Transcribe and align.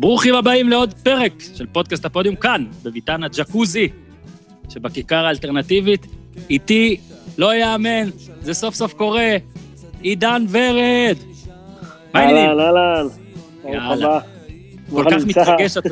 ברוכים 0.00 0.34
הבאים 0.34 0.68
לעוד 0.68 0.94
פרק 0.94 1.32
של 1.54 1.66
פודקאסט 1.66 2.04
הפודיום 2.04 2.36
כאן, 2.36 2.64
בביתן 2.82 3.22
הג'קוזי, 3.22 3.88
שבכיכר 4.68 5.24
האלטרנטיבית. 5.26 6.06
איתי, 6.50 6.96
לא 7.38 7.54
יאמן, 7.54 8.08
זה 8.42 8.54
סוף 8.54 8.74
סוף 8.74 8.92
קורה, 8.92 9.36
עידן 10.02 10.44
ורד. 10.50 11.16
מה 12.14 12.20
העניינים? 12.20 12.50
אהלן, 12.50 12.60
אהלן. 12.76 13.06
יאללה. 13.74 14.20
כל 14.90 15.04
כך 15.10 15.24
מתרגש, 15.26 15.76
אתה- 15.76 15.88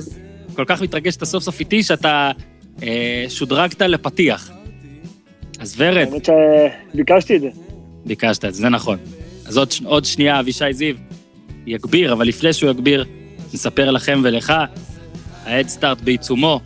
כל 0.56 0.64
כך 0.66 0.82
מתרגש 0.82 1.14
שאתה 1.14 1.26
סוף 1.26 1.42
סוף 1.42 1.60
איתי, 1.60 1.82
שאתה 1.82 2.30
אה, 2.82 3.24
שודרגת 3.28 3.82
לפתיח. 3.82 4.50
אז 5.60 5.74
ורד, 5.78 5.96
האמת 6.12 6.28
שביקשתי 6.94 7.36
את 7.36 7.40
זה. 7.40 7.48
ביקשת 8.04 8.44
את 8.44 8.54
זה, 8.54 8.60
זה 8.60 8.68
נכון. 8.68 8.98
אז 9.46 9.56
עוד, 9.58 9.68
עוד 9.84 10.04
שנייה 10.04 10.40
אבישי 10.40 10.72
זיו 10.72 10.94
יגביר, 11.66 12.12
אבל 12.12 12.26
לפני 12.28 12.52
שהוא 12.52 12.70
יגביר, 12.70 13.04
נספר 13.54 13.90
לכם 13.90 14.20
ולך, 14.24 14.52
ההדסטארט 15.44 16.00
בעיצומו, 16.00 16.60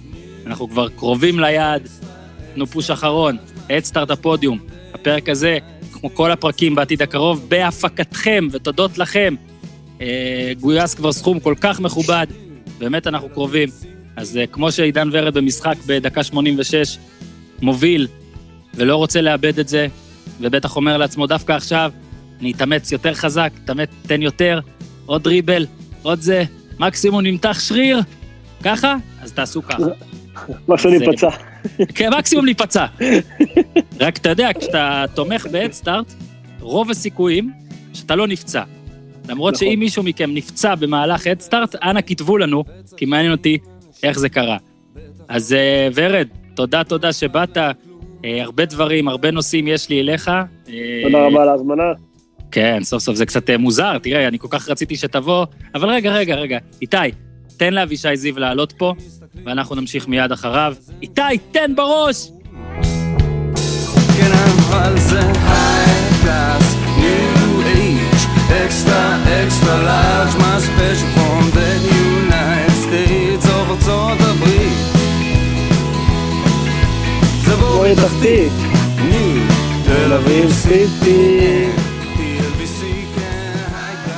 אנחנו 0.47 0.69
כבר 0.69 0.89
קרובים 0.89 1.41
ליעד, 1.41 1.89
תנו 2.55 2.67
פוש 2.67 2.91
אחרון, 2.91 3.37
ההדסטארט 3.71 4.11
הפודיום. 4.11 4.59
הפרק 4.95 5.29
הזה, 5.29 5.59
כמו 5.93 6.15
כל 6.15 6.31
הפרקים 6.31 6.75
בעתיד 6.75 7.03
הקרוב, 7.03 7.47
בהפקתכם, 7.49 8.49
ותודות 8.53 8.99
לכם. 8.99 9.35
אה, 10.01 10.53
גויס 10.61 10.95
כבר 10.95 11.13
סכום 11.13 11.41
כל 11.41 11.55
כך 11.61 11.81
מכובד, 11.81 12.27
באמת 12.79 13.07
אנחנו 13.07 13.29
קרובים. 13.29 13.69
אז 14.17 14.37
אה, 14.37 14.47
כמו 14.47 14.73
שעידן 14.73 15.09
ורד 15.13 15.35
במשחק 15.35 15.77
בדקה 15.87 16.23
86 16.23 16.99
מוביל 17.63 18.07
ולא 18.75 18.97
רוצה 18.97 19.21
לאבד 19.21 19.59
את 19.59 19.69
זה, 19.69 19.87
ובטח 20.41 20.77
אומר 20.77 20.97
לעצמו, 20.97 21.27
דווקא 21.27 21.53
עכשיו, 21.53 21.93
אני 22.41 22.53
אתאמץ 22.53 22.93
יותר 22.93 23.15
חזק, 23.15 23.53
אתאמץ, 23.65 23.89
תן 24.03 24.23
יותר, 24.23 24.61
עוד 25.07 25.23
דריבל, 25.23 25.67
עוד 26.03 26.21
זה, 26.21 26.45
מקסימום 26.81 27.21
נמתח 27.21 27.61
שריר, 27.61 28.01
ככה? 28.65 28.97
אז 29.23 29.33
תעשו 29.33 29.63
ככה. 29.63 29.83
זה- 29.83 30.89
ניפצע. 30.91 31.29
כן, 31.95 32.11
מקסימום 32.19 32.45
להיפצע. 32.45 32.87
רק 34.01 34.17
אתה 34.17 34.29
יודע, 34.29 34.49
כשאתה 34.61 35.05
תומך 35.15 35.47
בהדסטארט, 35.53 36.15
רוב 36.61 36.91
הסיכויים 36.91 37.51
שאתה 37.95 38.17
לא 38.17 38.27
נפצע. 38.27 38.63
למרות 39.29 39.55
נכון. 39.55 39.69
שאם 39.69 39.79
מישהו 39.79 40.03
מכם 40.03 40.31
נפצע 40.35 40.75
במהלך 40.75 41.27
הדסטארט, 41.27 41.75
אנא 41.83 42.01
כתבו 42.07 42.39
לנו, 42.39 42.65
כי 42.97 43.05
מעניין 43.05 43.33
אותי 43.33 43.59
איך 44.03 44.19
זה 44.19 44.29
קרה. 44.29 44.57
אז 45.29 45.53
אה, 45.53 45.89
ורד, 45.95 46.29
תודה, 46.55 46.85
תודה 46.85 47.13
שבאת. 47.13 47.57
אה, 47.57 47.71
הרבה 48.43 48.65
דברים, 48.65 49.09
הרבה 49.09 49.31
נושאים 49.31 49.69
יש 49.69 49.89
לי 49.89 50.01
אליך. 50.01 50.29
אה, 50.29 50.43
תודה 51.05 51.19
רבה 51.27 51.43
על 51.43 51.49
ההזמנה. 51.49 51.83
כן, 52.51 52.79
סוף 52.83 53.03
סוף 53.03 53.17
זה 53.17 53.27
קצת 53.27 53.51
אה, 53.51 53.59
מוזר, 53.59 53.99
תראה, 53.99 54.29
אני 54.29 54.39
כל 54.39 54.49
כך 54.51 54.69
רציתי 54.69 54.97
שתבוא, 54.97 55.47
אבל 55.75 55.91
רגע, 55.91 56.13
רגע, 56.13 56.35
רגע, 56.35 56.59
איתי, 56.83 56.97
תן 57.57 57.75
לאבישי 57.75 58.17
זיו 58.17 58.39
לעלות 58.39 58.73
פה, 58.73 58.95
ואנחנו 59.47 59.77
נמשיך 59.77 60.09
מיד 60.09 60.33
אחריו. 60.33 60.75
איתי, 61.03 61.23
תן 61.53 61.75
בראש! 61.77 62.31
כן 64.17 64.31
אבל 64.33 64.99
זה 64.99 65.21
ארצות 73.81 74.21
הברית. 74.21 74.73
זה 77.45 77.57
בואי 77.57 77.95
תחתית. 77.95 78.53
ניו 79.11 79.43
תל 79.85 80.13
אביב 80.13 80.51
סיטי. 80.53 81.80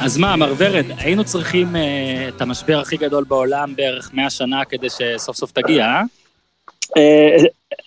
אז 0.04 0.18
מה, 0.18 0.36
מר 0.36 0.52
ורד, 0.58 0.84
היינו 0.98 1.24
צריכים 1.24 1.76
אה, 1.76 2.28
את 2.28 2.40
המשבר 2.40 2.78
הכי 2.78 2.96
גדול 2.96 3.24
בעולם 3.24 3.76
בערך 3.76 4.14
100 4.14 4.30
שנה 4.30 4.64
כדי 4.64 4.86
שסוף 4.90 5.36
סוף 5.36 5.52
תגיע, 5.52 5.84
אה? 5.84 6.02
אה, 6.96 7.36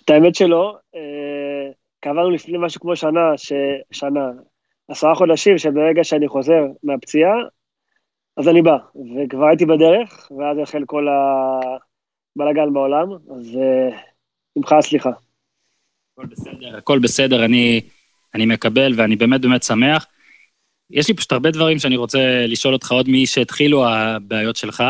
את 0.03 0.09
האמת 0.09 0.35
שלא, 0.35 0.77
אה, 0.95 1.71
קבענו 1.99 2.29
לפני 2.29 2.57
משהו 2.57 2.81
כמו 2.81 2.95
שנה, 2.95 3.37
ש- 3.37 3.53
שנה, 3.91 4.29
עשרה 4.87 5.15
חודשים, 5.15 5.57
שברגע 5.57 6.03
שאני 6.03 6.27
חוזר 6.27 6.63
מהפציעה, 6.83 7.33
אז 8.37 8.47
אני 8.47 8.61
בא. 8.61 8.77
וכבר 8.95 9.47
הייתי 9.47 9.65
בדרך, 9.65 10.31
ואז 10.39 10.57
החל 10.63 10.83
כל 10.85 11.07
הבלאגן 11.07 12.73
בעולם, 12.73 13.11
אז 13.11 13.57
אה, 13.57 13.97
ממך 14.55 14.75
סליחה. 14.81 15.09
הכל 16.13 16.25
בסדר, 16.27 16.77
הכל 16.77 16.99
בסדר, 16.99 17.45
אני, 17.45 17.81
אני 18.35 18.45
מקבל 18.45 18.93
ואני 18.97 19.15
באמת 19.15 19.41
באמת 19.41 19.63
שמח. 19.63 20.07
יש 20.89 21.07
לי 21.07 21.13
פשוט 21.13 21.31
הרבה 21.31 21.51
דברים 21.51 21.79
שאני 21.79 21.97
רוצה 21.97 22.45
לשאול 22.47 22.73
אותך 22.73 22.91
עוד 22.91 23.09
מי 23.09 23.25
שהתחילו 23.25 23.87
הבעיות 23.87 24.55
שלך. 24.55 24.83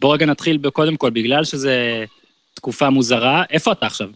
בוא 0.00 0.14
רגע 0.14 0.26
נתחיל 0.26 0.70
קודם 0.70 0.96
כל, 0.96 1.10
בגלל 1.10 1.44
שזה 1.44 2.04
תקופה 2.54 2.90
מוזרה, 2.90 3.44
איפה 3.50 3.72
אתה 3.72 3.86
עכשיו? 3.86 4.08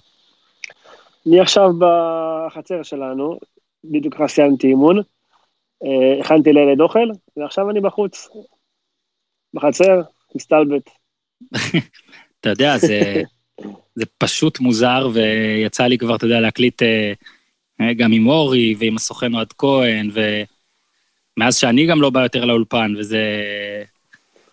אני 1.26 1.41
עכשיו 1.41 1.71
בחצר 1.78 2.82
שלנו, 2.82 3.38
בדיוק 3.84 4.15
כבר 4.15 4.28
סיימתי 4.28 4.66
אימון, 4.66 4.98
אה, 5.84 6.21
הכנתי 6.21 6.53
לילד 6.53 6.81
אוכל, 6.81 7.09
ועכשיו 7.37 7.71
אני 7.71 7.81
בחוץ, 7.81 8.28
בחצר, 9.54 10.00
מסתלבט. 10.34 10.91
אתה 12.41 12.48
יודע, 12.48 12.78
זה, 12.78 13.22
זה 13.98 14.04
פשוט 14.19 14.60
מוזר, 14.60 15.09
ויצא 15.12 15.87
לי 15.87 15.98
כבר, 15.98 16.16
אתה 16.16 16.27
יודע, 16.27 16.41
להקליט 16.41 16.82
אה, 16.82 17.12
אה, 17.81 17.94
גם 17.94 18.12
עם 18.12 18.28
אורי 18.28 18.75
ועם 18.78 18.97
הסוכן 18.97 19.34
אוהד 19.34 19.53
כהן, 19.53 20.10
ומאז 21.36 21.56
שאני 21.56 21.86
גם 21.86 22.00
לא 22.00 22.10
בא 22.10 22.22
יותר 22.22 22.44
לאולפן, 22.44 22.94
וזה 22.98 23.22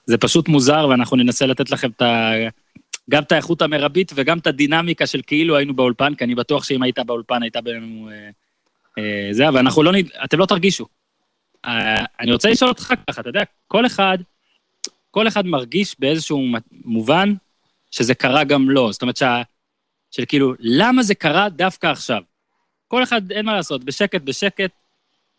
זה 0.06 0.18
פשוט 0.18 0.48
מוזר, 0.48 0.88
ואנחנו 0.90 1.18
ננסה 1.18 1.46
לתת 1.46 1.72
לכם 1.72 1.90
את 1.90 2.02
ה... 2.02 2.32
גם 3.10 3.24
את 3.24 3.32
האיכות 3.32 3.62
המרבית 3.62 4.12
וגם 4.16 4.38
את 4.38 4.48
הדינמיקה 4.48 5.08
של 5.08 5.22
כאילו 5.28 5.58
היינו 5.58 5.76
באולפן, 5.76 6.16
כי 6.16 6.24
אני 6.24 6.36
בטוח 6.36 6.64
שאם 6.64 6.84
היית 6.84 7.00
באולפן 7.00 7.44
הייתה 7.44 7.62
בינינו 7.62 8.10
אה, 8.10 8.30
אה, 8.98 9.28
זה, 9.32 9.48
אבל 9.48 9.60
אנחנו 9.60 9.84
לא, 9.84 9.92
נד- 9.92 10.12
אתם 10.24 10.40
לא 10.40 10.46
תרגישו. 10.46 10.86
אה, 11.66 12.06
אני 12.20 12.32
רוצה 12.32 12.50
לשאול 12.50 12.70
אותך 12.70 12.94
ככה, 13.10 13.22
אתה 13.22 13.30
יודע, 13.30 13.42
כל 13.68 13.86
אחד, 13.86 14.18
כל 15.12 15.28
אחד 15.28 15.46
מרגיש 15.46 15.96
באיזשהו 16.00 16.46
מובן 16.72 17.34
שזה 17.92 18.16
קרה 18.16 18.44
גם 18.44 18.70
לו. 18.70 18.94
זאת 18.94 19.02
אומרת 19.02 19.18
שה... 19.18 19.42
של 20.12 20.24
כאילו, 20.28 20.54
למה 20.60 21.04
זה 21.04 21.16
קרה 21.16 21.50
דווקא 21.50 21.88
עכשיו? 21.88 22.22
כל 22.88 23.04
אחד, 23.04 23.32
אין 23.32 23.46
מה 23.46 23.56
לעשות, 23.56 23.84
בשקט, 23.84 24.22
בשקט, 24.22 24.72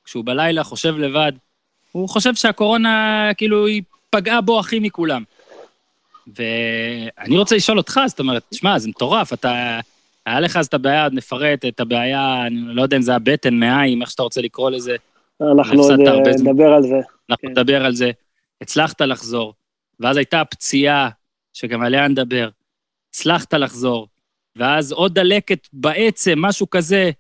כשהוא 0.09 0.25
בלילה 0.25 0.65
חושב 0.65 0.99
לבד, 0.99 1.33
הוא 1.93 2.09
חושב 2.09 2.35
שהקורונה, 2.35 3.31
כאילו, 3.37 3.67
היא 3.67 3.83
פגעה 4.11 4.41
בו 4.41 4.61
הכי 4.61 4.79
מכולם. 4.79 5.23
ואני 6.27 7.39
רוצה 7.39 7.57
לשאול 7.57 7.79
אותך, 7.79 8.01
זאת 8.07 8.21
אומרת, 8.21 8.43
שמע, 8.55 8.79
זה 8.79 8.89
מטורף, 8.89 9.33
אתה... 9.33 9.81
היה 10.27 10.41
לך 10.41 10.57
אז 10.57 10.67
את 10.67 10.75
הבעיה, 10.75 11.09
נפרט 11.13 11.65
את 11.65 11.81
הבעיה, 11.81 12.47
אני 12.47 12.75
לא 12.75 12.83
יודע 12.83 12.97
אם 12.97 13.03
זה 13.03 13.15
הבטן, 13.15 13.55
מעיים, 13.55 14.03
איך 14.03 14.11
שאתה 14.11 14.23
רוצה 14.23 14.41
לקרוא 14.41 14.71
לזה, 14.71 14.97
אנחנו 15.41 15.83
עוד 15.83 16.01
אה. 16.01 16.33
נדבר 16.43 16.73
על 16.73 16.83
זה. 16.83 16.97
אנחנו 17.31 17.49
כן. 17.49 17.49
נדבר 17.49 17.85
על 17.85 17.95
זה. 17.95 18.11
הצלחת 18.61 19.01
לחזור, 19.01 19.55
ואז 20.01 20.17
הייתה 20.17 20.43
פציעה, 20.45 21.09
שגם 21.53 21.83
עליה 21.83 22.09
נדבר. 22.09 22.49
הצלחת 23.11 23.55
לחזור, 23.55 24.09
ואז 24.57 24.93
עוד 24.93 25.15
דלקת 25.15 25.69
בעצם, 25.73 26.35
משהו 26.37 26.71
כזה, 26.71 27.11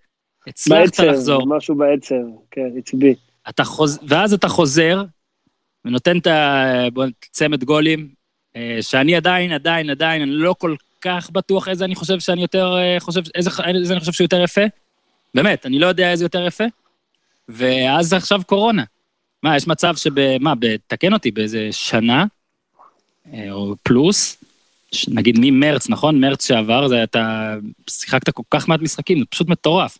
הצלחת 0.48 0.80
בעצם, 0.80 1.04
לחזור. 1.04 1.46
משהו 1.46 1.74
בעצם, 1.74 2.22
כן, 2.50 2.70
עצבי. 2.78 3.14
אתה 3.48 3.64
חוז... 3.64 3.98
ואז 4.08 4.32
אתה 4.32 4.48
חוזר, 4.48 5.04
ונותן 5.84 6.18
את 6.18 6.26
הצמד 7.30 7.64
גולים, 7.64 8.08
אה, 8.56 8.78
שאני 8.80 9.16
עדיין, 9.16 9.52
עדיין, 9.52 9.90
עדיין, 9.90 10.22
אני 10.22 10.30
לא 10.30 10.54
כל 10.58 10.74
כך 11.00 11.30
בטוח 11.30 11.68
איזה 11.68 11.84
אני 11.84 11.94
חושב 11.94 12.20
שאני 12.20 12.42
יותר, 12.42 12.76
אה, 12.76 12.96
חושב, 13.00 13.20
איזה, 13.34 13.50
איזה 13.74 13.92
אני 13.92 14.00
חושב 14.00 14.12
שהוא 14.12 14.24
יותר 14.24 14.42
יפה. 14.42 14.64
באמת, 15.34 15.66
אני 15.66 15.78
לא 15.78 15.86
יודע 15.86 16.10
איזה 16.10 16.24
יותר 16.24 16.46
יפה. 16.46 16.64
ואז 17.48 18.12
עכשיו 18.12 18.40
קורונה. 18.46 18.84
מה, 19.42 19.56
יש 19.56 19.66
מצב 19.66 19.96
שב... 19.96 20.38
מה, 20.38 20.52
תקן 20.86 21.12
אותי, 21.12 21.30
באיזה 21.30 21.68
שנה, 21.70 22.24
אה, 23.34 23.52
או 23.52 23.74
פלוס, 23.82 24.44
נגיד 25.08 25.36
ממרץ, 25.40 25.88
נכון? 25.88 26.20
מרץ 26.20 26.46
שעבר, 26.46 26.88
זה 26.88 27.02
אתה 27.02 27.54
שיחקת 27.90 28.30
כל 28.30 28.42
כך 28.50 28.68
מעט 28.68 28.80
משחקים, 28.80 29.18
זה 29.18 29.24
פשוט 29.30 29.48
מטורף. 29.48 29.98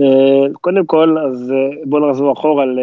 אה, 0.00 0.54
קודם 0.60 0.86
כל, 0.86 1.18
אז 1.18 1.52
אה, 1.52 1.84
בואו 1.84 2.10
נחזור 2.10 2.32
אחורה 2.32 2.62
על 2.62 2.78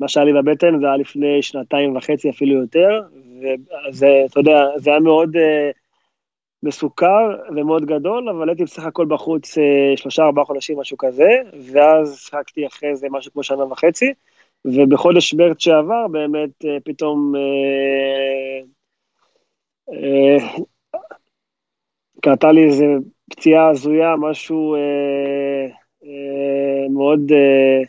מה 0.00 0.08
שהיה 0.08 0.26
לי 0.26 0.32
בבטן, 0.32 0.80
זה 0.80 0.86
היה 0.86 0.96
לפני 0.96 1.42
שנתיים 1.42 1.96
וחצי 1.96 2.30
אפילו 2.30 2.60
יותר, 2.60 3.02
וזה, 3.40 4.06
אתה 4.30 4.40
יודע, 4.40 4.64
זה 4.76 4.90
היה 4.90 5.00
מאוד 5.00 5.36
אה, 5.36 5.70
מסוכר 6.62 7.36
ומאוד 7.56 7.84
גדול, 7.84 8.28
אבל 8.28 8.48
הייתי 8.48 8.64
בסך 8.64 8.84
הכל 8.84 9.06
בחוץ 9.06 9.54
שלושה 9.96 10.22
ארבעה 10.22 10.44
חודשים, 10.44 10.78
משהו 10.78 10.98
כזה, 10.98 11.30
ואז 11.72 12.18
שיחקתי 12.18 12.66
אחרי 12.66 12.96
זה 12.96 13.06
משהו 13.10 13.32
כמו 13.32 13.42
שנה 13.42 13.64
וחצי, 13.64 14.12
ובחודש 14.64 15.34
מרץ 15.34 15.56
שעבר 15.58 16.08
באמת 16.08 16.64
פתאום 16.84 17.34
קרתה 22.20 22.52
לי 22.52 22.64
איזה 22.64 22.84
פציעה 23.30 23.68
הזויה, 23.68 24.16
משהו 24.16 24.74
אה, 24.74 25.79
מאוד 26.90 27.32
אה, 27.32 27.82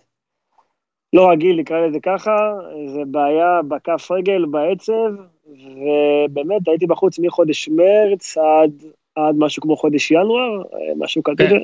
לא 1.14 1.30
רגיל, 1.30 1.60
נקרא 1.60 1.88
לזה 1.88 2.00
ככה, 2.00 2.54
זה 2.86 3.02
בעיה 3.06 3.62
בכף 3.68 4.12
רגל, 4.12 4.46
בעצב, 4.46 5.12
ובאמת 5.48 6.68
הייתי 6.68 6.88
בחוץ 6.88 7.20
מחודש 7.20 7.70
מרץ 7.70 8.38
עד, 8.38 8.72
עד 9.16 9.36
משהו 9.38 9.62
כמו 9.62 9.78
חודש 9.78 10.12
ינואר, 10.12 10.62
אה, 10.74 10.94
משהו 10.98 11.24
כזה, 11.24 11.48
כן. 11.50 11.62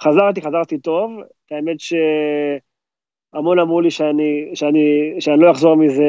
וחזרתי, 0.00 0.42
חזרתי 0.42 0.78
טוב, 0.78 1.10
האמת 1.50 1.76
שהמון 1.80 3.58
אמרו 3.58 3.80
לי 3.80 3.90
שאני, 3.90 4.50
שאני, 4.54 5.14
שאני 5.20 5.42
לא 5.42 5.50
אחזור 5.50 5.76
מזה, 5.76 6.02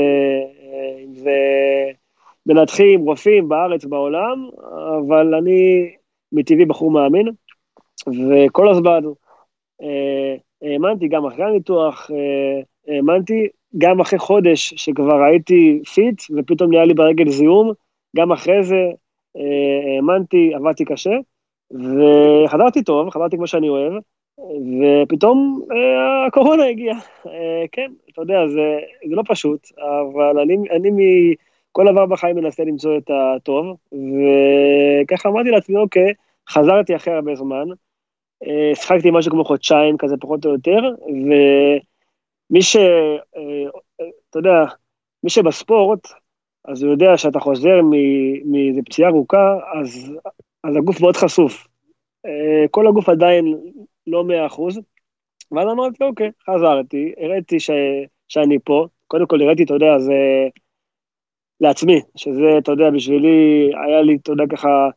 אה, 0.64 1.04
אם 1.06 1.16
זה 1.16 1.38
מנתחים, 2.46 3.06
רופאים 3.06 3.50
בארץ, 3.50 3.86
בעולם, 3.86 4.50
אבל 5.00 5.36
אני 5.36 5.92
מטבעי 6.32 6.66
בחור 6.66 6.92
מאמין, 6.92 7.28
וכל 8.08 8.70
הזמן 8.70 9.02
אה, 9.82 10.36
האמנתי, 10.62 11.08
גם 11.08 11.26
אחרי 11.26 11.46
הניתוח, 11.46 12.12
אה, 12.12 12.96
האמנתי, 12.96 13.48
גם 13.78 14.00
אחרי 14.00 14.20
חודש 14.20 14.74
שכבר 14.78 15.24
הייתי 15.24 15.82
פיט, 15.94 16.22
ופתאום 16.38 16.70
נהיה 16.70 16.86
לי 16.86 16.94
ברגל 16.94 17.30
זיהום, 17.30 17.72
גם 18.16 18.32
אחרי 18.32 18.64
זה 18.64 18.92
אה, 19.38 19.96
האמנתי, 19.96 20.54
עבדתי 20.56 20.86
קשה, 20.86 21.18
וחזרתי 21.72 22.84
טוב, 22.84 23.10
חזרתי 23.10 23.38
כמו 23.38 23.48
שאני 23.48 23.70
אוהב, 23.70 23.94
ופתאום 25.04 25.62
אה, 25.72 26.26
הקורונה 26.26 26.66
הגיעה. 26.66 27.00
אה, 27.28 27.66
כן, 27.72 27.92
אתה 28.10 28.22
יודע, 28.22 28.48
זה, 28.48 28.80
זה 29.10 29.16
לא 29.16 29.24
פשוט, 29.28 29.68
אבל 29.78 30.40
אני, 30.40 30.58
אני 30.72 30.90
מכל 30.92 31.86
דבר 31.92 32.06
בחיים 32.06 32.36
מנסה 32.36 32.64
למצוא 32.64 32.98
את 32.98 33.10
הטוב, 33.10 33.78
וככה 33.92 35.30
אמרתי 35.30 35.50
לעצמי, 35.50 35.76
אוקיי, 35.76 36.14
חזרתי 36.50 36.96
אחרי 36.96 37.14
הרבה 37.14 37.36
זמן, 37.36 37.68
אה, 38.48 38.76
שחקתי 38.76 39.12
משהו 39.12 39.32
כמו 39.32 39.46
חודשיים 39.46 39.98
כזה 39.98 40.16
פחות 40.20 40.46
או 40.46 40.52
יותר, 40.52 40.80
ומי 41.08 42.62
ש... 42.62 42.76
אה, 42.76 43.70
אתה 44.30 44.40
יודע, 44.40 44.66
מי 45.24 45.30
שבספורט, 45.30 46.08
אז 46.66 46.84
הוא 46.84 46.92
יודע 46.92 47.18
שאתה 47.18 47.40
חוזר 47.40 47.82
מאיזה 48.46 48.82
פציעה 48.86 49.10
ארוכה, 49.10 49.58
אז, 49.80 50.12
אז 50.64 50.76
הגוף 50.76 51.02
מאוד 51.02 51.18
חשוף. 51.18 51.68
אה, 52.26 52.66
כל 52.72 52.88
הגוף 52.88 53.10
עדיין 53.10 53.58
לא 54.08 54.24
מאה 54.24 54.46
אחוז, 54.46 54.80
ואז 55.52 55.68
אמרתי, 55.72 56.04
אוקיי, 56.04 56.32
חזרתי, 56.50 57.14
הראיתי 57.18 57.60
ש, 57.60 57.70
שאני 58.28 58.60
פה, 58.64 58.88
קודם 59.08 59.28
כל 59.28 59.42
הראיתי, 59.42 59.64
אתה 59.64 59.74
יודע, 59.74 60.00
זה 60.00 60.14
לעצמי, 61.62 62.02
שזה, 62.16 62.58
אתה 62.58 62.72
יודע, 62.72 62.90
בשבילי, 62.90 63.72
היה 63.86 64.02
לי, 64.02 64.16
אתה 64.16 64.32
יודע, 64.32 64.44
ככה, 64.50 64.90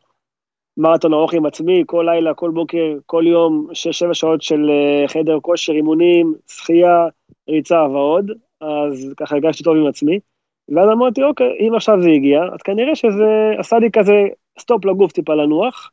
מרתון 0.76 1.14
ארוך 1.14 1.34
עם 1.34 1.46
עצמי, 1.46 1.82
כל 1.87 2.06
לילה, 2.08 2.34
כל 2.34 2.50
בוקר, 2.50 2.96
כל 3.06 3.25
יום, 3.26 3.69
שש-שבע 3.73 4.14
שעות 4.14 4.43
של 4.43 4.70
אה, 4.70 5.08
חדר 5.08 5.40
כושר, 5.40 5.73
אימונים, 5.73 6.34
שחייה, 6.49 7.06
ריצה 7.49 7.82
ועוד, 7.82 8.31
אז 8.61 9.12
ככה 9.17 9.34
הרגשתי 9.34 9.64
טוב 9.64 9.76
עם 9.76 9.87
עצמי. 9.87 10.19
ואז 10.69 10.90
אמרתי, 10.93 11.23
אוקיי, 11.23 11.46
אם 11.61 11.75
עכשיו 11.75 12.02
זה 12.02 12.08
הגיע, 12.08 12.40
אז 12.55 12.62
כנראה 12.62 12.94
שזה 12.94 13.52
עשה 13.58 13.78
לי 13.78 13.90
כזה 13.93 14.23
סטופ 14.58 14.84
לגוף 14.84 15.12
טיפה 15.12 15.34
לנוח, 15.34 15.90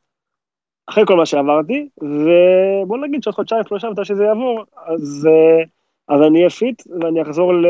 אחרי 0.90 1.04
כל 1.08 1.16
מה 1.16 1.26
שעברתי, 1.26 1.88
ובוא 1.98 2.98
נגיד 2.98 3.24
שעוד 3.24 3.36
חודשיים, 3.36 3.64
שלושה, 3.68 3.90
מתי 3.90 4.06
שזה 4.06 4.24
יעבור, 4.24 4.64
אז, 4.86 5.28
אה, 5.32 5.64
אז 6.16 6.22
אני 6.22 6.38
אהיה 6.40 6.50
פיט, 6.50 6.84
ואני 7.02 7.22
אחזור 7.22 7.54
ל, 7.54 7.66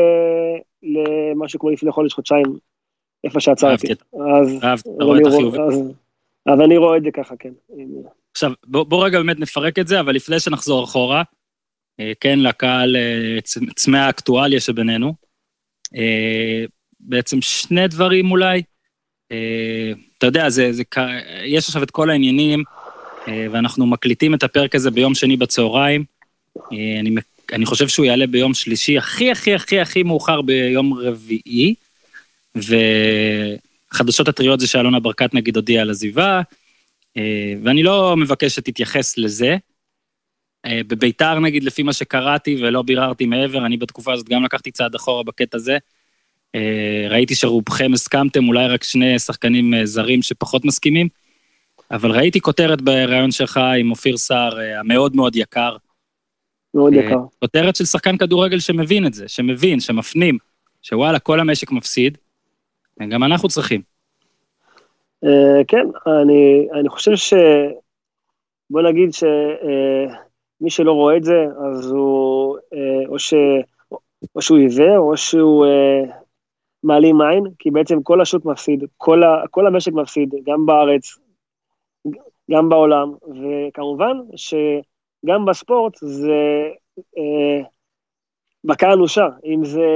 למשהו 0.82 1.60
כמו 1.60 1.70
לפני 1.70 1.92
חודש, 1.92 2.12
חודשיים, 2.12 2.46
איפה 3.24 3.40
שעצרתי. 3.40 3.86
אהבתי, 3.88 4.66
אהבתי, 4.66 4.88
אתה 4.96 5.04
רואה 5.04 5.18
את 5.20 5.26
החיובי. 5.26 5.58
אז 6.46 6.60
אני 6.60 6.76
רואה 6.76 6.96
את 6.96 7.02
זה 7.02 7.10
ככה, 7.10 7.34
כן. 7.38 7.52
עכשיו, 8.32 8.52
בוא, 8.66 8.84
בוא 8.84 9.04
רגע 9.06 9.18
באמת 9.18 9.40
נפרק 9.40 9.78
את 9.78 9.88
זה, 9.88 10.00
אבל 10.00 10.14
לפני 10.14 10.40
שנחזור 10.40 10.84
אחורה, 10.84 11.22
אה, 12.00 12.12
כן, 12.20 12.38
לקהל 12.38 12.96
אה, 12.96 13.38
צמא 13.74 13.96
האקטואליה 13.96 14.60
שבינינו, 14.60 15.14
בעצם 17.00 17.40
שני 17.40 17.88
דברים 17.88 18.30
אולי. 18.30 18.62
אתה 20.18 20.26
יודע, 20.26 20.48
זה, 20.48 20.72
זה, 20.72 20.82
יש 21.44 21.68
עכשיו 21.68 21.82
את 21.82 21.90
כל 21.90 22.10
העניינים, 22.10 22.62
ואנחנו 23.26 23.86
מקליטים 23.86 24.34
את 24.34 24.42
הפרק 24.42 24.74
הזה 24.74 24.90
ביום 24.90 25.14
שני 25.14 25.36
בצהריים. 25.36 26.04
אני, 26.70 27.10
אני 27.52 27.66
חושב 27.66 27.88
שהוא 27.88 28.06
יעלה 28.06 28.26
ביום 28.26 28.54
שלישי, 28.54 28.98
הכי 28.98 29.30
הכי 29.30 29.54
הכי 29.54 29.80
הכי 29.80 30.02
מאוחר 30.02 30.42
ביום 30.42 30.94
רביעי, 30.94 31.74
והחדשות 33.94 34.28
הטריות 34.28 34.60
זה 34.60 34.66
שאלונה 34.66 35.00
ברקת 35.00 35.34
נגיד 35.34 35.56
הודיעה 35.56 35.82
על 35.82 35.90
עזיבה, 35.90 36.40
ואני 37.62 37.82
לא 37.82 38.16
מבקש 38.16 38.54
שתתייחס 38.54 39.18
לזה. 39.18 39.56
בביתר 40.66 41.38
נגיד, 41.38 41.64
לפי 41.64 41.82
מה 41.82 41.92
שקראתי 41.92 42.56
ולא 42.62 42.82
ביררתי 42.82 43.26
מעבר, 43.26 43.66
אני 43.66 43.76
בתקופה 43.76 44.12
הזאת 44.12 44.28
גם 44.28 44.44
לקחתי 44.44 44.70
צעד 44.70 44.94
אחורה 44.94 45.22
בקטע 45.22 45.56
הזה. 45.56 45.78
ראיתי 47.10 47.34
שרובכם 47.34 47.92
הסכמתם, 47.92 48.48
אולי 48.48 48.66
רק 48.66 48.84
שני 48.84 49.18
שחקנים 49.18 49.74
זרים 49.84 50.22
שפחות 50.22 50.64
מסכימים, 50.64 51.08
אבל 51.90 52.10
ראיתי 52.10 52.40
כותרת 52.40 52.82
בריאיון 52.82 53.30
שלך 53.30 53.60
עם 53.80 53.90
אופיר 53.90 54.16
סער, 54.16 54.58
המאוד 54.80 55.16
מאוד 55.16 55.36
יקר. 55.36 55.76
מאוד 56.74 56.92
יקר. 56.92 57.18
כותרת 57.40 57.76
של 57.76 57.84
שחקן 57.84 58.16
כדורגל 58.16 58.60
שמבין 58.60 59.06
את 59.06 59.14
זה, 59.14 59.28
שמבין, 59.28 59.80
שמפנים, 59.80 60.38
שוואלה, 60.82 61.18
כל 61.18 61.40
המשק 61.40 61.70
מפסיד, 61.70 62.18
גם 63.08 63.24
אנחנו 63.24 63.48
צריכים. 63.48 63.82
כן, 65.68 65.86
אני, 66.06 66.68
אני 66.72 66.88
חושב 66.88 67.16
ש... 67.16 67.34
בוא 68.70 68.82
נגיד 68.82 69.10
שמי 69.12 70.70
שלא 70.70 70.92
רואה 70.92 71.16
את 71.16 71.24
זה, 71.24 71.44
אז 71.66 71.90
הוא 71.90 72.58
או, 73.08 73.18
ש... 73.18 73.34
או 74.36 74.42
שהוא 74.42 74.58
עיוור, 74.58 74.98
או 74.98 75.16
שהוא 75.16 75.66
מעלים 76.82 77.20
עין, 77.20 77.44
כי 77.58 77.70
בעצם 77.70 78.02
כל 78.02 78.20
השוק 78.20 78.44
מפסיד, 78.44 78.84
כל, 78.96 79.22
ה... 79.22 79.42
כל 79.50 79.66
המשק 79.66 79.92
מפסיד, 79.92 80.34
גם 80.44 80.66
בארץ, 80.66 81.18
גם 82.50 82.68
בעולם, 82.68 83.12
וכמובן 83.22 84.18
שגם 84.36 85.44
בספורט 85.44 85.96
זה 86.00 86.68
אה, 87.18 87.62
מכה 88.64 88.92
אנושה, 88.92 89.28
אם 89.44 89.64
זה 89.64 89.86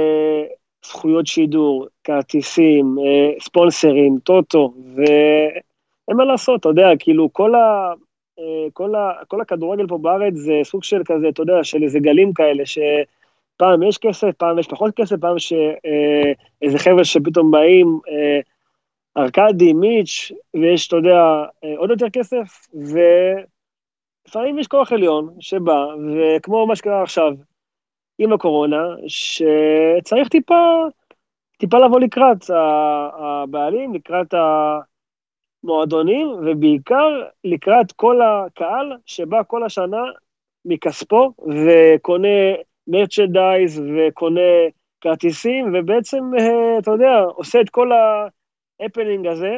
זכויות 0.85 1.27
שידור, 1.27 1.87
כרטיסים, 2.03 2.95
אה, 2.99 3.39
ספונסרים, 3.39 4.19
טוטו, 4.23 4.73
ואין 4.95 6.17
מה 6.17 6.25
לעשות, 6.25 6.59
אתה 6.59 6.69
יודע, 6.69 6.89
כאילו 6.99 7.33
כל, 7.33 7.55
ה, 7.55 7.93
אה, 8.39 8.67
כל, 8.73 8.95
ה, 8.95 9.11
כל 9.27 9.41
הכדורגל 9.41 9.87
פה 9.87 9.97
בארץ 9.97 10.33
זה 10.33 10.53
סוג 10.63 10.83
של 10.83 11.01
כזה, 11.05 11.29
אתה 11.29 11.41
יודע, 11.41 11.63
של 11.63 11.83
איזה 11.83 11.99
גלים 11.99 12.33
כאלה, 12.33 12.63
שפעם 12.65 13.83
יש 13.83 13.97
כסף, 13.97 14.31
פעם 14.37 14.59
יש 14.59 14.67
פחות 14.67 14.95
כסף, 14.95 15.15
פעם 15.21 15.37
יש 15.37 15.53
אה, 15.53 16.31
איזה 16.61 16.79
חבר'ה 16.79 17.05
שפתאום 17.05 17.51
באים, 17.51 17.99
ארקדי, 19.17 19.73
מיץ', 19.73 20.31
ויש, 20.53 20.87
אתה 20.87 20.95
יודע, 20.95 21.43
עוד 21.77 21.89
יותר 21.89 22.09
כסף, 22.09 22.67
ולפעמים 24.25 24.59
יש 24.59 24.67
כוח 24.67 24.91
עליון 24.91 25.29
שבא, 25.39 25.85
וכמו 26.15 26.67
מה 26.67 26.75
שקרה 26.75 27.03
עכשיו 27.03 27.33
עם 28.19 28.33
הקורונה, 28.33 28.83
שצריך 29.07 30.29
טיפה, 30.29 30.83
טיפה 31.57 31.77
לבוא 31.77 31.99
לקראת 31.99 32.37
הבעלים, 32.49 33.93
לקראת 33.93 34.33
המועדונים, 35.63 36.27
ובעיקר 36.27 37.23
לקראת 37.43 37.91
כל 37.91 38.21
הקהל 38.21 38.97
שבא 39.05 39.41
כל 39.47 39.63
השנה 39.63 40.03
מכספו, 40.65 41.33
וקונה 41.39 42.27
מרצ'נדייז, 42.87 43.81
וקונה 43.97 44.41
כרטיסים, 45.01 45.73
ובעצם, 45.73 46.31
אה, 46.39 46.77
אתה 46.79 46.91
יודע, 46.91 47.19
עושה 47.35 47.61
את 47.61 47.69
כל 47.69 47.91
ה... 47.91 48.27
ההפנינג 48.79 49.27
הזה, 49.27 49.57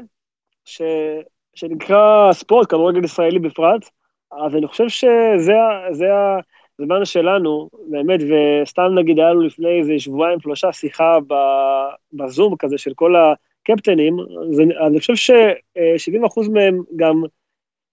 ש, 0.65 0.81
שנקרא 1.55 2.33
ספורט, 2.33 2.67
כדורגל 2.69 3.03
ישראלי 3.03 3.39
בפרט, 3.39 3.89
אז 4.31 4.55
אני 4.55 4.67
חושב 4.67 4.89
שזה 4.89 5.53
זה 5.91 6.05
הזמן 6.79 7.05
שלנו, 7.05 7.69
באמת, 7.89 8.19
וסתם 8.21 8.91
נגיד 8.95 9.19
היה 9.19 9.29
לנו 9.29 9.41
לפני 9.41 9.79
איזה 9.79 9.99
שבועיים, 9.99 10.39
שלושה, 10.39 10.73
שיחה 10.73 11.17
בזום 12.13 12.55
כזה 12.59 12.77
של 12.77 12.93
כל 12.93 13.13
הקפטנים, 13.15 14.17
אז 14.51 14.59
אני, 14.59 14.99
חושב 14.99 15.15
ש-70% 15.15 16.51
מהם 16.53 16.81
גם 16.95 17.23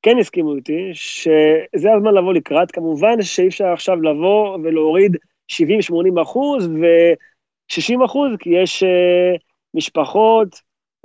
כן 0.02 0.18
הסכימו 0.18 0.54
איתי, 0.54 0.90
שזה 0.92 1.92
הזמן 1.96 2.14
לבוא 2.14 2.32
לקראת, 2.32 2.70
כמובן 2.70 3.22
שאי 3.22 3.48
אפשר 3.48 3.66
עכשיו 3.66 4.02
לבוא 4.02 4.58
ולהוריד 4.62 5.16
70-80 5.52 6.22
אחוז 6.22 6.68
ו-60 6.68 8.04
אחוז, 8.04 8.32
כי 8.38 8.50
יש 8.50 8.82
uh, 8.82 9.38
משפחות, 9.74 10.48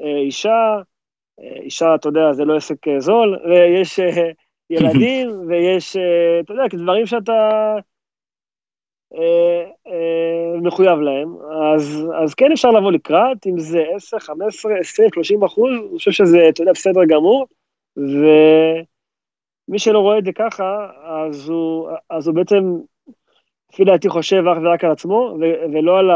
אה, 0.02 0.18
אישה, 0.18 0.78
אה, 1.40 1.62
אישה, 1.62 1.96
אתה 1.96 2.08
יודע, 2.08 2.34
זה 2.34 2.46
לא 2.46 2.56
עסק 2.56 2.88
אה, 2.88 3.00
זול, 3.00 3.40
ויש 3.50 4.00
ילדים, 4.74 5.30
ויש, 5.48 5.98
אתה 6.44 6.54
יודע, 6.54 6.64
דברים 6.74 7.06
שאתה 7.06 7.74
מחויב 10.62 11.00
להם, 11.00 11.36
אז, 11.76 12.08
אז 12.24 12.34
כן 12.34 12.52
אפשר 12.52 12.72
לבוא 12.72 12.92
לקראת, 12.92 13.48
אם 13.48 13.60
זה 13.60 13.84
10, 13.96 14.20
15, 14.20 14.74
20, 14.80 15.10
30 15.14 15.44
אחוז, 15.44 15.72
אני 15.90 15.98
חושב 15.98 16.12
שזה, 16.12 16.50
אתה 16.50 16.62
יודע, 16.62 16.72
בסדר 16.72 17.06
גמור, 17.06 17.48
ומי 17.98 19.80
שלא 19.80 20.00
רואה 20.00 20.18
את 20.18 20.26
זה 20.26 20.32
ככה, 20.32 20.90
אז 21.04 21.50
הוא, 21.50 21.90
אז 22.10 22.28
הוא 22.28 22.36
בעצם, 22.36 22.78
לפי 23.74 23.84
דעתי, 23.84 24.10
חושב 24.10 24.44
אך 24.48 24.58
ורק 24.64 24.84
על 24.84 24.92
עצמו, 24.92 25.38
ולא 25.74 26.00
על, 26.00 26.10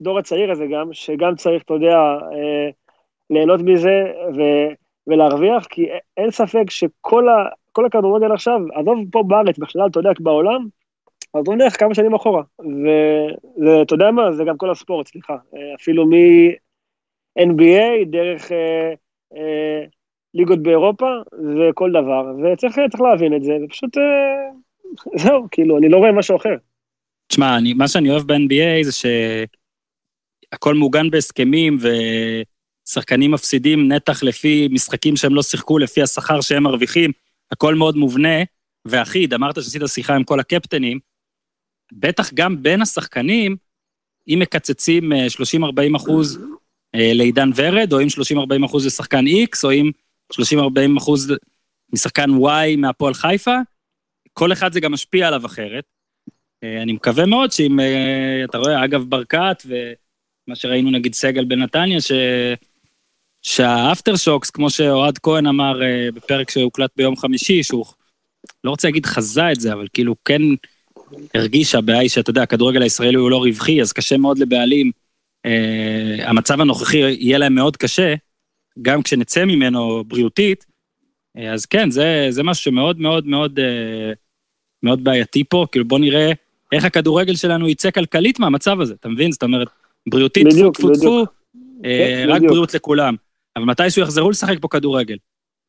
הדור 0.00 0.18
הצעיר 0.18 0.52
הזה 0.52 0.66
גם, 0.72 0.92
שגם 0.92 1.34
צריך, 1.34 1.62
אתה 1.62 1.74
יודע, 1.74 1.96
אה, 2.32 2.70
ליהנות 3.30 3.60
מזה 3.60 4.12
ו, 4.36 4.42
ולהרוויח, 5.08 5.66
כי 5.66 5.86
אין 6.16 6.30
ספק 6.30 6.70
שכל 6.70 7.28
ה, 7.28 7.48
כל 7.72 7.86
הכדורגל 7.86 8.32
עכשיו, 8.32 8.60
עזוב 8.74 8.98
פה 9.10 9.22
בארץ, 9.22 9.58
בכלל, 9.58 9.88
אתה 9.90 9.98
יודע, 9.98 10.10
בעולם, 10.20 10.66
אז 11.34 11.42
הוא 11.46 11.54
נלך 11.54 11.80
כמה 11.80 11.94
שנים 11.94 12.14
אחורה. 12.14 12.42
ואתה 13.64 13.94
יודע 13.94 14.10
מה, 14.10 14.32
זה 14.32 14.44
גם 14.44 14.56
כל 14.56 14.70
הספורט, 14.70 15.06
סליחה. 15.06 15.32
אה, 15.32 15.74
אפילו 15.80 16.06
מ-NBA, 16.06 18.04
דרך 18.06 18.52
אה, 18.52 18.92
אה, 19.36 19.84
ליגות 20.34 20.62
באירופה, 20.62 21.06
וכל 21.32 21.90
דבר. 21.90 22.32
וצריך 22.42 23.00
להבין 23.00 23.36
את 23.36 23.42
זה, 23.42 23.52
ופשוט, 23.64 23.98
אה, 23.98 24.50
זהו, 25.16 25.46
כאילו, 25.50 25.78
אני 25.78 25.88
לא 25.88 25.96
רואה 25.96 26.12
משהו 26.12 26.36
אחר. 26.36 26.54
תשמע, 27.26 27.58
מה 27.76 27.88
שאני 27.88 28.10
אוהב 28.10 28.22
ב-NBA 28.22 28.82
זה 28.82 28.92
שהכל 30.52 30.74
מעוגן 30.74 31.10
בהסכמים, 31.10 31.76
ושחקנים 32.88 33.30
מפסידים 33.30 33.92
נתח 33.92 34.22
לפי 34.22 34.68
משחקים 34.70 35.16
שהם 35.16 35.34
לא 35.34 35.42
שיחקו, 35.42 35.78
לפי 35.78 36.02
השכר 36.02 36.40
שהם 36.40 36.62
מרוויחים, 36.62 37.12
הכל 37.50 37.74
מאוד 37.74 37.96
מובנה 37.96 38.38
ואחיד. 38.84 39.34
אמרת 39.34 39.54
שעשית 39.54 39.82
שיחה 39.86 40.14
עם 40.14 40.24
כל 40.24 40.40
הקפטנים, 40.40 40.98
בטח 41.92 42.32
גם 42.34 42.62
בין 42.62 42.82
השחקנים, 42.82 43.56
אם 44.28 44.38
מקצצים 44.42 45.12
30-40 45.12 45.14
אה, 45.78 45.96
אחוז 45.96 46.38
אה, 46.94 47.12
לעידן 47.14 47.50
ורד, 47.56 47.92
או 47.92 48.00
אם 48.00 48.06
30-40 48.62 48.66
אחוז 48.66 48.86
לשחקן 48.86 49.24
X, 49.26 49.60
או 49.64 49.72
אם 49.72 49.90
30-40 50.32 50.98
אחוז 50.98 51.32
משחקן 51.92 52.30
Y 52.30 52.76
מהפועל 52.76 53.14
חיפה, 53.14 53.56
כל 54.32 54.52
אחד 54.52 54.72
זה 54.72 54.80
גם 54.80 54.92
משפיע 54.92 55.28
עליו 55.28 55.46
אחרת. 55.46 55.84
אה, 56.64 56.82
אני 56.82 56.92
מקווה 56.92 57.26
מאוד 57.26 57.52
שאם, 57.52 57.78
אתה 58.44 58.58
רואה, 58.58 58.84
אגב 58.84 59.04
ברקת, 59.08 59.62
ומה 59.66 60.56
שראינו 60.56 60.90
נגיד 60.90 61.14
סגל 61.14 61.44
בנתניה, 61.44 62.00
ש... 62.00 62.12
שהאפטר 63.42 64.16
שוקס, 64.16 64.50
כמו 64.50 64.70
שאוהד 64.70 65.18
כהן 65.18 65.46
אמר 65.46 65.80
בפרק 66.14 66.50
שהוקלט 66.50 66.90
ביום 66.96 67.16
חמישי, 67.16 67.62
שהוא, 67.62 67.84
לא 68.64 68.70
רוצה 68.70 68.88
להגיד 68.88 69.06
חזה 69.06 69.52
את 69.52 69.60
זה, 69.60 69.72
אבל 69.72 69.86
כאילו 69.92 70.14
כן 70.24 70.42
הרגיש 71.34 71.70
שהבעיה 71.70 71.98
היא 71.98 72.08
שאתה 72.08 72.30
יודע, 72.30 72.42
הכדורגל 72.42 72.82
הישראלי 72.82 73.16
הוא 73.16 73.30
לא 73.30 73.38
רווחי, 73.38 73.82
אז 73.82 73.92
קשה 73.92 74.16
מאוד 74.16 74.38
לבעלים. 74.38 74.90
אה, 75.46 76.28
המצב 76.28 76.60
הנוכחי 76.60 76.98
יהיה 76.98 77.38
להם 77.38 77.54
מאוד 77.54 77.76
קשה, 77.76 78.14
גם 78.82 79.02
כשנצא 79.02 79.44
ממנו 79.44 80.04
בריאותית, 80.04 80.66
אה, 81.36 81.52
אז 81.52 81.66
כן, 81.66 81.90
זה, 81.90 82.26
זה 82.30 82.42
משהו 82.42 82.64
שמאוד 82.64 83.00
מאוד 83.00 83.26
מאוד 83.26 83.58
אה, 83.58 84.12
מאוד 84.82 85.04
בעייתי 85.04 85.44
פה, 85.44 85.66
כאילו 85.72 85.84
בוא 85.84 85.98
נראה 85.98 86.32
איך 86.72 86.84
הכדורגל 86.84 87.36
שלנו 87.36 87.68
יצא 87.68 87.90
כלכלית 87.90 88.38
מהמצב 88.38 88.80
הזה, 88.80 88.94
אתה 88.94 89.08
מבין? 89.08 89.32
זאת 89.32 89.42
אומרת, 89.42 89.68
בריאותית, 90.08 90.46
טפו 90.50 90.70
טפו 90.70 90.94
טפו, 90.94 91.24
אה, 91.84 92.22
כן, 92.24 92.28
רק 92.28 92.36
בדיוק. 92.36 92.50
בריאות 92.50 92.74
לכולם. 92.74 93.16
אבל 93.58 93.66
מתישהו 93.66 94.02
יחזרו 94.02 94.30
לשחק 94.30 94.56
פה 94.60 94.68
כדורגל. 94.68 95.16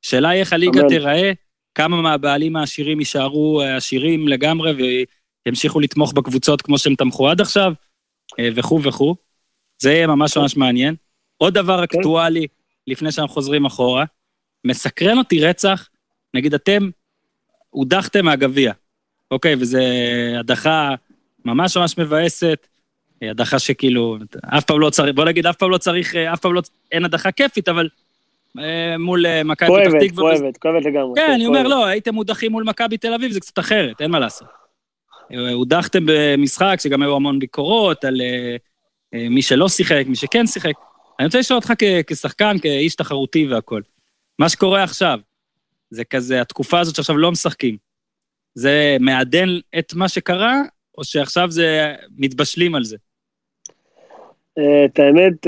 שאלה 0.01 0.29
היא 0.29 0.39
איך 0.39 0.53
הליגה 0.53 0.81
תיראה, 0.89 1.31
כמה 1.75 2.01
מהבעלים 2.01 2.55
העשירים 2.55 3.00
יישארו 3.00 3.62
אה, 3.62 3.75
עשירים 3.75 4.27
לגמרי 4.27 5.05
ימשיכו 5.46 5.79
לתמוך 5.79 6.13
בקבוצות 6.13 6.62
כמו 6.62 6.77
שהם 6.77 6.96
תמכו 6.96 7.29
עד 7.29 7.41
עכשיו, 7.41 7.74
אה, 8.39 8.50
וכו' 8.55 8.84
וכו'. 8.84 9.15
זה 9.81 9.91
יהיה 9.91 10.08
ממש 10.08 10.38
ממש 10.38 10.58
מעניין. 10.58 10.96
עוד 11.38 11.53
דבר 11.53 11.86
כן. 11.86 11.98
אקטואלי, 11.98 12.48
לפני 12.88 13.12
שאנחנו 13.12 13.34
חוזרים 13.34 13.65
אחורה, 13.65 14.05
מסקרן 14.65 15.17
אותי 15.17 15.39
רצח, 15.46 15.89
נגיד 16.34 16.53
אתם 16.53 16.89
הודחתם 17.69 18.25
מהגביע, 18.25 18.74
אוקיי, 19.31 19.55
וזו 19.60 19.79
הדחה 20.39 20.96
ממש 21.46 21.77
ממש 21.77 21.98
מבאסת, 21.98 22.67
הדחה 23.22 23.60
שכאילו, 23.60 24.18
אף 24.58 24.64
פעם 24.64 24.80
לא 24.80 24.90
צריך, 24.90 25.16
בוא 25.16 25.26
נגיד, 25.26 25.46
אף 25.46 25.56
פעם 25.56 25.72
לא 25.72 25.78
צריך, 25.78 26.16
אה, 26.16 26.34
אף 26.34 26.40
פעם 26.40 26.54
לא, 26.54 26.62
אין 26.92 27.06
הדחה 27.06 27.32
כיפית, 27.32 27.70
אבל 27.70 27.90
אה, 28.60 28.98
מול 28.98 29.26
מכבי 29.44 29.70
פתח 29.70 29.92
תקווה. 30.00 30.24
כואבת, 30.24 30.40
כואבת, 30.40 30.58
כואבת 30.58 30.86
לגמרי. 30.86 31.14
כן, 31.16 31.32
אני 31.32 31.46
אומר, 31.46 31.64
לא, 31.64 31.86
הייתם 31.86 32.14
מודחים 32.14 32.52
מול 32.52 32.64
מכבי 32.64 32.98
תל 32.98 33.14
אביב, 33.14 33.32
זה 33.32 33.40
קצת 33.40 33.60
אחרת, 33.60 34.02
אין 34.02 34.12
מה 34.12 34.20
לעשות. 34.20 34.48
הודחתם 35.54 36.04
במשחק 36.06 36.78
שגם 36.80 37.02
היו 37.02 37.16
המון 37.16 37.40
ביקורות 37.40 38.06
על 38.06 38.22
אה, 38.22 38.56
אה, 39.14 39.30
מי 39.30 39.42
שלא 39.42 39.70
שיחק, 39.70 40.04
מי 40.08 40.16
שכן 40.16 40.48
שיחק. 40.48 40.74
אני 41.20 41.26
רוצה 41.26 41.40
לשאול 41.40 41.56
אותך 41.56 41.74
כשחקן, 42.08 42.60
כאיש 42.62 42.96
תחרותי 42.96 43.48
והכול. 43.48 43.84
מה 44.40 44.50
שקורה 44.50 44.84
עכשיו, 44.84 45.20
זה 45.90 46.04
כזה, 46.04 46.42
התקופה 46.42 46.80
הזאת 46.80 46.96
שעכשיו 46.96 47.18
לא 47.18 47.32
משחקים, 47.32 47.78
זה 48.56 48.98
מעדן 49.00 49.50
את 49.80 49.94
מה 49.94 50.10
שקרה, 50.10 50.62
או 50.98 51.04
שעכשיו 51.04 51.52
זה, 51.52 51.94
מתבשלים 52.18 52.76
על 52.76 52.84
זה? 52.84 52.98
אה, 54.60 54.86
את 54.86 55.00
האמת, 55.00 55.48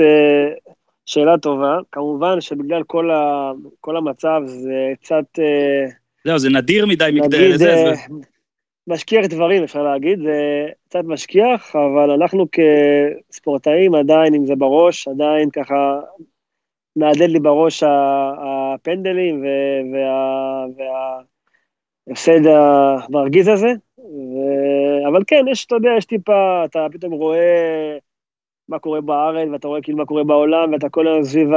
שאלה 1.06 1.38
טובה. 1.38 1.78
כמובן 1.92 2.40
שבגלל 2.40 2.82
כל, 2.82 3.10
ה, 3.10 3.52
כל 3.80 3.96
המצב 3.96 4.42
זה 4.46 4.92
קצת... 5.00 5.24
זהו, 6.24 6.38
זה 6.38 6.50
נדיר 6.50 6.86
מדי 6.86 7.10
מכדי 7.14 7.48
לזה. 7.48 7.92
משכיח 8.86 9.26
דברים, 9.26 9.62
אפשר 9.62 9.82
להגיד, 9.82 10.18
זה 10.22 10.66
קצת 10.88 11.04
משכיח, 11.04 11.76
אבל 11.76 12.10
אנחנו 12.10 12.46
כספורטאים 13.30 13.94
עדיין, 13.94 14.34
אם 14.34 14.46
זה 14.46 14.54
בראש, 14.56 15.08
עדיין 15.08 15.50
ככה 15.50 16.00
מהדהד 16.96 17.30
לי 17.30 17.40
בראש 17.40 17.82
הפנדלים 18.38 19.44
וההפסד 22.08 22.46
המרגיז 22.46 23.48
הזה. 23.48 23.72
ו... 23.98 24.38
אבל 25.08 25.22
כן, 25.26 25.44
יש, 25.50 25.66
אתה 25.66 25.74
יודע, 25.74 25.90
יש 25.98 26.04
טיפה, 26.04 26.64
אתה 26.64 26.86
פתאום 26.92 27.12
רואה 27.12 27.98
מה 28.72 28.78
קורה 28.78 29.00
בארץ, 29.00 29.48
ואתה 29.52 29.68
רואה 29.68 29.82
כאילו 29.82 29.98
מה 29.98 30.06
קורה 30.06 30.24
בעולם, 30.24 30.72
ואתה 30.72 30.88
כל 30.88 31.06
היום 31.06 31.24
סביב 31.24 31.48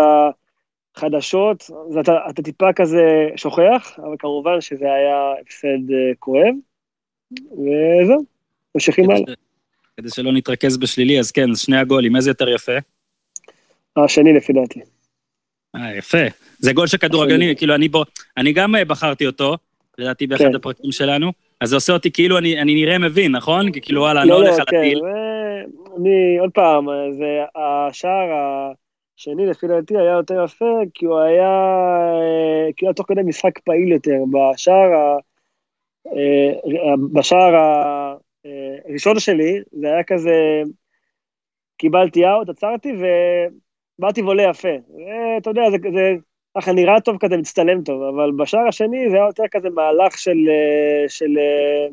החדשות, 0.95 1.69
אז 1.89 1.97
אתה, 1.97 2.17
אתה 2.29 2.41
טיפה 2.41 2.73
כזה 2.73 3.27
שוכח, 3.35 3.99
אבל 4.03 4.15
כמובן 4.19 4.61
שזה 4.61 4.85
היה 4.85 5.33
הפסד 5.41 5.91
אה, 5.91 6.15
כואב. 6.19 6.53
וזהו, 7.31 8.25
ממשיכים 8.75 9.09
הלאה. 9.09 9.33
כדי 9.97 10.09
שלא 10.09 10.31
נתרכז 10.31 10.77
בשלילי, 10.77 11.19
אז 11.19 11.31
כן, 11.31 11.55
שני 11.55 11.77
הגולים, 11.77 12.15
איזה 12.15 12.29
יותר 12.29 12.49
יפה? 12.49 12.71
השני 13.97 14.33
לפי 14.33 14.53
דעתי. 14.53 14.79
אה, 15.75 15.97
יפה. 15.97 16.17
זה 16.59 16.73
גול 16.73 16.87
של 16.87 16.97
כדורגלנים, 16.97 17.55
כאילו 17.55 17.75
אני 17.75 17.87
בו, 17.87 18.03
אני 18.37 18.53
גם 18.53 18.75
אה, 18.75 18.85
בחרתי 18.85 19.27
אותו, 19.27 19.55
לדעתי 19.97 20.27
באחד 20.27 20.43
כן. 20.43 20.55
הפרקים 20.55 20.91
שלנו, 20.91 21.31
אז 21.61 21.69
זה 21.69 21.75
עושה 21.75 21.93
אותי 21.93 22.11
כאילו 22.11 22.37
אני, 22.37 22.61
אני 22.61 22.75
נראה 22.75 22.97
מבין, 22.97 23.31
נכון? 23.31 23.71
כי 23.71 23.81
כאילו 23.81 24.01
וואלה, 24.01 24.21
אני 24.21 24.29
לא, 24.29 24.41
לא 24.41 24.47
הולך 24.47 24.59
על 24.59 24.65
כן, 24.65 24.77
הטיל. 24.77 25.01
אני, 25.97 26.37
עוד 26.39 26.51
פעם, 26.51 26.85
זה 27.11 27.43
השער 27.55 28.29
השני 29.17 29.45
לפי 29.45 29.67
דעתי 29.67 29.97
היה 29.97 30.11
יותר 30.11 30.43
יפה, 30.43 30.79
כי 30.93 31.05
הוא 31.05 31.19
היה, 31.19 31.49
אה, 32.21 32.73
כאילו 32.75 32.93
תוך 32.93 33.07
כדי 33.07 33.21
משחק 33.23 33.59
פעיל 33.59 33.91
יותר. 33.91 34.17
בשער 34.31 35.17
אה, 36.07 36.95
בשער 37.13 37.53
הראשון 38.85 39.19
שלי, 39.19 39.61
זה 39.71 39.87
היה 39.87 40.03
כזה, 40.03 40.61
קיבלתי 41.77 42.27
אאוט, 42.27 42.49
עצרתי 42.49 42.91
ובאתי 43.99 44.21
ועולה 44.21 44.43
יפה. 44.43 44.75
אתה 45.37 45.49
יודע, 45.49 45.61
זה, 45.71 45.77
זה 45.93 46.13
ככה 46.57 46.73
נראה 46.73 47.01
טוב 47.01 47.17
כזה, 47.19 47.37
מצטלם 47.37 47.83
טוב, 47.83 48.03
אבל 48.03 48.31
בשער 48.37 48.67
השני 48.67 49.09
זה 49.09 49.15
היה 49.15 49.25
יותר 49.25 49.43
כזה 49.51 49.69
מהלך 49.69 50.17
של, 50.17 50.37
של 51.07 51.37
אה, 51.37 51.87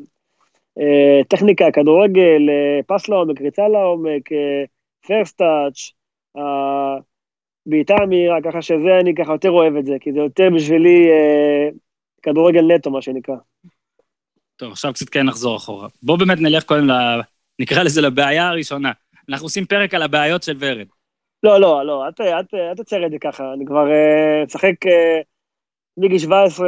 טכניקה, 1.27 1.65
כדורגל, 1.73 2.49
אה, 2.49 2.79
פס 2.87 3.09
לעומק, 3.09 3.41
ריצה 3.41 3.67
לעומק, 3.67 4.29
פרסט 5.07 5.37
טאץ', 5.37 5.91
בעיטה 7.65 7.95
מהירה, 8.09 8.37
ככה 8.43 8.61
שזה, 8.61 8.99
אני 9.01 9.15
ככה 9.15 9.31
יותר 9.31 9.51
אוהב 9.51 9.75
את 9.75 9.85
זה, 9.85 9.95
כי 9.99 10.13
זה 10.13 10.19
יותר 10.19 10.47
בשבילי 10.55 11.09
כדורגל 12.23 12.61
נטו, 12.75 12.91
מה 12.91 13.01
שנקרא. 13.01 13.35
טוב, 14.55 14.71
עכשיו 14.71 14.93
קצת 14.93 15.09
כן 15.09 15.25
נחזור 15.25 15.57
אחורה. 15.57 15.87
בואו 16.03 16.17
באמת 16.17 16.37
נלך 16.41 16.63
קודם, 16.63 16.89
ל... 16.89 16.91
נקרא 17.59 17.83
לזה 17.83 18.01
לבעיה 18.01 18.47
הראשונה. 18.47 18.91
אנחנו 19.29 19.45
עושים 19.45 19.65
פרק 19.65 19.93
על 19.93 20.01
הבעיות 20.01 20.43
של 20.43 20.57
ורד. 20.59 20.87
לא, 21.43 21.59
לא, 21.59 21.85
לא, 21.85 22.05
אל 22.05 22.75
תצייר 22.75 23.05
את 23.05 23.11
זה 23.11 23.17
ככה. 23.21 23.53
אני 23.53 23.65
כבר 23.65 23.85
משחק 24.45 24.87
אה, 24.87 25.21
מגיל 25.97 26.19
17 26.19 26.67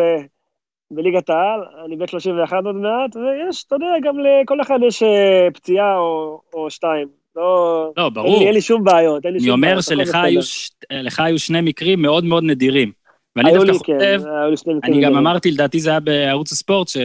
בליגת 0.92 1.30
העל, 1.30 1.60
אני 1.86 1.96
בן 1.96 2.08
31 2.08 2.58
עוד 2.65 2.75
מעט, 2.75 3.15
ויש, 3.15 3.63
אתה 3.68 3.75
יודע, 3.75 3.86
גם 4.04 4.15
לכל 4.20 4.62
אחד 4.62 4.80
יש 4.88 5.04
אה, 5.04 5.48
פציעה 5.54 5.98
או, 5.98 6.42
או 6.54 6.70
שתיים. 6.70 7.08
לא, 7.36 7.92
לא, 7.98 8.10
ברור. 8.10 8.42
אין 8.42 8.54
לי, 8.54 8.62
שום 8.62 8.84
בעיות, 8.84 9.25
אין 9.25 9.34
לי 9.34 9.39
שום 9.39 9.62
בעיות. 9.62 9.63
אני 9.63 9.72
אומר 9.72 9.82
שלך 9.82 10.15
היו, 10.15 10.44
ש... 10.44 10.72
היו 11.18 11.39
שני 11.39 11.62
מקרים 11.62 12.01
מאוד 12.01 12.25
מאוד 12.25 12.44
נדירים. 12.44 12.92
ואני 13.36 13.51
דווקא 13.65 14.00
כן, 14.00 14.18
חושב, 14.51 14.70
אני 14.84 15.01
גם 15.01 15.15
אמרתי, 15.15 15.51
לדעתי 15.51 15.80
זה 15.80 15.89
היה 15.89 16.00
בערוץ 16.00 16.51
הספורט, 16.51 16.88
ש... 16.88 16.98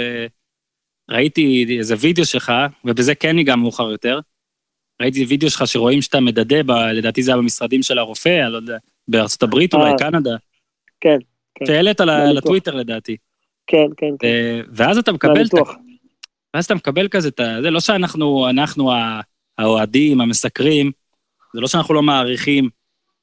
ראיתי 1.10 1.66
איזה 1.78 1.94
וידאו 1.98 2.24
שלך, 2.24 2.52
ובזה 2.84 3.14
כן 3.14 3.36
ניגע 3.36 3.56
מאוחר 3.56 3.90
יותר. 3.90 4.20
ראיתי 5.02 5.24
וידאו 5.24 5.50
שלך 5.50 5.66
שרואים 5.66 6.02
שאתה 6.02 6.20
מדדה, 6.20 6.62
ב, 6.62 6.70
לדעתי 6.70 7.22
זה 7.22 7.30
היה 7.30 7.38
במשרדים 7.38 7.82
של 7.82 7.98
הרופא, 7.98 8.42
אני 8.44 8.52
לא 8.52 8.56
יודע, 8.56 8.76
בארצות 9.08 9.42
הברית 9.42 9.74
אולי, 9.74 9.90
אה. 9.90 9.98
קנדה. 9.98 10.36
כן, 11.00 11.18
כן. 11.54 11.66
שהעלית 11.66 12.00
לטוויטר 12.34 12.74
לדעתי. 12.74 13.16
כן, 13.70 13.86
כן, 13.96 14.14
כן. 14.18 14.60
ואז 14.72 14.98
אתה 14.98 15.12
מקבל 15.12 15.46
את. 15.46 15.54
ואז 16.54 16.64
אתה 16.64 16.74
מקבל 16.74 17.08
כזה 17.08 17.28
את 17.28 17.40
ה... 17.40 17.56
זה 17.62 17.70
לא 17.70 17.80
שאנחנו, 17.80 18.48
אנחנו 18.48 18.92
האוהדים, 19.58 20.20
המסקרים, 20.20 20.90
זה 21.54 21.60
לא 21.60 21.66
שאנחנו 21.66 21.94
לא 21.94 22.02
מעריכים 22.02 22.68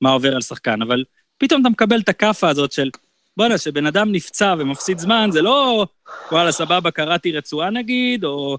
מה 0.01 0.11
עובר 0.11 0.35
על 0.35 0.41
שחקן, 0.41 0.81
אבל 0.81 1.03
פתאום 1.37 1.61
אתה 1.61 1.69
מקבל 1.69 1.99
את 1.99 2.09
הכאפה 2.09 2.49
הזאת 2.49 2.71
של, 2.71 2.89
בואנה, 3.37 3.57
שבן 3.57 3.85
אדם 3.85 4.11
נפצע 4.11 4.55
ומפסיד 4.59 4.99
זמן, 4.99 5.29
זה 5.31 5.41
לא, 5.41 5.85
וואלה, 6.31 6.51
סבבה, 6.51 6.91
קראתי 6.91 7.31
רצועה 7.31 7.69
נגיד, 7.69 8.23
או 8.23 8.57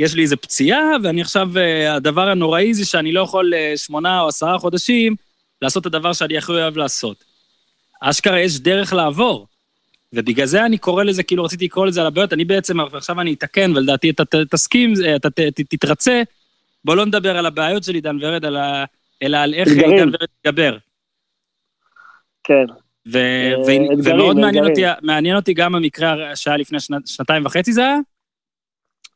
יש 0.00 0.14
לי 0.14 0.22
איזה 0.22 0.36
פציעה, 0.36 0.82
ואני 1.02 1.20
עכשיו, 1.20 1.58
אה, 1.58 1.94
הדבר 1.94 2.28
הנוראי 2.28 2.74
זה 2.74 2.86
שאני 2.86 3.12
לא 3.12 3.20
יכול 3.20 3.54
אה, 3.54 3.72
שמונה 3.76 4.20
או 4.20 4.28
עשרה 4.28 4.58
חודשים 4.58 5.16
לעשות 5.62 5.86
את 5.86 5.94
הדבר 5.94 6.12
שאני 6.12 6.38
הכי 6.38 6.52
אוהב 6.52 6.76
לעשות. 6.76 7.24
אשכרה 8.00 8.40
יש 8.40 8.60
דרך 8.60 8.92
לעבור. 8.92 9.46
ובגלל 10.12 10.46
זה 10.46 10.66
אני 10.66 10.78
קורא 10.78 11.04
לזה, 11.04 11.22
כאילו 11.22 11.44
רציתי 11.44 11.64
לקרוא 11.64 11.86
לזה 11.86 12.00
על 12.00 12.06
הבעיות, 12.06 12.32
אני 12.32 12.44
בעצם, 12.44 12.78
ועכשיו 12.90 13.20
אני 13.20 13.32
אתקן, 13.32 13.70
ולדעתי 13.76 14.10
אתה 14.10 14.22
תסכים, 14.50 14.92
אה, 15.04 15.16
אתה 15.16 15.28
תתרצה, 15.68 16.22
בוא 16.84 16.96
לא 16.96 17.06
נדבר 17.06 17.36
על 17.36 17.46
הבעיות 17.46 17.84
של 17.84 17.94
עידן 17.94 18.16
ורד, 18.20 18.44
אלא 19.22 19.36
על 19.36 19.54
איך. 19.54 19.68
עידן 19.68 20.08
ורד 20.08 20.28
יתגבר. 20.38 20.76
כן. 22.44 22.64
ו- 23.12 23.18
אה, 23.18 23.54
ומאוד 24.04 24.36
מעניין 24.36 24.64
אותי. 24.64 24.82
מעניין 25.02 25.36
אותי 25.36 25.54
גם 25.54 25.74
המקרה 25.74 26.36
שהיה 26.36 26.56
לפני 26.56 26.80
שנת- 26.80 27.06
שנתיים 27.06 27.46
וחצי 27.46 27.72
זה 27.72 27.80
היה? 27.80 27.96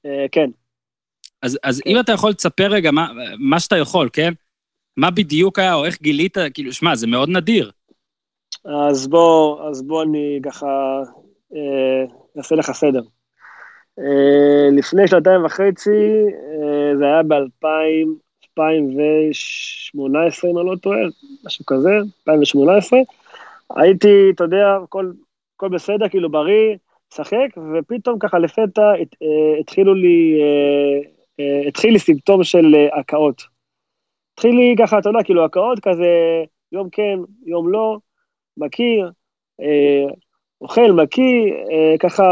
אה, 0.06 0.26
כן. 0.32 0.50
אז, 1.42 1.58
אז 1.62 1.80
כן. 1.80 1.90
אם 1.90 2.00
אתה 2.00 2.12
יכול 2.12 2.32
תספר 2.32 2.66
רגע 2.66 2.90
מה, 2.90 3.08
מה 3.38 3.60
שאתה 3.60 3.76
יכול, 3.76 4.08
כן? 4.12 4.32
מה 4.96 5.10
בדיוק 5.10 5.58
היה, 5.58 5.74
או 5.74 5.84
איך 5.84 6.02
גילית, 6.02 6.36
כאילו, 6.54 6.72
שמע, 6.72 6.94
זה 6.94 7.06
מאוד 7.06 7.28
נדיר. 7.28 7.70
אז 8.64 9.06
בוא, 9.09 9.68
אז 9.68 9.83
בוא 9.83 10.02
אני 10.02 10.40
ככה 10.42 11.02
אה, 11.54 12.04
אעשה 12.38 12.54
לך 12.54 12.73
סדר. 12.73 13.02
אה, 13.99 14.68
לפני 14.73 15.09
שנתיים 15.09 15.44
וחצי, 15.44 15.90
אה, 15.90 16.97
זה 16.99 17.04
היה 17.04 17.23
ב-2018, 17.23 18.61
אם 20.50 20.59
אני 20.59 20.66
לא 20.66 20.76
טועה, 20.83 20.99
משהו 21.47 21.66
כזה, 21.66 21.90
2018. 22.28 22.99
הייתי, 23.76 24.30
אתה 24.35 24.44
יודע, 24.44 24.76
הכל, 24.85 25.12
הכל 25.56 25.68
בסדר, 25.68 26.09
כאילו 26.09 26.30
בריא, 26.30 26.76
משחק, 27.12 27.49
ופתאום 27.75 28.18
ככה 28.18 28.38
לפתע 28.38 28.92
הת, 29.02 29.16
התחילו 29.61 29.94
לי, 29.94 30.40
התחיל 31.68 31.92
לי 31.92 31.99
סימפטום 31.99 32.44
של 32.44 32.75
הקאות. 33.00 33.42
התחיל 34.35 34.56
לי 34.56 34.75
ככה, 34.78 34.99
אתה 34.99 35.09
יודע, 35.09 35.23
כאילו 35.23 35.44
הקאות 35.44 35.80
כזה, 35.80 36.04
יום 36.73 36.90
כן, 36.90 37.18
יום 37.47 37.68
לא, 37.68 37.99
מקיא, 38.56 39.04
אה, 39.61 40.06
אוכל, 40.61 40.92
מקיא, 40.92 41.52
אה, 41.73 41.94
ככה 42.00 42.25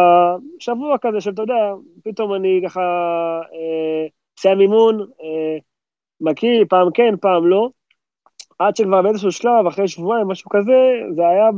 שבוע 0.59 0.99
כזה 0.99 1.21
של, 1.21 1.31
אתה 1.31 1.43
יודע, 1.43 1.73
פתאום 2.05 2.35
אני 2.35 2.61
ככה 2.65 2.81
אה, 3.53 4.07
מסיים 4.39 4.61
אימון, 4.61 5.01
אה, 5.01 5.59
מקיא, 6.21 6.65
פעם 6.69 6.89
כן, 6.95 7.15
פעם 7.21 7.47
לא, 7.47 7.71
עד 8.59 8.77
שכבר 8.77 9.03
באיזשהו 9.03 9.33
שלב, 9.33 9.67
אחרי 9.67 9.89
שבועיים, 9.89 10.29
משהו 10.29 10.51
כזה, 10.51 11.01
זה 11.17 11.29
היה 11.29 11.51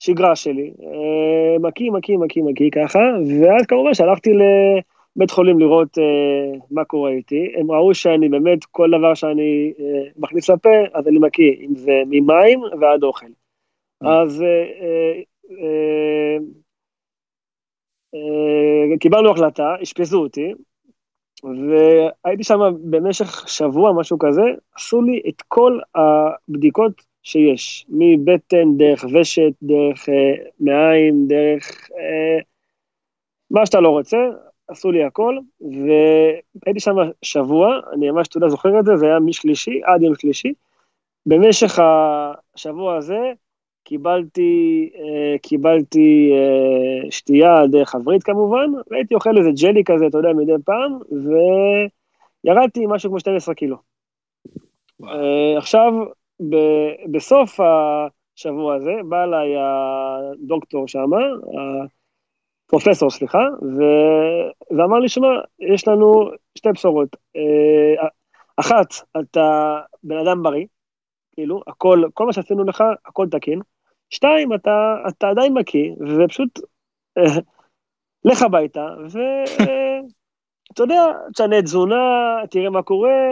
בשגרה 0.00 0.36
שלי. 0.36 0.72
אה, 0.82 1.58
מקיא, 1.60 1.90
מקיא, 1.90 2.18
מקיא, 2.18 2.42
מקיא 2.42 2.70
ככה, 2.70 2.98
ואז 3.42 3.66
כמובן 3.66 3.94
שהלכתי 3.94 4.30
לבית 5.16 5.30
חולים 5.30 5.58
לראות 5.58 5.98
אה, 5.98 6.58
מה 6.70 6.84
קורה 6.84 7.10
איתי. 7.10 7.52
הם 7.56 7.70
ראו 7.70 7.94
שאני 7.94 8.28
באמת, 8.28 8.64
כל 8.64 8.90
דבר 8.98 9.14
שאני 9.14 9.72
אה, 9.80 10.10
מכניס 10.16 10.50
לפה, 10.50 10.70
אז 10.92 11.08
אני 11.08 11.18
מקיא, 11.18 11.52
אם 11.60 11.76
זה 11.76 11.92
ממים 12.06 12.60
ועד 12.80 13.02
אוכל. 13.02 13.26
אז 14.00 14.42
אה, 14.42 14.46
אה, 14.80 15.22
אה, 15.50 16.36
אה, 18.14 18.98
קיבלנו 19.00 19.30
החלטה, 19.30 19.74
אשפזו 19.82 20.20
אותי, 20.20 20.52
והייתי 21.44 22.44
שם 22.44 22.60
במשך 22.90 23.48
שבוע, 23.48 23.92
משהו 23.92 24.18
כזה, 24.18 24.42
עשו 24.74 25.02
לי 25.02 25.22
את 25.28 25.42
כל 25.48 25.78
הבדיקות 25.94 27.02
שיש, 27.22 27.86
מבטן, 27.88 28.76
דרך 28.76 29.04
ושת, 29.04 29.52
דרך 29.62 30.08
אה, 30.08 30.44
מעיים, 30.60 31.26
דרך 31.26 31.90
אה, 31.98 32.38
מה 33.50 33.66
שאתה 33.66 33.80
לא 33.80 33.88
רוצה, 33.88 34.16
עשו 34.68 34.92
לי 34.92 35.04
הכל, 35.04 35.38
והייתי 35.60 36.80
שם 36.80 36.96
שבוע, 37.22 37.80
אני 37.92 38.10
ממש, 38.10 38.28
אתה 38.28 38.36
יודע, 38.36 38.48
זוכר 38.48 38.80
את 38.80 38.84
זה, 38.84 38.96
זה 38.96 39.06
היה 39.06 39.20
משלישי 39.20 39.80
עד 39.84 40.02
יום 40.02 40.14
שלישי. 40.14 40.52
במשך 41.26 41.78
השבוע 42.54 42.96
הזה 42.96 43.32
קיבלתי, 43.84 44.90
אה, 44.94 45.38
קיבלתי 45.38 46.32
אה, 46.32 47.10
שתייה 47.10 47.66
דרך 47.66 47.94
הברית 47.94 48.22
כמובן, 48.22 48.70
והייתי 48.90 49.14
אוכל 49.14 49.38
איזה 49.38 49.50
ג'לי 49.62 49.84
כזה, 49.84 50.06
אתה 50.06 50.18
יודע, 50.18 50.32
מדי 50.32 50.52
פעם, 50.64 50.98
וירדתי 52.44 52.86
משהו 52.86 53.10
כמו 53.10 53.20
12 53.20 53.54
קילו. 53.54 53.76
אה, 55.04 55.58
עכשיו, 55.58 55.92
ב- 56.50 57.12
בסוף 57.12 57.60
השבוע 57.60 58.74
הזה, 58.74 58.92
בא 59.08 59.24
אליי 59.24 59.54
הדוקטור 59.58 60.88
שם, 60.88 61.10
הפרופסור, 62.66 63.10
סליחה, 63.10 63.38
ו- 63.62 64.76
ואמר 64.78 64.98
לי, 64.98 65.08
שמע, 65.08 65.28
יש 65.58 65.88
לנו 65.88 66.30
שתי 66.58 66.68
בשורות. 66.72 67.16
אה, 67.36 68.08
אחת, 68.56 68.86
אתה 69.20 69.78
בן 70.02 70.16
אדם 70.16 70.42
בריא, 70.42 70.66
כאילו, 71.32 71.62
הכל, 71.66 72.02
כל 72.14 72.26
מה 72.26 72.32
שעשינו 72.32 72.64
לך, 72.64 72.84
הכל 73.06 73.26
תקין. 73.30 73.60
שתיים, 74.10 74.54
אתה, 74.54 74.96
אתה 75.08 75.28
עדיין 75.28 75.54
מקיא, 75.54 75.92
ופשוט 76.00 76.60
אה, 77.18 77.40
לך 78.24 78.42
הביתה, 78.42 78.86
ואתה 79.10 80.82
יודע, 80.82 81.02
תשנה 81.34 81.62
תזונה, 81.62 81.96
תראה 82.50 82.70
מה 82.70 82.82
קורה, 82.82 83.30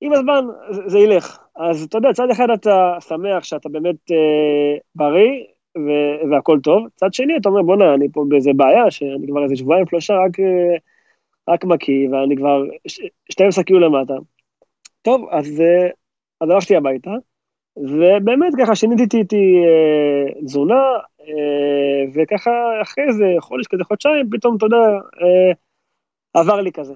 עם 0.00 0.12
הזמן 0.12 0.44
זה, 0.70 0.82
זה 0.86 0.98
ילך. 0.98 1.38
אז 1.56 1.82
אתה 1.82 1.98
יודע, 1.98 2.12
צד 2.12 2.30
אחד 2.30 2.50
אתה 2.50 2.96
שמח 3.00 3.44
שאתה 3.44 3.68
באמת 3.68 4.10
אה, 4.10 4.78
בריא, 4.94 5.44
ו- 5.78 6.30
והכל 6.30 6.58
טוב, 6.62 6.86
צד 6.96 7.14
שני 7.14 7.36
אתה 7.36 7.48
אומר, 7.48 7.62
בואנה, 7.62 7.94
אני 7.94 8.08
פה 8.12 8.24
באיזה 8.28 8.50
בעיה, 8.56 8.90
שאני 8.90 9.26
כבר 9.26 9.44
איזה 9.44 9.56
שבועיים, 9.56 9.86
שלושה, 9.86 10.14
רק, 10.14 10.40
אה, 10.40 10.76
רק 11.48 11.64
מקיא, 11.64 12.08
ואני 12.10 12.36
כבר 12.36 12.62
ש- 12.88 13.00
12 13.32 13.64
קילו 13.64 13.80
למטה. 13.80 14.14
טוב, 15.02 15.28
אז, 15.30 15.60
אה, 15.60 15.88
אז 16.40 16.50
הלכתי 16.50 16.76
הביתה, 16.76 17.10
ובאמת 17.76 18.52
ככה 18.58 18.74
שיניתי 18.74 19.16
איתי 19.16 19.54
אה, 19.64 20.40
תזונה, 20.44 20.82
אה, 21.20 22.04
וככה 22.14 22.50
אחרי 22.82 23.04
איזה 23.08 23.24
חודש 23.40 23.66
כזה, 23.66 23.84
חודשיים, 23.84 24.30
פתאום, 24.30 24.56
אתה 24.56 24.66
יודע, 24.66 24.76
אה, 25.22 25.52
עבר 26.40 26.60
לי 26.60 26.72
כזה. 26.72 26.94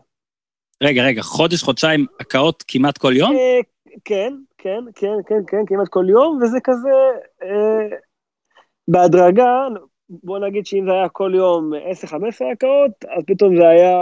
רגע, 0.83 1.03
רגע, 1.05 1.23
חודש, 1.23 1.63
חודשיים, 1.63 2.07
הקאות 2.21 2.65
כמעט 2.69 2.99
כל 2.99 3.13
יום? 3.17 3.33
אה, 3.33 3.61
כן, 4.05 4.35
כן, 4.59 4.85
כן, 4.95 5.15
כן, 5.27 5.41
כן, 5.47 5.67
כמעט 5.67 5.89
כל 5.89 6.05
יום, 6.09 6.39
וזה 6.43 6.59
כזה, 6.65 6.91
אה, 7.43 7.97
בהדרגה, 8.89 9.67
בוא 10.11 10.39
נגיד 10.39 10.67
שאם 10.67 10.85
זה 10.87 10.93
היה 10.93 11.09
כל 11.09 11.33
יום 11.35 11.73
10-15 12.05 12.15
הקאות, 12.53 12.91
אז 13.17 13.23
פתאום 13.27 13.57
זה 13.57 13.69
היה 13.69 13.97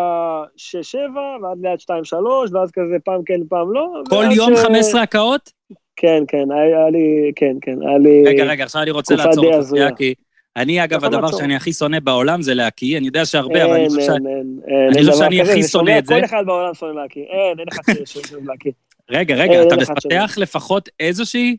6-7, 0.57 0.96
ואז 1.42 1.59
לאט 1.62 1.81
2-3, 1.81 2.14
ואז 2.53 2.70
כזה 2.70 2.96
פעם 3.05 3.20
כן, 3.27 3.40
פעם 3.49 3.72
לא. 3.72 3.88
כל 4.09 4.14
ועד 4.14 4.33
יום 4.33 4.57
ש- 4.57 4.59
15 4.59 5.03
הקאות? 5.03 5.51
כן, 5.96 6.22
כן, 6.29 6.51
היה 6.51 6.90
לי, 6.90 7.33
כן, 7.37 7.57
כן, 7.61 7.77
היה 7.88 7.99
לי... 7.99 8.25
רגע, 8.27 8.44
רגע, 8.44 8.64
עכשיו 8.64 8.83
אני 8.83 8.90
רוצה 8.90 9.14
לעצור 9.16 9.55
אותך. 9.55 9.96
כי 9.96 10.14
אני, 10.57 10.85
אגב, 10.85 11.05
יכול 11.05 11.14
הדבר. 11.14 11.38
שאני 11.38 11.57
הכי 11.57 11.72
שונא 11.72 12.01
בעולם 12.01 12.42
זה 12.42 12.55
להקיא, 12.55 12.99
אני 12.99 13.07
יודע 13.07 13.25
שהרבה, 13.25 13.64
אבל 13.64 13.72
אני 13.75 13.88
חושב 13.88 14.01
ש... 14.01 14.09
אין, 14.09 14.27
אין, 14.27 14.59
אין, 14.68 14.77
אני 14.77 14.85
אין 14.87 14.92
חושב 14.92 15.05
דבר 15.05 15.16
שאני 15.18 15.40
הכי 15.40 15.62
שונא 15.62 15.99
את 15.99 16.07
זה. 16.07 16.14
כל 16.14 16.25
אחד 16.25 16.42
בעולם 16.46 16.75
שונא 16.75 17.01
להקיא, 17.01 17.22
אין, 17.22 17.59
אין 17.59 17.68
אחד 17.68 17.83
ששונא 18.05 18.40
להקיא. 18.46 18.72
רגע, 19.11 19.35
רגע, 19.35 19.62
אתה 19.62 19.77
מפתח 19.77 20.35
לפחות 20.38 20.88
איזושהי 21.01 21.57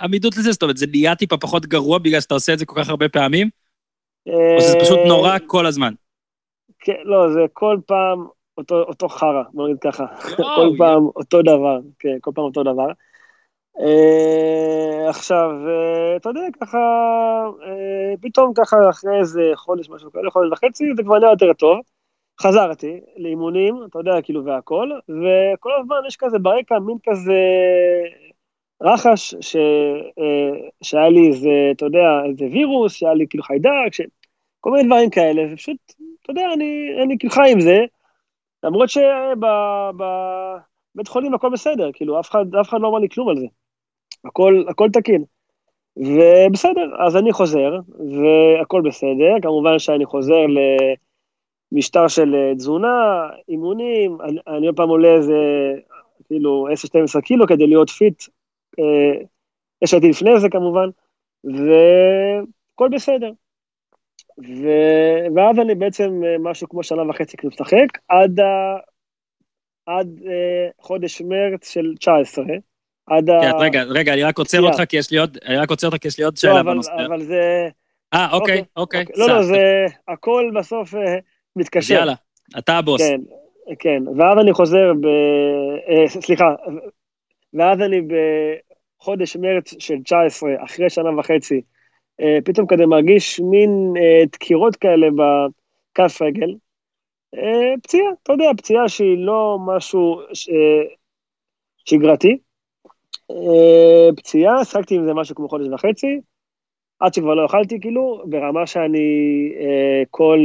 עמידות 0.00 0.36
לזה? 0.36 0.52
זאת 0.52 0.62
אומרת, 0.62 0.76
זה 0.76 0.86
נהיה 0.86 1.14
טיפה 1.14 1.36
פחות 1.36 1.66
גרוע 1.66 1.98
בגלל 1.98 2.20
שאתה 2.20 2.34
עושה 2.34 2.52
את 2.52 2.58
זה 2.58 2.66
כל 2.66 2.80
כך 2.80 2.88
הרבה 2.88 3.08
פעמים? 3.08 3.48
או 4.28 4.60
שזה 4.60 4.76
פשוט 4.80 4.98
אה, 4.98 5.08
נורא 5.08 5.36
כל 5.46 5.66
הזמן? 5.66 5.92
כן, 6.78 6.96
לא, 7.04 7.32
זה 7.32 7.40
כל 7.52 7.78
פעם 7.86 8.26
אותו, 8.58 8.82
אותו 8.82 9.08
חרא, 9.08 9.42
בוא 9.52 9.68
נגיד 9.68 9.80
ככה. 9.80 10.06
כל 10.36 10.70
פעם 10.78 11.06
אותו 11.16 11.42
דבר, 11.42 11.78
כן, 11.98 12.16
כל 12.20 12.30
פעם 12.34 12.44
אותו 12.44 12.62
דבר. 12.62 12.88
אה, 13.80 15.08
עכשיו, 15.08 15.50
אה, 15.68 16.16
אתה 16.16 16.28
יודע, 16.28 16.40
ככה, 16.60 16.78
פתאום 18.20 18.52
ככה 18.54 18.76
אחרי 18.90 19.18
איזה 19.20 19.52
חודש, 19.54 19.90
משהו 19.90 20.12
כאלה, 20.12 20.30
חודש 20.30 20.52
וחצי, 20.52 20.84
זה 20.96 21.02
כבר 21.02 21.18
נהיה 21.18 21.30
יותר 21.30 21.52
טוב. 21.52 21.78
חזרתי 22.40 23.00
לאימונים, 23.16 23.76
אתה 23.90 23.98
יודע, 23.98 24.22
כאילו, 24.22 24.44
והכל, 24.44 24.90
וכל 25.08 25.70
הזמן 25.80 25.96
יש 26.06 26.16
כזה 26.16 26.38
ברקע 26.38 26.78
מין 26.78 26.96
כזה 27.04 27.40
רחש, 28.82 29.34
ש, 29.40 29.56
אה, 30.18 30.68
שהיה 30.82 31.08
לי 31.08 31.28
איזה, 31.28 31.50
אתה 31.70 31.84
יודע, 31.86 32.22
איזה 32.28 32.44
וירוס, 32.52 32.92
שהיה 32.92 33.14
לי 33.14 33.26
כאילו 33.30 33.44
חיידק, 33.44 33.92
ש... 33.92 34.00
כל 34.60 34.70
מיני 34.70 34.86
דברים 34.86 35.10
כאלה, 35.10 35.42
ופשוט, 35.52 35.76
אתה 36.22 36.30
יודע, 36.30 36.52
אני, 36.54 36.88
אני 37.02 37.18
כאילו 37.18 37.32
חי 37.34 37.52
עם 37.52 37.60
זה, 37.60 37.78
למרות 38.64 38.88
שבבית 38.88 39.08
חולים 41.08 41.34
הכל 41.34 41.50
בסדר, 41.52 41.90
כאילו, 41.92 42.20
אף 42.20 42.30
אחד, 42.30 42.54
אף 42.60 42.68
אחד 42.68 42.80
לא 42.80 42.88
אמר 42.88 42.98
לי 42.98 43.08
כלום 43.08 43.28
על 43.28 43.36
זה. 43.36 43.46
הכל, 44.24 44.64
הכל 44.68 44.88
תקין. 44.92 45.24
ובסדר, 45.96 47.06
אז 47.06 47.16
אני 47.16 47.32
חוזר, 47.32 47.78
והכל 47.98 48.82
בסדר, 48.84 49.34
כמובן 49.42 49.78
שאני 49.78 50.06
חוזר 50.06 50.40
למשטר 51.72 52.08
של 52.08 52.34
אה, 52.34 52.54
תזונה, 52.54 53.28
אימונים, 53.48 54.18
אני, 54.46 54.66
עוד 54.66 54.76
פעם 54.76 54.88
עולה 54.88 55.14
איזה, 55.14 55.34
כאילו 56.26 56.68
10-12 57.18 57.20
קילו 57.20 57.46
כדי 57.46 57.66
להיות 57.66 57.90
פיט. 57.90 58.22
אה, 58.78 59.24
יש 59.82 59.94
הייתי 59.94 60.08
לפני 60.08 60.40
זה 60.40 60.48
כמובן, 60.48 60.88
והכל 61.44 62.88
בסדר. 62.92 63.30
ו... 64.38 64.68
ואז 65.36 65.58
אני 65.58 65.74
בעצם 65.74 66.20
אה, 66.24 66.36
משהו 66.38 66.68
כמו 66.68 66.82
שנה 66.82 67.10
וחצי 67.10 67.36
כאילו 67.36 67.50
משחק, 67.50 67.98
עד, 68.08 68.40
ה... 68.40 68.76
עד 69.86 70.20
אה, 70.26 70.68
חודש 70.80 71.22
מרץ 71.22 71.70
של 71.70 71.94
19, 71.98 72.44
עד 73.06 73.30
ה... 73.30 73.40
כן, 73.40 73.52
רגע, 73.58 73.82
רגע, 73.82 74.12
אני 74.12 74.22
רק 74.22 74.38
עוצר 74.38 74.62
אותך 74.62 74.82
כי 74.88 74.96
יש 74.96 75.10
לי 75.10 75.18
עוד, 75.18 75.38
אני 75.46 75.56
רק 75.56 75.70
עוצר 75.70 75.86
אותך 75.86 75.98
כי 75.98 76.08
יש 76.08 76.18
לי 76.18 76.24
עוד 76.24 76.34
לא, 76.34 76.40
שאלה 76.40 76.60
אבל, 76.60 76.72
בנושא. 76.72 76.90
אבל 77.06 77.22
זה... 77.22 77.68
אה, 78.14 78.32
אוקיי, 78.32 78.64
אוקיי. 78.76 79.04
לא, 79.16 79.28
לא, 79.28 79.32
סע, 79.32 79.42
זה 79.42 79.86
הכל 80.08 80.50
בסוף 80.58 80.94
אה, 80.94 81.18
מתקשר. 81.56 81.94
יאללה, 81.94 82.14
אתה 82.58 82.78
הבוס. 82.78 83.02
כן, 83.02 83.20
כן, 83.78 84.02
ואז 84.18 84.38
אני 84.38 84.52
חוזר 84.52 84.92
ב... 85.00 85.06
סליחה, 86.08 86.54
ואז 87.54 87.80
אני 87.80 88.00
בחודש 89.00 89.36
מרץ 89.36 89.74
של 89.78 90.02
19, 90.02 90.50
אחרי 90.64 90.90
שנה 90.90 91.18
וחצי, 91.18 91.60
אה, 92.20 92.38
פתאום 92.44 92.66
כזה 92.66 92.86
מרגיש 92.86 93.40
מין 93.40 93.94
אה, 93.96 94.24
דקירות 94.32 94.76
כאלה 94.76 95.06
בכף 95.10 96.22
רגל. 96.22 96.54
אה, 97.34 97.74
פציעה, 97.82 98.10
אתה 98.22 98.32
יודע, 98.32 98.50
פציעה 98.56 98.88
שהיא 98.88 99.18
לא 99.18 99.58
משהו 99.66 100.20
ש... 100.32 100.48
שגרתי. 101.84 102.38
פציעה, 104.16 104.64
שחקתי 104.64 104.94
עם 104.94 105.06
זה 105.06 105.14
משהו 105.14 105.34
כמו 105.34 105.48
חודש 105.48 105.66
וחצי, 105.72 106.20
עד 107.00 107.14
שכבר 107.14 107.34
לא 107.34 107.46
אכלתי, 107.46 107.80
כאילו, 107.80 108.22
ברמה 108.26 108.66
שאני 108.66 109.08
כל, 110.10 110.38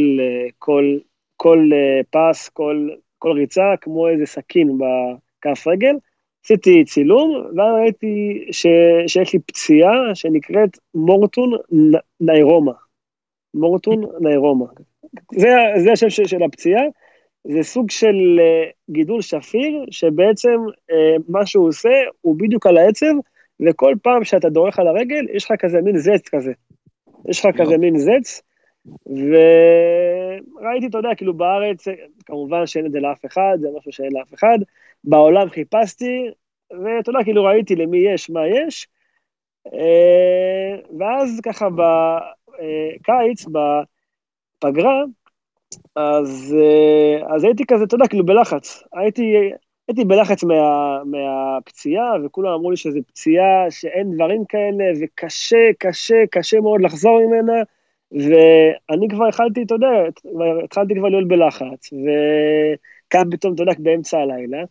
כל, 0.60 0.98
כל 1.38 1.70
פס, 2.10 2.50
כל, 2.50 2.90
כל 3.18 3.32
ריצה, 3.32 3.74
כמו 3.82 4.08
איזה 4.08 4.26
סכין 4.26 4.78
בכף 4.78 5.68
רגל. 5.68 5.96
עשיתי 6.44 6.84
צילום, 6.86 7.44
ואז 7.58 7.76
ראיתי 7.82 8.46
ש, 8.52 8.66
שיש 9.08 9.34
לי 9.34 9.40
פציעה 9.40 10.16
שנקראת 10.16 10.78
מורטון 10.94 11.52
ניירומה. 12.20 12.72
מורטון 13.54 14.04
ניירומה. 14.20 14.66
זה, 15.36 15.50
זה 15.78 15.92
השם 15.92 16.10
של, 16.10 16.26
של 16.26 16.44
הפציעה, 16.44 16.84
זה 17.44 17.64
סוג 17.64 17.92
של 17.92 18.40
אה, 18.40 18.70
גידול 18.90 19.22
שפיר, 19.22 19.86
שבעצם 19.92 20.58
אה, 20.92 21.16
מה 21.28 21.46
שהוא 21.46 21.68
עושה, 21.68 21.90
הוא 22.22 22.36
בדיוק 22.40 22.68
על 22.68 22.78
העצב, 22.78 23.14
וכל 23.68 23.96
פעם 24.04 24.24
שאתה 24.24 24.50
דורך 24.50 24.80
על 24.80 24.88
הרגל, 24.88 25.26
יש 25.34 25.52
לך 25.52 25.60
כזה 25.60 25.82
מין 25.82 25.98
זץ 25.98 26.30
כזה. 26.30 26.52
יש 27.30 27.46
לך 27.46 27.62
כזה 27.62 27.78
מין 27.78 27.98
זץ, 27.98 28.42
וראיתי, 29.06 30.88
אתה 30.88 30.98
יודע, 30.98 31.10
כאילו 31.18 31.34
בארץ, 31.34 31.86
כמובן 32.26 32.68
שאין 32.68 32.86
את 32.86 32.92
זה 32.92 33.00
לאף 33.00 33.26
אחד, 33.26 33.58
זה 33.62 33.68
משהו 33.78 33.92
שאין 33.92 34.12
לאף 34.14 34.34
אחד. 34.34 34.58
בעולם 35.04 35.50
חיפשתי, 35.50 36.30
ואתה 36.72 37.10
יודע, 37.10 37.24
כאילו 37.24 37.44
ראיתי 37.44 37.76
למי 37.76 37.98
יש, 37.98 38.30
מה 38.30 38.48
יש. 38.48 38.88
אה, 39.74 40.78
ואז 41.00 41.40
ככה 41.44 41.68
בקיץ, 41.70 43.46
בפגרה, 43.46 45.04
אז, 45.96 46.56
אה, 46.60 47.36
אז 47.36 47.44
הייתי 47.44 47.64
כזה, 47.68 47.84
אתה 47.84 47.96
יודע, 47.96 48.08
כאילו 48.08 48.26
בלחץ. 48.26 48.84
הייתי, 48.94 49.52
הייתי 49.88 50.06
בלחץ 50.06 50.44
מה, 50.44 51.04
מהפציעה, 51.06 52.14
וכולם 52.26 52.54
אמרו 52.54 52.72
לי 52.72 52.78
שזו 52.78 53.00
פציעה, 53.08 53.72
שאין 53.72 54.16
דברים 54.16 54.46
כאלה, 54.46 54.84
וקשה, 55.02 55.70
קשה, 55.80 56.24
קשה 56.32 56.60
מאוד 56.60 56.82
לחזור 56.82 57.20
ממנה, 57.28 57.64
ואני 58.12 59.08
כבר 59.10 59.28
התחלתי, 59.28 59.64
אתה 59.64 59.76
יודע, 59.76 59.88
התחלתי 60.64 60.96
כבר 60.96 61.10
להיות 61.10 61.28
בלחץ, 61.28 61.94
וקם 61.94 63.24
פתאום, 63.32 63.54
אתה 63.54 63.64
יודע, 63.64 63.74
באמצע 63.80 64.20
הלילה, 64.20 64.64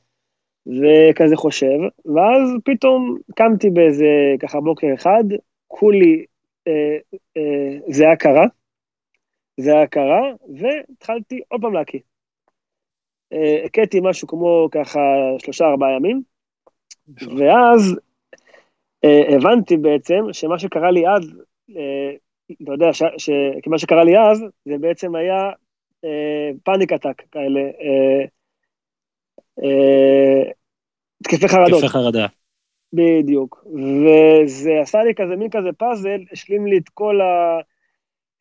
וכזה 0.66 1.36
חושב, 1.36 1.78
ואז 2.04 2.50
פתאום 2.64 3.18
קמתי 3.36 3.70
באיזה, 3.70 4.34
ככה 4.40 4.60
בוקר 4.60 4.86
אחד, 4.94 5.24
כולי, 5.68 6.24
אה, 6.68 6.96
אה, 7.36 7.78
זה 7.88 8.04
היה 8.04 8.16
קרה, 8.16 8.46
זה 9.60 9.72
היה 9.72 9.86
קרה, 9.86 10.32
והתחלתי 10.60 11.40
עוד 11.48 11.60
פעם 11.60 11.74
להקיא. 11.74 12.00
אה, 13.32 13.62
הכיתי 13.64 14.00
משהו 14.02 14.28
כמו 14.28 14.68
ככה 14.72 15.00
שלושה 15.38 15.64
ארבעה 15.64 15.96
ימים, 15.96 16.22
ואז 17.38 17.96
אה, 19.04 19.36
הבנתי 19.36 19.76
בעצם 19.76 20.24
שמה 20.32 20.58
שקרה 20.58 20.90
לי 20.90 21.08
אז, 21.08 21.42
אה, 21.76 22.14
אתה 22.62 22.72
יודע, 22.72 22.92
ש, 22.92 23.02
ש, 23.18 23.30
כי 23.62 23.70
מה 23.70 23.78
שקרה 23.78 24.04
לי 24.04 24.18
אז, 24.18 24.44
זה 24.64 24.78
בעצם 24.78 25.14
היה 25.14 25.50
אה, 26.04 26.50
פאניק 26.64 26.92
אטאק 26.92 27.22
כאלה, 27.32 27.60
אה, 27.60 27.70
אה, 27.82 28.24
התקפי 31.20 31.48
חרדות. 31.48 31.78
יפה 31.78 31.88
חרדה. 31.88 32.26
בדיוק. 32.92 33.64
וזה 33.74 34.80
עשה 34.82 35.02
לי 35.02 35.14
כזה 35.14 35.36
מין 35.36 35.50
כזה 35.50 35.68
פאזל, 35.78 36.20
השלים 36.32 36.66
לי 36.66 36.78
את 36.78 36.88
כל 36.88 37.18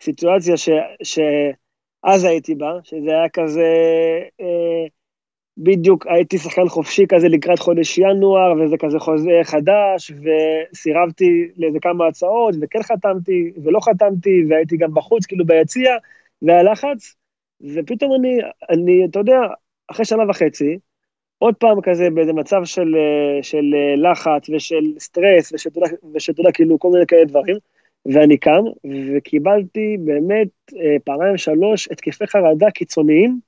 הסיטואציה 0.02 0.58
ש, 0.58 0.70
שאז 1.04 2.24
הייתי 2.24 2.56
בה, 2.56 2.74
שזה 2.84 3.10
היה 3.10 3.30
כזה, 3.30 3.74
אה, 4.42 4.86
בדיוק 5.58 6.08
הייתי 6.08 6.38
שחקן 6.38 6.70
חופשי 6.70 7.06
כזה 7.10 7.28
לקראת 7.28 7.60
חודש 7.60 7.98
ינואר, 7.98 8.54
וזה 8.54 8.78
כזה 8.78 9.00
חוזה 9.00 9.40
חדש, 9.44 10.12
וסירבתי 10.12 11.48
לאיזה 11.58 11.80
כמה 11.82 12.08
הצעות, 12.08 12.56
וכן 12.62 12.84
חתמתי, 12.84 13.52
ולא 13.64 13.80
חתמתי, 13.80 14.44
והייתי 14.50 14.78
גם 14.78 14.94
בחוץ, 14.94 15.26
כאילו 15.26 15.46
ביציע, 15.46 15.92
והיה 16.42 16.64
לחץ, 16.64 17.16
ופתאום 17.76 18.16
אני, 18.16 18.38
אני, 18.70 19.06
אתה 19.06 19.20
יודע, 19.20 19.40
אחרי 19.88 20.06
שנה 20.06 20.24
וחצי, 20.30 20.78
עוד 21.39 21.56
פעם 21.56 21.82
כזה 21.82 22.10
באיזה 22.10 22.34
מצב 22.34 22.65
של, 22.65 22.95
אה, 22.95 23.43
של 23.43 23.75
אה, 23.75 23.95
לחץ 23.95 24.49
ושל 24.49 24.84
סטרס 24.99 25.54
ושל, 26.15 26.32
יודע, 26.38 26.52
כאילו 26.52 26.80
כל 26.80 26.89
מיני 26.89 27.06
כאלה 27.08 27.25
דברים, 27.25 27.58
ואני 28.06 28.38
קם, 28.38 28.63
וקיבלתי 29.15 29.97
באמת 29.99 30.47
אה, 30.78 30.95
פעמיים 31.04 31.38
שלוש 31.38 31.88
התקפי 31.91 32.28
חרדה 32.28 32.71
קיצוניים, 32.71 33.39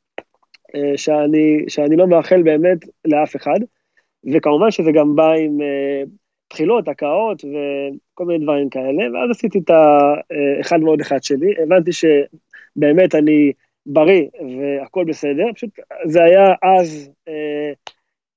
שאני, 0.95 1.65
שאני 1.67 1.95
לא 1.95 2.07
מאחל 2.07 2.43
באמת 2.43 2.77
לאף 3.05 3.35
אחד, 3.35 3.59
וכמובן 4.33 4.71
שזה 4.71 4.91
גם 4.91 5.15
בא 5.15 5.31
עם 5.31 5.57
בחילות, 6.49 6.87
הקאות 6.87 7.45
וכל 7.45 8.25
מיני 8.25 8.43
דברים 8.43 8.69
כאלה, 8.69 9.03
ואז 9.13 9.31
עשיתי 9.31 9.59
את 9.59 9.69
האחד 9.69 10.83
ועוד 10.83 11.01
אחד 11.01 11.23
שלי, 11.23 11.53
הבנתי 11.63 11.91
שבאמת 11.91 13.15
אני 13.15 13.51
בריא 13.85 14.27
והכל 14.57 15.05
בסדר, 15.05 15.45
פשוט 15.55 15.69
זה 16.05 16.23
היה 16.23 16.53
אז 16.63 17.11
אה, 17.27 17.71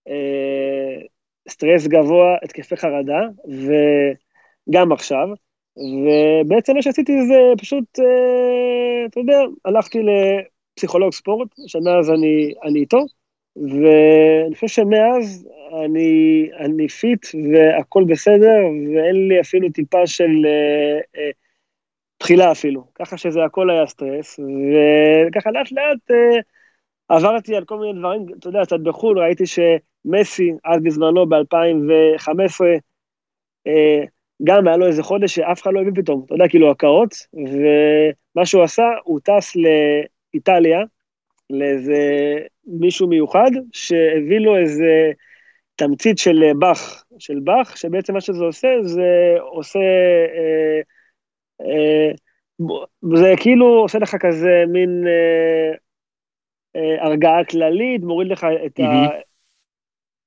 אה, 0.08 1.00
סטרס 1.48 1.86
גבוה, 1.86 2.36
התקפי 2.42 2.76
חרדה, 2.76 3.20
וגם 4.68 4.92
עכשיו, 4.92 5.28
ובעצם 5.76 6.74
מה 6.74 6.82
שעשיתי 6.82 7.26
זה 7.26 7.38
פשוט, 7.58 7.98
אה, 7.98 9.06
אתה 9.06 9.20
יודע, 9.20 9.38
הלכתי 9.64 9.98
לפסיכולוג 10.02 11.12
ספורט, 11.12 11.48
שמאז 11.66 12.10
אני, 12.10 12.54
אני 12.64 12.80
איתו, 12.80 13.04
ואני 13.56 14.54
חושב 14.54 14.68
שמאז 14.68 15.48
אני, 15.84 16.48
אני 16.58 16.88
fit 16.88 17.26
והכל 17.52 18.04
בסדר, 18.08 18.58
ואין 18.94 19.28
לי 19.28 19.40
אפילו 19.40 19.68
טיפה 19.70 20.06
של... 20.06 20.46
אה, 20.46 21.00
אה, 21.16 21.30
תחילה 22.24 22.52
אפילו, 22.52 22.86
ככה 22.94 23.16
שזה 23.16 23.44
הכל 23.44 23.70
היה 23.70 23.86
סטרס, 23.86 24.40
וככה 25.28 25.50
לאט 25.50 25.72
לאט 25.72 26.10
אה, 26.10 26.40
עברתי 27.08 27.56
על 27.56 27.64
כל 27.64 27.78
מיני 27.78 27.98
דברים, 27.98 28.26
אתה 28.38 28.48
יודע, 28.48 28.64
קצת 28.64 28.80
בחו"ל, 28.80 29.18
ראיתי 29.18 29.44
שמסי, 29.46 30.52
אז 30.64 30.82
בזמנו, 30.82 31.28
ב-2015, 31.28 32.64
אה, 33.66 34.04
גם 34.44 34.68
היה 34.68 34.76
לו 34.76 34.86
איזה 34.86 35.02
חודש 35.02 35.34
שאף 35.34 35.62
אחד 35.62 35.70
לא 35.74 35.80
הבין 35.80 35.94
פתאום, 35.94 36.22
אתה 36.26 36.34
יודע, 36.34 36.48
כאילו 36.48 36.70
הקאות, 36.70 37.14
ומה 37.34 38.46
שהוא 38.46 38.62
עשה, 38.62 38.86
הוא 39.04 39.20
טס 39.20 39.56
לאיטליה, 39.56 40.80
לאיזה 41.50 42.02
מישהו 42.66 43.08
מיוחד, 43.08 43.50
שהביא 43.72 44.38
לו 44.38 44.56
איזה 44.56 45.10
תמצית 45.76 46.18
של 46.18 46.42
באך, 46.58 47.04
של 47.18 47.38
באך, 47.44 47.76
שבעצם 47.76 48.12
מה 48.12 48.20
שזה 48.20 48.44
עושה, 48.44 48.68
זה 48.82 49.36
עושה... 49.40 49.78
אה, 49.78 50.26
אה, 50.36 50.93
זה 53.14 53.32
כאילו 53.36 53.66
עושה 53.66 53.98
לך 53.98 54.16
כזה 54.20 54.64
מין 54.68 55.04
אה, 55.06 55.72
אה, 56.76 57.04
הרגעה 57.04 57.44
כללית, 57.44 58.02
מוריד 58.02 58.28
לך 58.28 58.46
את, 58.66 58.80
ה, 58.80 59.06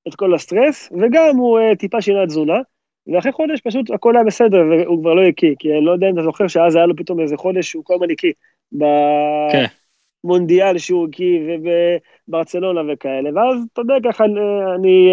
את 0.07 0.15
כל 0.15 0.35
הסטרס, 0.35 0.91
וגם 0.91 1.35
הוא 1.37 1.59
טיפה 1.79 2.01
שינה 2.01 2.25
תזונה, 2.25 2.57
ואחרי 3.13 3.31
חודש 3.31 3.61
פשוט 3.61 3.91
הכל 3.91 4.15
היה 4.15 4.25
בסדר, 4.25 4.57
והוא 4.71 5.01
כבר 5.01 5.13
לא 5.13 5.21
הקיא, 5.21 5.55
כי 5.59 5.71
אני 5.71 5.85
לא 5.85 5.91
יודע 5.91 6.09
אם 6.09 6.13
אתה 6.13 6.23
זוכר 6.23 6.47
שאז 6.47 6.75
היה 6.75 6.85
לו 6.85 6.95
פתאום 6.95 7.19
איזה 7.19 7.37
חודש 7.37 7.69
שהוא 7.69 7.85
כל 7.85 7.93
הזמן 7.93 8.11
הקיא. 8.11 8.33
במונדיאל 10.23 10.73
כן. 10.73 10.79
שהוא 10.79 11.07
הקיא, 11.07 11.39
ובברצלונה 12.27 12.93
וכאלה, 12.93 13.29
ואז 13.35 13.65
אתה 13.73 13.81
יודע, 13.81 13.95
ככה 14.03 14.25
אני, 14.25 14.39
אני 14.75 15.11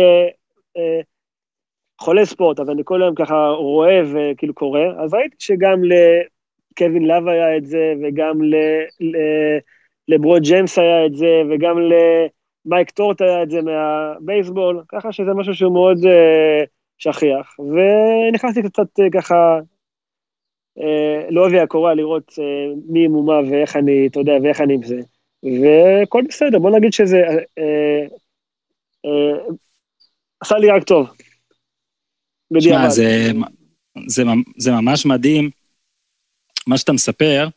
חולה 2.01 2.25
ספורט, 2.25 2.61
אבל 2.61 2.71
אני 2.71 2.83
כל 2.85 3.03
היום 3.03 3.15
ככה 3.15 3.49
רואה 3.49 4.03
וכאילו 4.13 4.55
קורא, 4.55 4.81
אז 4.99 5.15
ראיתי 5.15 5.37
שגם 5.39 5.83
לקווין 5.85 7.07
לאב 7.07 7.29
היה 7.29 7.57
את 7.57 7.67
זה, 7.67 7.95
וגם 8.03 8.43
ל... 8.43 8.55
ל... 9.01 9.17
לברוד 10.09 10.43
ג'יימס 10.43 10.79
היה 10.79 11.07
את 11.07 11.15
זה, 11.15 11.43
וגם 11.51 11.79
מייק 12.67 12.91
טורט 12.91 13.21
היה 13.21 13.43
את 13.43 13.51
זה 13.51 13.63
מהבייסבול, 13.63 14.83
ככה 14.89 15.13
שזה 15.13 15.35
משהו 15.35 15.55
שהוא 15.55 15.73
מאוד 15.73 16.05
אה, 16.07 16.65
שכיח. 16.99 17.57
ונכנסתי 17.59 18.63
קצת 18.63 19.01
אה, 19.01 19.11
ככה 19.13 19.59
אה, 20.81 21.27
לעובי 21.31 21.61
הקורה 21.61 21.95
לראות 21.95 22.33
אה, 22.39 22.75
מי 22.89 23.09
מומה 23.09 23.41
ואיך 23.51 23.77
אני, 23.77 24.07
אתה 24.07 24.21
יודע, 24.21 24.33
ואיך 24.43 24.61
אני 24.61 24.75
עם 24.75 24.83
זה. 24.83 25.01
והכל 25.43 26.23
בסדר, 26.29 26.59
בוא 26.59 26.71
נגיד 26.71 26.93
שזה 26.93 27.23
אה, 27.59 28.07
אה, 29.05 29.55
עשה 30.41 30.59
לי 30.59 30.71
רק 30.71 30.83
טוב. 30.83 31.07
בדיעבד. 32.51 32.89
זה, 32.89 33.31
זה, 34.07 34.23
זה 34.57 34.73
ממש 34.73 35.07
מדהים, 35.07 35.51
מה 36.67 36.79
שאתה 36.79 36.93
מספר. 36.93 37.49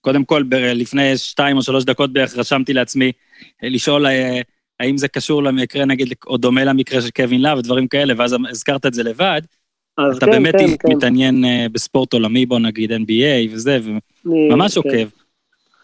קודם 0.00 0.24
כל, 0.24 0.42
ב- 0.42 0.54
לפני 0.54 1.16
שתיים 1.16 1.56
או 1.56 1.62
שלוש 1.62 1.84
דקות 1.84 2.12
בערך 2.12 2.36
רשמתי 2.36 2.72
לעצמי 2.72 3.12
אה, 3.64 3.68
לשאול 3.68 4.06
אה, 4.06 4.40
האם 4.80 4.96
זה 4.96 5.08
קשור 5.08 5.42
למקרה, 5.42 5.84
נגיד, 5.84 6.14
או 6.26 6.36
דומה 6.36 6.64
למקרה 6.64 7.00
של 7.00 7.10
קווין 7.10 7.42
לאב 7.42 7.58
ודברים 7.58 7.88
כאלה, 7.88 8.14
ואז 8.16 8.36
הזכרת 8.50 8.86
את 8.86 8.94
זה 8.94 9.02
לבד. 9.02 9.42
אז 9.98 10.16
אתה 10.16 10.26
כן, 10.26 10.32
באמת 10.32 10.54
כן, 10.58 10.76
כן. 10.76 10.96
מתעניין 10.96 11.44
אה, 11.44 11.66
בספורט 11.72 12.12
עולמי, 12.12 12.46
בוא 12.46 12.58
נגיד 12.58 12.92
NBA 12.92 13.52
וזה, 13.52 13.78
וממש 14.24 14.78
כן, 14.78 14.80
עוקב. 14.80 15.08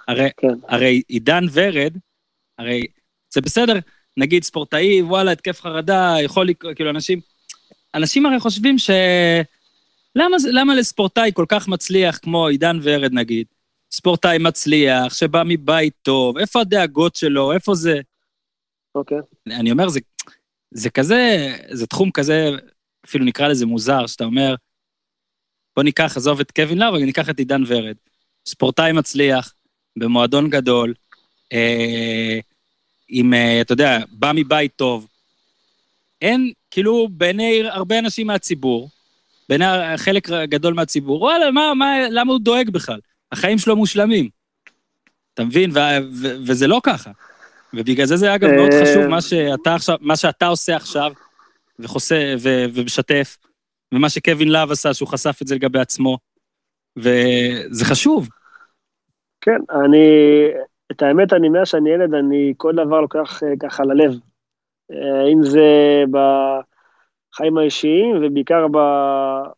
הרי 0.09 0.29
כן. 0.37 0.49
הרי 0.69 1.03
עידן 1.09 1.45
ורד, 1.53 1.97
הרי 2.59 2.87
זה 3.35 3.41
בסדר, 3.41 3.79
נגיד 4.17 4.45
ספורטאי, 4.45 5.03
וואלה, 5.03 5.33
התקף 5.33 5.61
חרדה, 5.61 6.15
יכול 6.23 6.49
לקרות, 6.49 6.77
כאילו 6.77 6.91
אנשים, 6.91 7.21
אנשים 7.95 8.27
הרי 8.27 8.41
חושבים 8.41 8.79
ש... 8.79 8.91
למה, 10.17 10.37
למה 10.53 10.75
לספורטאי 10.75 11.31
כל 11.35 11.45
כך 11.49 11.69
מצליח, 11.69 12.19
כמו 12.23 12.47
עידן 12.47 12.79
ורד 12.83 13.13
נגיד, 13.13 13.47
ספורטאי 13.93 14.39
מצליח, 14.39 15.15
שבא 15.15 15.43
מבית 15.47 15.95
טוב, 16.03 16.39
איפה 16.39 16.61
הדאגות 16.61 17.17
שלו, 17.17 17.53
איפה 17.53 17.75
זה? 17.75 18.01
אוקיי. 18.95 19.19
אני 19.47 19.71
אומר, 19.71 19.89
זה, 19.89 20.01
זה 20.71 20.91
כזה, 20.91 21.53
זה 21.71 21.87
תחום 21.87 22.11
כזה, 22.11 22.51
אפילו 23.07 23.25
נקרא 23.25 23.49
לזה 23.49 23.67
מוזר, 23.67 24.07
שאתה 24.07 24.25
אומר, 24.25 24.55
בוא 25.77 25.83
ניקח, 25.83 26.17
עזוב 26.17 26.41
את 26.41 26.51
קווין 26.51 26.79
לאב, 26.79 26.95
ניקח 26.95 27.31
את 27.31 27.39
עידן 27.39 27.63
ורד. 27.67 27.97
ספורטאי 28.47 28.93
מצליח, 28.93 29.55
במועדון 29.97 30.51
גדול, 30.51 30.95
אה, 31.53 32.39
עם, 33.09 33.35
אה, 33.35 33.61
אתה 33.61 33.73
יודע, 33.73 33.99
בא 34.11 34.33
מבית 34.35 34.73
טוב. 34.77 35.07
אין, 36.23 36.53
כאילו, 36.71 37.09
בעיני 37.11 37.63
הרבה 37.69 37.99
אנשים 37.99 38.27
מהציבור, 38.27 38.89
בעיני 39.49 39.65
חלק 39.97 40.31
גדול 40.31 40.75
מהציבור, 40.75 41.23
וואלה, 41.23 41.51
מה, 41.51 41.75
מה, 41.75 41.97
למה 42.11 42.33
הוא 42.33 42.41
דואג 42.41 42.71
בכלל? 42.71 43.01
החיים 43.33 43.59
שלו 43.59 43.77
מושלמים. 43.77 44.29
אתה 45.35 45.45
מבין? 45.45 45.71
ו- 45.71 45.79
ו- 46.13 46.37
וזה 46.47 46.67
לא 46.67 46.81
ככה. 46.83 47.11
ובגלל 47.75 48.07
זה 48.07 48.17
זה 48.17 48.35
אגב 48.35 48.51
מאוד 48.51 48.73
אה, 48.73 48.81
חשוב, 48.83 49.07
מה 49.07 49.21
שאתה 49.21 49.75
עכשיו, 49.75 49.97
מה 50.01 50.17
שאתה 50.17 50.47
עושה 50.47 50.77
עכשיו, 50.77 51.13
וחוסה, 51.79 52.35
ו- 52.39 52.65
ומשתף, 52.75 53.39
ומה 53.95 54.09
שקווין 54.09 54.49
להב 54.49 54.71
עשה, 54.71 54.95
שהוא 54.95 55.09
חשף 55.09 55.39
את 55.43 55.47
זה 55.47 55.55
לגבי 55.55 55.79
עצמו, 55.79 56.19
וזה 56.97 57.85
חשוב. 57.85 58.29
כן, 59.41 59.59
אני, 59.71 60.07
את 60.93 61.03
האמת, 61.03 61.33
אני 61.33 61.49
מאז 61.49 61.69
שאני 61.69 61.91
ילד, 61.91 62.15
אני 62.15 62.55
כל 62.57 62.73
דבר 62.73 63.01
לוקח 63.01 63.43
אה, 63.43 63.49
ככה 63.61 63.85
ללב. 63.85 64.15
אה, 64.93 65.27
אם 65.33 65.43
זה 65.43 66.03
בחיים 66.11 67.59
האישיים, 67.59 68.17
ובעיקר 68.23 68.67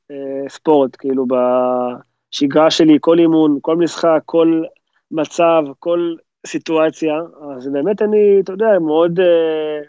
בספורט, 0.09 0.97
כאילו 0.99 1.27
בשגרה 1.27 2.71
שלי, 2.71 2.99
כל 3.01 3.19
אימון, 3.19 3.59
כל 3.63 3.77
משחק, 3.77 4.21
כל 4.25 4.63
מצב, 5.11 5.63
כל 5.79 6.15
סיטואציה, 6.47 7.15
אז 7.57 7.69
באמת 7.69 8.03
אני, 8.03 8.41
אתה 8.41 8.53
יודע, 8.53 8.79
מאוד, 8.79 9.21
אה, 9.21 9.81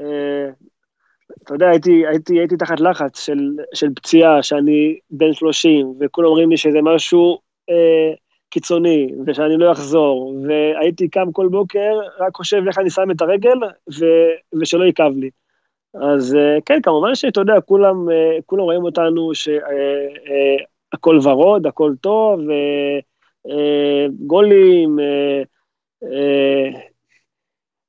אה, 0.00 0.50
אתה 1.42 1.54
יודע, 1.54 1.68
הייתי, 1.68 2.06
הייתי, 2.06 2.38
הייתי 2.38 2.56
תחת 2.56 2.80
לחץ 2.80 3.20
של, 3.20 3.56
של 3.74 3.94
פציעה, 3.94 4.42
שאני 4.42 4.98
בן 5.10 5.32
30, 5.32 5.94
וכולם 6.00 6.28
אומרים 6.28 6.50
לי 6.50 6.56
שזה 6.56 6.78
משהו 6.82 7.38
אה, 7.70 8.14
קיצוני, 8.50 9.12
ושאני 9.26 9.56
לא 9.56 9.72
אחזור, 9.72 10.34
והייתי 10.48 11.08
קם 11.08 11.32
כל 11.32 11.48
בוקר, 11.48 12.00
רק 12.18 12.36
חושב 12.36 12.62
איך 12.66 12.78
אני 12.78 12.90
שם 12.90 13.10
את 13.10 13.22
הרגל, 13.22 13.58
ו, 13.98 14.04
ושלא 14.60 14.84
יכאב 14.84 15.12
לי. 15.16 15.30
אז 15.94 16.34
אה, 16.34 16.58
כן, 16.66 16.82
כמובן 16.82 17.14
שאתה 17.14 17.40
יודע, 17.40 17.60
כולם, 17.60 18.10
אה, 18.10 18.38
כולם 18.46 18.62
רואים 18.62 18.84
אותנו 18.84 19.30
שהכל 19.34 21.18
ורוד, 21.22 21.66
הכל 21.66 21.94
טוב, 22.00 22.40
אה, 22.50 22.98
אה, 23.50 24.06
גולים, 24.26 25.00
אה, 25.00 25.42
אה, 26.04 26.80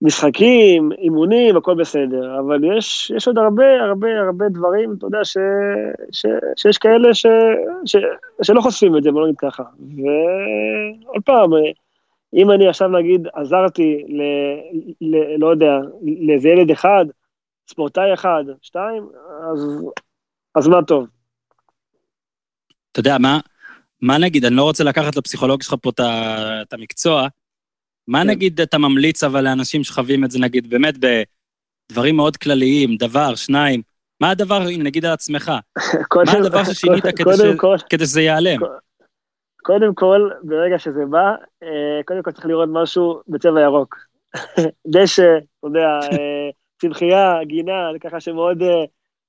משחקים, 0.02 0.92
אימונים, 0.92 1.58
הכל 1.58 1.76
בסדר, 1.76 2.40
אבל 2.40 2.78
יש, 2.78 3.12
יש 3.16 3.28
עוד 3.28 3.38
הרבה, 3.38 3.82
הרבה, 3.82 4.08
הרבה 4.20 4.50
דברים, 4.50 4.94
אתה 4.98 5.06
יודע, 5.06 5.26
ש, 5.26 5.38
ש, 6.12 6.26
שיש 6.56 6.78
כאלה 6.78 7.14
ש, 7.14 7.26
ש, 7.86 7.96
שלא 8.42 8.62
חושפים 8.62 8.98
את 8.98 9.04
זה, 9.04 9.12
בוא 9.12 9.24
נגיד 9.24 9.36
ככה. 9.38 9.64
ועוד 9.80 11.24
פעם, 11.26 11.50
אם 12.34 12.52
אני 12.52 12.68
עכשיו 12.68 12.88
נגיד 12.88 13.28
עזרתי 13.34 14.06
ל... 14.08 14.22
ל 15.02 15.36
לא 15.38 15.48
יודע, 15.48 15.78
לאיזה 16.28 16.50
ילד 16.50 16.72
אחד, 16.72 17.06
ספורטאי 17.70 18.14
אחד, 18.14 18.44
שתיים, 18.62 19.10
אז, 19.54 19.86
אז 20.56 20.68
מה 20.68 20.84
טוב. 20.84 21.08
אתה 22.92 23.00
יודע, 23.00 23.18
מה, 23.18 23.40
מה 24.02 24.18
נגיד, 24.18 24.46
אני 24.46 24.56
לא 24.56 24.64
רוצה 24.64 24.84
לקחת 24.84 25.16
לפסיכולוג 25.16 25.62
שלך 25.62 25.76
פה 25.82 25.90
את 26.62 26.74
המקצוע, 26.74 27.28
מה 28.10 28.22
כן. 28.22 28.28
נגיד 28.28 28.62
אתה 28.62 28.78
ממליץ 28.78 29.24
אבל 29.24 29.44
לאנשים 29.44 29.84
שחווים 29.84 30.26
את 30.26 30.32
זה, 30.32 30.40
נגיד, 30.40 30.70
באמת 30.70 30.96
בדברים 30.98 32.16
מאוד 32.16 32.38
כלליים, 32.38 32.96
דבר, 32.96 33.36
שניים, 33.36 33.82
מה 34.22 34.30
הדבר, 34.30 34.62
הנה, 34.62 34.84
נגיד 34.84 35.06
על 35.06 35.14
עצמך, 35.14 35.52
מה 36.26 36.32
הדבר 36.32 36.64
ששינית 36.64 37.04
כדי 37.90 38.06
שזה 38.06 38.22
ייעלם? 38.22 38.60
קודם 39.64 39.96
כל, 39.96 40.30
ברגע 40.44 40.80
שזה 40.80 41.06
בא, 41.10 41.36
אה, 41.64 42.00
קודם 42.06 42.24
כל 42.24 42.32
צריך 42.32 42.46
לראות 42.46 42.70
משהו 42.72 43.22
בצבע 43.28 43.62
ירוק. 43.62 43.96
דשא, 44.94 45.38
אתה 45.60 45.68
יודע, 45.68 46.00
אה, 46.12 46.50
צמחייה, 46.82 47.40
גינה, 47.44 47.90
זה 47.94 48.00
ככה 48.00 48.20
שמאוד 48.20 48.62
אה, 48.62 48.84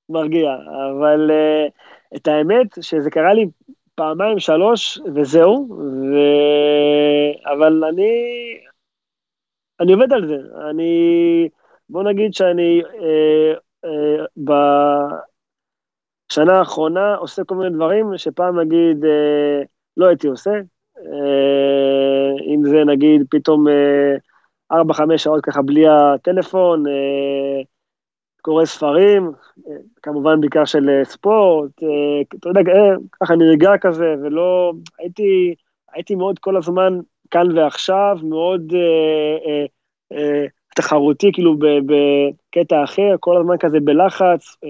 מרגיע. 0.09 0.51
אבל 0.91 1.31
את 2.15 2.27
האמת, 2.27 2.67
שזה 2.81 3.09
קרה 3.09 3.33
לי 3.33 3.45
פעמיים, 3.95 4.39
שלוש, 4.39 4.99
וזהו. 5.15 5.67
ו... 6.11 6.15
אבל 7.53 7.83
אני, 7.83 8.11
אני 9.81 9.93
עובד 9.93 10.13
על 10.13 10.27
זה. 10.27 10.37
אני, 10.69 11.49
בוא 11.89 12.03
נגיד 12.03 12.33
שאני 12.33 12.81
אה, 13.01 13.53
אה, 13.85 14.25
בשנה 16.31 16.59
האחרונה 16.59 17.15
עושה 17.15 17.43
כל 17.43 17.55
מיני 17.55 17.75
דברים 17.75 18.17
שפעם 18.17 18.59
נגיד 18.59 19.05
אה, 19.05 19.61
לא 19.97 20.07
הייתי 20.07 20.27
עושה. 20.27 20.51
אה, 20.97 22.31
אם 22.53 22.61
זה 22.65 22.83
נגיד 22.85 23.21
פתאום 23.29 23.67
אה, 23.67 24.15
ארבע, 24.71 24.93
חמש 24.93 25.23
שעות 25.23 25.45
ככה 25.45 25.61
בלי 25.61 25.87
הטלפון, 25.87 26.87
אה, 26.87 27.61
קורא 28.41 28.65
ספרים, 28.65 29.31
אה, 29.67 29.75
כמובן 30.01 30.41
בעיקר 30.41 30.65
של 30.65 30.89
אה, 30.89 31.05
ספורט, 31.05 31.83
אה, 31.83 32.21
אתה 32.39 32.49
יודע, 32.49 32.61
אה, 32.61 32.95
ככה 33.21 33.35
נרגע 33.35 33.71
כזה, 33.81 34.15
ולא, 34.23 34.73
הייתי, 34.99 35.55
הייתי 35.93 36.15
מאוד 36.15 36.39
כל 36.39 36.57
הזמן 36.57 36.99
כאן 37.31 37.57
ועכשיו, 37.57 38.17
מאוד 38.23 38.73
אה, 38.75 39.37
אה, 39.47 39.65
אה, 40.17 40.45
תחרותי, 40.75 41.31
כאילו 41.33 41.57
ב- 41.57 41.79
בקטע 41.85 42.83
אחר, 42.83 43.15
כל 43.19 43.37
הזמן 43.37 43.57
כזה 43.57 43.79
בלחץ, 43.79 44.57
אה, 44.63 44.69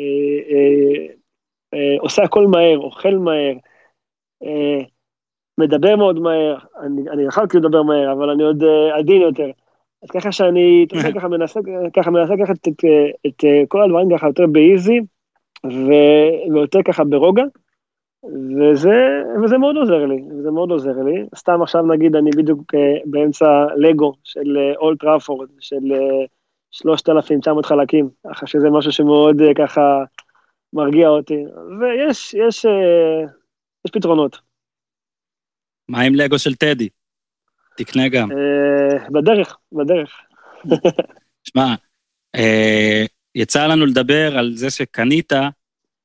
אה, 0.49 1.13
אה, 1.73 1.95
עושה 1.99 2.23
הכל 2.23 2.47
מהר, 2.47 2.77
אוכל 2.77 3.15
מהר, 3.15 3.53
אה, 4.43 4.79
מדבר 5.57 5.95
מאוד 5.95 6.19
מהר, 6.19 6.57
אני, 6.79 7.09
אני 7.09 7.23
יכולתי 7.23 7.57
לדבר 7.57 7.83
מהר, 7.83 8.11
אבל 8.11 8.29
אני 8.29 8.43
עוד 8.43 8.63
אה, 8.63 8.97
עדין 8.97 9.21
יותר. 9.21 9.49
אז 10.03 10.11
ככה 10.11 10.31
שאני, 10.31 10.85
אתה 10.87 10.95
יודע, 10.97 11.19
ככה 11.19 11.27
מנסה, 11.27 11.59
ככה 11.95 12.11
מנסה 12.11 12.33
לקחת 12.33 12.55
את, 12.55 12.67
את, 12.67 12.85
את 13.27 13.45
אה, 13.45 13.63
כל 13.67 13.83
הדברים 13.83 14.17
ככה 14.17 14.27
יותר 14.27 14.47
באיזי, 14.47 14.99
ויותר 15.63 16.79
ככה 16.85 17.03
ברוגע, 17.03 17.43
וזה, 18.23 19.23
וזה 19.43 19.57
מאוד 19.57 19.75
עוזר 19.75 20.05
לי, 20.05 20.21
וזה 20.39 20.51
מאוד 20.51 20.71
עוזר 20.71 21.03
לי. 21.05 21.25
סתם 21.35 21.61
עכשיו 21.61 21.81
נגיד, 21.81 22.15
אני 22.15 22.29
בדיוק 22.37 22.75
אה, 22.75 22.97
באמצע 23.05 23.65
לגו 23.77 24.13
של 24.23 24.57
אה, 24.57 24.75
אולט 24.75 24.99
טראפורד, 24.99 25.49
של 25.59 25.91
אה, 25.91 26.25
3,900 26.71 27.65
חלקים, 27.65 28.09
ככה 28.27 28.47
שזה 28.47 28.69
משהו 28.69 28.91
שמאוד 28.91 29.41
אה, 29.41 29.53
ככה 29.57 30.03
מרגיע 30.73 31.07
אותי. 31.07 31.43
ויש, 31.79 32.33
יש, 32.33 32.65
אה, 32.65 33.21
יש 33.85 33.91
פתרונות. 33.91 34.37
מה 35.89 36.01
עם 36.01 36.15
לגו 36.15 36.39
של 36.39 36.55
טדי? 36.55 36.89
תקנה 37.77 38.09
גם. 38.09 38.31
אה, 38.31 39.09
בדרך, 39.09 39.57
בדרך. 39.71 40.11
שמע, 41.47 41.75
אה, 42.35 43.05
יצא 43.35 43.67
לנו 43.67 43.85
לדבר 43.85 44.37
על 44.37 44.51
זה 44.55 44.69
שקנית 44.69 45.33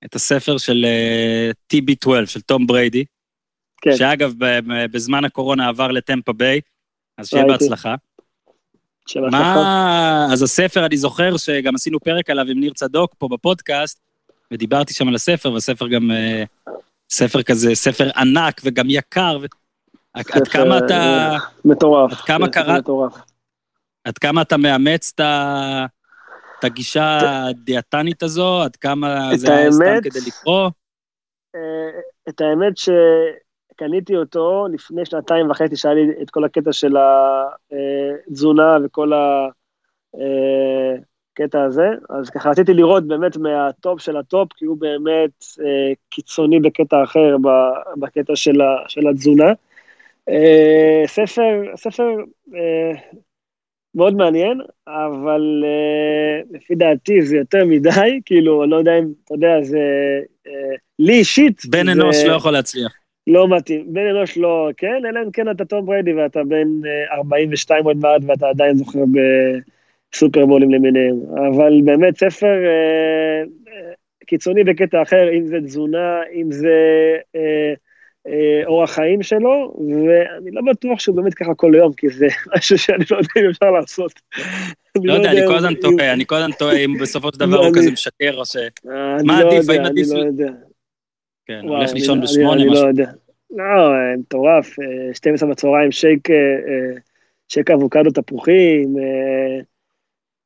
את 0.05 0.15
הספר 0.15 0.59
של 0.59 0.85
אה, 0.85 1.51
TB12, 1.75 2.27
של 2.27 2.41
תום 2.41 2.67
בריידי, 2.67 3.05
כן. 3.83 3.97
שאגב, 3.97 4.33
בזמן 4.93 5.25
הקורונה 5.25 5.69
עבר 5.69 5.89
לטמפה 5.89 6.33
ביי, 6.33 6.61
אז 7.19 7.29
שיהיה. 7.29 7.45
בהצלחה. 7.47 7.95
מה... 9.31 10.27
אז 10.33 10.43
הספר, 10.43 10.87
אני 10.87 10.97
זוכר 10.97 11.37
שגם 11.37 11.75
עשינו 11.75 12.01
פרק 12.01 12.31
עליו 12.31 12.47
עם 12.51 12.61
ניר 12.61 12.73
צדוק 12.73 13.15
פה 13.19 13.29
בפודקאסט, 13.31 14.01
ודיברתי 14.51 14.95
שם 14.95 15.09
על 15.09 15.15
הספר, 15.15 15.53
והספר 15.53 15.89
גם... 15.89 16.11
אה, 16.11 16.45
ספר 17.11 17.43
כזה, 17.43 17.75
ספר 17.75 18.11
ענק 18.17 18.61
וגם 18.65 18.87
יקר. 18.91 19.39
ו... 19.43 19.47
עד 20.15 20.25
ספר, 20.25 20.45
כמה 20.45 20.79
אתה... 20.79 20.95
אה, 21.33 21.39
מטורף. 21.65 22.13
עד 22.13 22.19
כמה 22.19 22.47
ספר 22.47 22.53
קראת- 22.63 22.79
מטורף. 22.81 23.13
עד 24.05 24.19
כמה 24.19 24.43
אתה 24.43 24.57
מאמץ 24.57 25.13
את 25.15 25.21
ה- 25.21 25.87
את 26.59 26.65
הגישה 26.65 27.19
הדיאטנית 27.49 28.23
הזו? 28.23 28.63
עד 28.63 28.77
כמה 28.77 29.31
זה 29.37 29.57
היה 29.57 29.73
סתם 29.73 29.99
כדי 30.03 30.19
לקרוא? 30.27 30.71
אה, 31.55 32.01
את 32.29 32.41
האמת 32.41 32.73
שקניתי 32.77 34.17
אותו 34.17 34.67
לפני 34.73 35.07
שנתיים 35.07 35.51
וחצי, 35.51 35.77
שהיה 35.77 35.95
לי 35.95 36.23
את 36.23 36.31
כל 36.31 36.45
הקטע 36.45 36.73
של 36.73 36.97
התזונה 38.27 38.77
וכל 38.85 39.13
הקטע 41.33 41.63
הזה, 41.65 41.89
אז 42.11 42.31
ככה 42.31 42.51
רציתי 42.51 42.75
לראות 42.75 43.07
באמת 43.07 43.37
מהטופ 43.37 44.01
של 44.01 44.17
הטופ, 44.17 44.53
כי 44.53 44.65
הוא 44.65 44.79
באמת 44.81 45.45
אה, 45.61 45.93
קיצוני 46.11 46.61
בקטע 46.61 47.05
אחר, 47.05 47.37
ב- 47.43 48.01
בקטע 48.01 48.37
של 48.37 49.09
התזונה. 49.11 49.53
אה, 50.29 51.03
ספר, 51.07 51.63
ספר 51.77 52.09
אה, 52.55 52.93
מאוד 53.97 54.15
מעניין, 54.15 54.61
אבל 54.87 55.65
אה, 55.65 56.41
לפי 56.51 56.75
דעתי 56.75 57.23
זה 57.23 57.37
יותר 57.37 57.65
מדי, 57.65 58.21
כאילו, 58.27 58.63
אני 58.63 58.71
לא 58.71 58.77
יודע 58.77 58.99
אם, 58.99 59.05
אתה 59.25 59.35
יודע, 59.35 59.63
זה... 59.63 59.79
אה, 60.47 60.77
לי 60.99 61.13
אישית, 61.13 61.63
בן 61.71 61.89
אנוש 61.89 62.17
לא 62.25 62.33
יכול 62.33 62.53
להצליח. 62.53 62.93
לא 63.27 63.49
מתאים. 63.49 63.85
בן 63.93 64.07
אנוש 64.07 64.39
לא, 64.39 64.69
כן, 64.77 65.03
אלא 65.09 65.21
אם 65.27 65.31
כן 65.31 65.51
אתה 65.51 65.65
תום 65.65 65.87
בריידי 65.87 66.13
ואתה 66.13 66.45
בן 66.45 66.69
אה, 66.87 67.17
42 67.17 67.85
עוד 67.85 67.97
מעט 67.97 68.23
ואתה 68.27 68.49
עדיין 68.49 68.77
זוכר 68.77 68.99
בסופרבולים 70.13 70.71
למיניהם. 70.71 71.17
אבל 71.33 71.81
באמת 71.85 72.19
ספר 72.19 72.47
אה, 72.47 73.43
אה, 73.69 73.93
קיצוני 74.27 74.65
בקטע 74.65 75.03
אחר, 75.03 75.33
אם 75.33 75.47
זה 75.47 75.57
תזונה, 75.65 76.21
אם 76.35 76.53
זה 76.53 76.69
אה, 77.37 77.41
אה, 77.41 77.75
אורח 78.67 78.91
חיים 78.91 79.23
שלו, 79.23 79.75
ואני 79.79 80.51
לא 80.51 80.63
בטוח 80.71 81.01
שהוא 81.01 81.17
באמת 81.17 81.35
ככה 81.35 81.55
כל 81.55 81.75
היום, 81.75 81.93
כי 81.93 82.09
זה 82.09 82.27
משהו 82.57 82.79
שאני 82.79 83.05
לא 83.11 83.17
יודע 83.17 83.31
אם 83.47 83.51
אפשר 83.51 83.71
לעשות. 83.71 84.13
לא 85.05 85.13
יודע, 85.13 85.31
אני 85.33 85.41
כל 85.47 85.55
הזמן 85.57 85.75
טועה, 85.75 86.13
אני 86.13 86.27
כל 86.27 86.35
הזמן 86.35 86.53
טועה 86.59 86.77
אם 86.77 86.95
בסופו 87.01 87.29
של 87.33 87.39
דבר 87.39 87.57
לא, 87.57 87.61
הוא 87.61 87.67
אני- 87.67 87.75
כזה 87.79 87.91
משקר 87.91 88.35
או 88.37 88.47
ש... 88.47 88.57
אה, 88.57 88.63
מה 89.25 89.35
אני 89.41 89.45
לא 89.45 89.53
עדיף? 89.53 89.71
האם 89.71 89.81
אני 89.81 89.89
עדיף 89.89 90.09
לא 90.13 90.21
ל- 90.21 90.27
יודע. 90.27 90.53
כן, 91.47 91.61
הולך 91.69 91.91
אני- 91.91 92.01
לישון 92.01 92.19
אני- 92.19 92.27
בשמונה, 92.27 92.53
אני 92.63 92.71
משהו. 92.71 92.85
לא. 92.87 93.05
לא, 93.51 93.63
אה, 93.95 94.17
מטורף, 94.19 94.79
אה, 94.79 95.15
12 95.15 95.49
בצהריים, 95.51 95.93
שייק, 95.93 96.31
אה, 96.31 96.37
אה, 96.37 96.99
שייק 97.49 97.71
אבוקדו 97.71 98.11
תפוחים, 98.11 98.97
אה, 98.99 99.61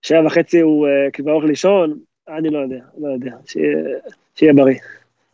שעה 0.02 0.26
וחצי 0.26 0.60
הוא 0.60 0.86
אה, 0.88 1.10
כבר 1.12 1.30
הולך 1.32 1.44
לישון, 1.48 1.98
אני 2.28 2.50
לא 2.50 2.58
יודע, 2.58 2.80
לא 2.98 3.08
יודע, 3.08 3.32
שיהיה 4.34 4.52
בריא. 4.54 4.78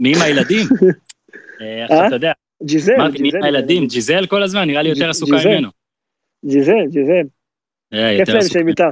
מי 0.00 0.09
עם 0.16 0.22
הילדים? 0.22 0.66
אה, 1.61 1.85
עכשיו 1.85 2.01
אה? 2.01 2.07
אתה 2.07 2.14
יודע, 2.16 2.33
ג'יזל, 2.62 3.11
ג'יזל, 3.11 3.45
הילדים? 3.45 3.87
ג'יזל 3.87 4.27
כל 4.27 4.42
הזמן, 4.42 4.64
נראה 4.66 4.83
לי 4.83 4.88
יותר 4.88 5.11
עסוקה. 5.11 5.37
ממנו. 5.47 5.69
ג'יזל, 6.47 6.87
ג'יזל, 6.90 7.23
אה, 7.95 8.16
כיף 8.19 8.29
להם. 8.29 8.42
שהם 8.42 8.69
איתה, 8.69 8.88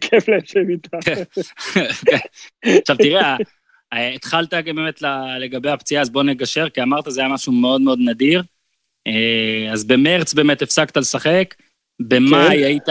כיף 0.00 0.28
להם 0.28 0.40
שהם 0.44 0.70
איתה. 0.70 0.96
עכשיו 2.80 2.96
תראה, 2.96 3.36
אה, 3.92 4.08
התחלת 4.08 4.54
באמת 4.74 5.02
לגבי 5.40 5.70
הפציעה, 5.70 6.02
אז 6.02 6.10
בוא 6.10 6.22
נגשר, 6.22 6.68
כי 6.68 6.82
אמרת 6.82 7.04
זה 7.08 7.20
היה 7.20 7.28
משהו 7.28 7.52
מאוד 7.52 7.80
מאוד 7.80 7.98
נדיר. 8.04 8.42
אז 9.72 9.84
במרץ 9.84 10.34
באמת 10.34 10.62
הפסקת 10.62 10.96
לשחק, 10.96 11.54
במאי 12.00 12.46
כן. 12.48 12.64
היית, 12.64 12.88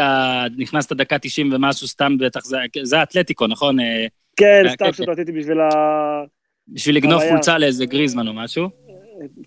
נכנסת 0.57 0.91
דקה 0.93 1.19
90 1.19 1.53
ומשהו, 1.53 1.87
סתם 1.87 2.17
בטח, 2.17 2.41
זה- 2.83 2.99
האתלטיקו, 2.99 3.47
נכון? 3.47 3.77
כן, 4.35 4.63
סתם 4.73 4.85
רציתי 5.07 5.31
בשביל 5.31 5.59
ה... 5.59 5.69
בשביל 6.67 6.95
לגנוב. 6.95 7.21
חולצה 7.29 7.57
לאיזה 7.57 7.85
גריזמן 7.85 8.27
או 8.27 8.33
משהו. 8.33 8.69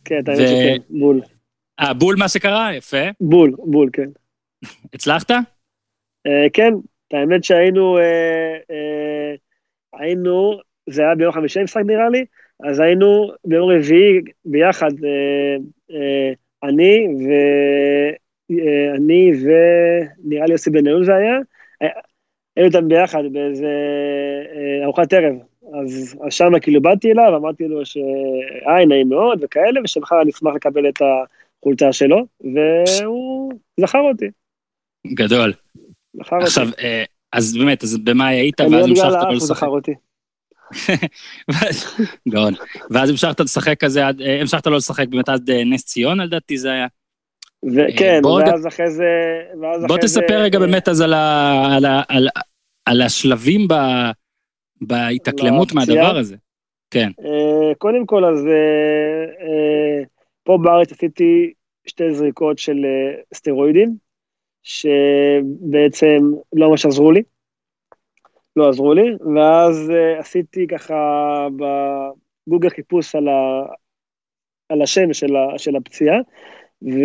כן, 0.04 0.20
ו- 0.28 0.37
שכן, 0.37 0.76
בול, 0.90 1.20
אה, 1.81 1.94
בול 1.94 2.16
מה 2.18 2.28
שקרה? 2.28 2.74
יפה. 2.76 3.04
בול, 3.20 3.54
בול, 3.59 3.90
כן. 3.92 4.09
הצלחת? 4.94 5.31
אה, 6.26 6.46
כן, 6.52 6.72
האמת 7.12 7.44
שהיינו, 7.44 7.98
אה, 7.98 8.57
אה, 8.70 9.35
היינו, 9.92 10.59
זה 10.90 11.02
היה 11.02 11.14
ביום 11.14 11.33
חמישי 11.33 11.62
משחק 11.62 11.83
נראה 11.87 12.09
לי, 12.09 12.24
אז 12.64 12.81
היינו 12.81 13.31
ביום 13.44 13.70
רביעי 13.70 14.20
ביחד, 14.44 14.90
אה, 15.04 15.57
אה, 15.90 16.33
אני 16.62 17.07
ו... 17.26 17.31
אה, 18.50 18.94
אני 18.96 19.31
ונראה 19.42 20.46
לי 20.46 20.52
יוסי 20.52 20.70
בניון 20.70 21.04
זה 21.04 21.14
היה, 21.14 21.38
אה, 21.83 21.88
היינו 22.57 22.68
איתם 22.68 22.88
ביחד 22.88 23.22
באיזה 23.33 23.66
אה, 24.57 24.85
ארוחת 24.85 25.12
ערב, 25.12 25.37
אז, 25.83 26.16
אז 26.26 26.33
שם 26.33 26.52
כאילו 26.62 26.81
באתי 26.83 27.12
אליו, 27.12 27.37
אמרתי 27.37 27.64
לו 27.68 27.87
שהי 27.87 28.87
נעים 28.88 29.09
מאוד 29.09 29.38
וכאלה, 29.42 29.81
ושמחר 29.85 30.22
אני 30.22 30.31
אשמח 30.31 30.54
לקבל 30.54 30.88
את 30.88 31.02
החולצה 31.61 31.92
שלו, 31.92 32.26
והוא 32.40 33.52
זכר 33.81 33.98
אותי, 33.98 34.26
גדול. 35.14 35.52
זכר 36.16 36.37
אותי. 36.37 36.46
עכשיו, 36.46 36.68
אה, 36.78 37.04
אז 37.33 37.57
באמת, 37.57 37.85
אז 37.85 37.98
במאי 38.04 38.35
היית, 38.35 38.61
ואז 38.61 38.72
המשכת 38.87 39.04
האף 39.04 39.22
לא 39.22 39.28
הוא. 39.28 39.38
זכר 39.38 39.66
אותי. 39.66 39.94
גאון. 42.28 42.54
ואז 42.90 43.11
המשכת 43.11 43.40
לשחק 43.40 43.81
כזה, 43.85 44.02
אה, 44.04 44.40
המשכת 44.40 44.66
לא 44.66 44.76
לשחק 44.76 45.09
באמת 45.09 45.28
עד 45.28 45.50
אה, 45.50 45.64
נס 45.64 45.85
ציונה, 45.85 46.24
לדעתי 46.24 46.59
זה 46.59 46.72
היה. 46.72 46.87
רגע- 47.64 48.20
ואז 48.50 48.66
אחרי 48.66 48.90
זה... 48.90 49.04
בוא 49.88 49.98
תספר 49.98 50.38
רגע 50.42 50.59
באמת 50.59 50.88
אז 50.88 51.04
על 52.87 53.02
השלבים 53.02 53.68
ב- 53.68 54.11
בהתאקלמות 54.81 55.73
לפציעה? 55.73 56.05
מהדבר 56.05 56.19
הזה. 56.19 56.37
כן, 56.91 57.11
אה, 57.25 57.75
קודם 57.79 58.07
כל, 58.07 58.25
אז 58.25 58.47
אה, 58.47 59.25
אה, 59.47 60.03
פה 60.43 60.59
בארץ 60.62 60.93
עשיתי 60.93 61.53
שתי 61.87 62.14
זריקות 62.14 62.59
של 62.59 62.87
סטרואידים, 63.35 63.97
שבעצם 64.62 66.19
לא 66.53 66.71
ממש 66.71 66.87
עזרו 66.87 67.12
לי. 67.12 67.23
לא 68.59 68.69
עזרו 68.69 68.95
לי, 68.95 69.11
ואז 69.35 69.91
אה, 69.91 70.19
עשיתי 70.19 70.67
ככה 70.67 70.95
בגוגל 71.57 72.69
חיפוש 72.69 73.14
על, 73.14 73.29
ה, 73.29 73.62
על 74.69 74.83
השם 74.83 75.12
של, 75.12 75.37
ה, 75.37 75.59
של 75.59 75.77
הפציעה, 75.77 76.17
ו, 76.83 76.99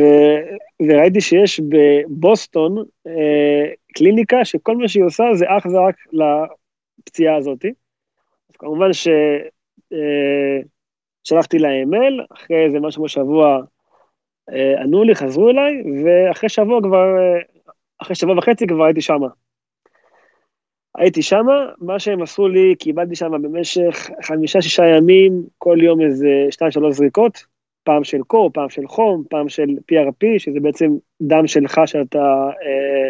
וראיתי 0.88 1.22
שיש 1.22 1.60
בבוסטון 1.60 2.78
אה, 3.08 3.74
קליניקה 3.94 4.46
שכל 4.46 4.78
מה 4.78 4.88
שהיא 4.88 5.04
עושה 5.04 5.24
זה 5.34 5.46
אך 5.48 5.66
ורק 5.66 5.96
לפציעה 7.00 7.38
הזאתי. 7.38 7.74
אז 8.50 8.56
כמובן 8.56 8.94
ש... 8.94 9.08
אה, 9.94 10.60
להם 11.60 11.90
מייל, 11.90 12.22
אחרי 12.34 12.66
איזה 12.66 12.80
משהו 12.80 13.00
כמו 13.00 13.10
שבוע 13.10 13.62
אה, 14.50 14.82
ענו 14.82 15.04
לי, 15.04 15.16
חזרו 15.16 15.50
אליי, 15.50 15.84
ואחרי 16.04 16.50
שבוע 16.50 16.82
כבר, 16.82 17.18
אה, 17.18 17.40
אחרי 18.02 18.16
שבוע 18.16 18.38
וחצי 18.38 18.68
כבר 18.68 18.86
הייתי 18.86 19.02
שמה. 19.02 19.28
הייתי 20.96 21.22
שמה, 21.22 21.70
מה 21.78 22.00
שהם 22.00 22.22
עשו 22.22 22.48
לי, 22.48 22.76
קיבלתי 22.76 23.16
שמה 23.16 23.38
במשך 23.38 24.10
חמישה-שישה 24.22 24.86
ימים, 24.86 25.44
כל 25.58 25.78
יום 25.82 26.02
איזה 26.02 26.48
שתיים-שלוש 26.50 26.96
זריקות, 26.96 27.46
פעם 27.84 28.04
של 28.04 28.24
קור, 28.28 28.50
פעם 28.54 28.70
של 28.70 28.88
חום, 28.88 29.24
פעם 29.30 29.50
של 29.50 29.68
PRP, 29.92 30.40
שזה 30.40 30.60
בעצם 30.60 30.92
דם 31.22 31.48
שלך 31.48 31.82
שאתה 31.86 32.50
אה, 32.66 33.10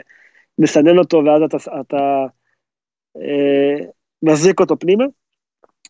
מסנן 0.59 0.97
אותו 0.97 1.21
ואז 1.25 1.41
אתה, 1.41 1.57
אתה 1.81 2.25
אה, 3.21 3.85
מזריק 4.23 4.59
אותו 4.59 4.79
פנימה. 4.79 5.05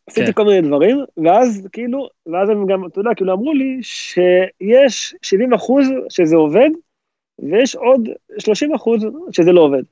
עשיתי 0.08 0.26
כן. 0.26 0.32
כל 0.32 0.44
מיני 0.44 0.62
דברים, 0.62 0.98
ואז 1.18 1.68
כאילו, 1.72 2.10
ואז 2.26 2.50
הם 2.50 2.66
גם, 2.66 2.86
אתה 2.86 3.00
יודע, 3.00 3.10
כאילו 3.16 3.34
אמרו 3.34 3.54
לי 3.54 3.78
שיש 3.82 5.16
70 5.22 5.54
אחוז 5.54 5.88
שזה 6.10 6.36
עובד, 6.36 6.70
ויש 7.40 7.76
עוד 7.76 8.10
30 8.38 8.74
אחוז 8.74 9.06
שזה 9.32 9.52
לא 9.52 9.62
עובד. 9.62 9.84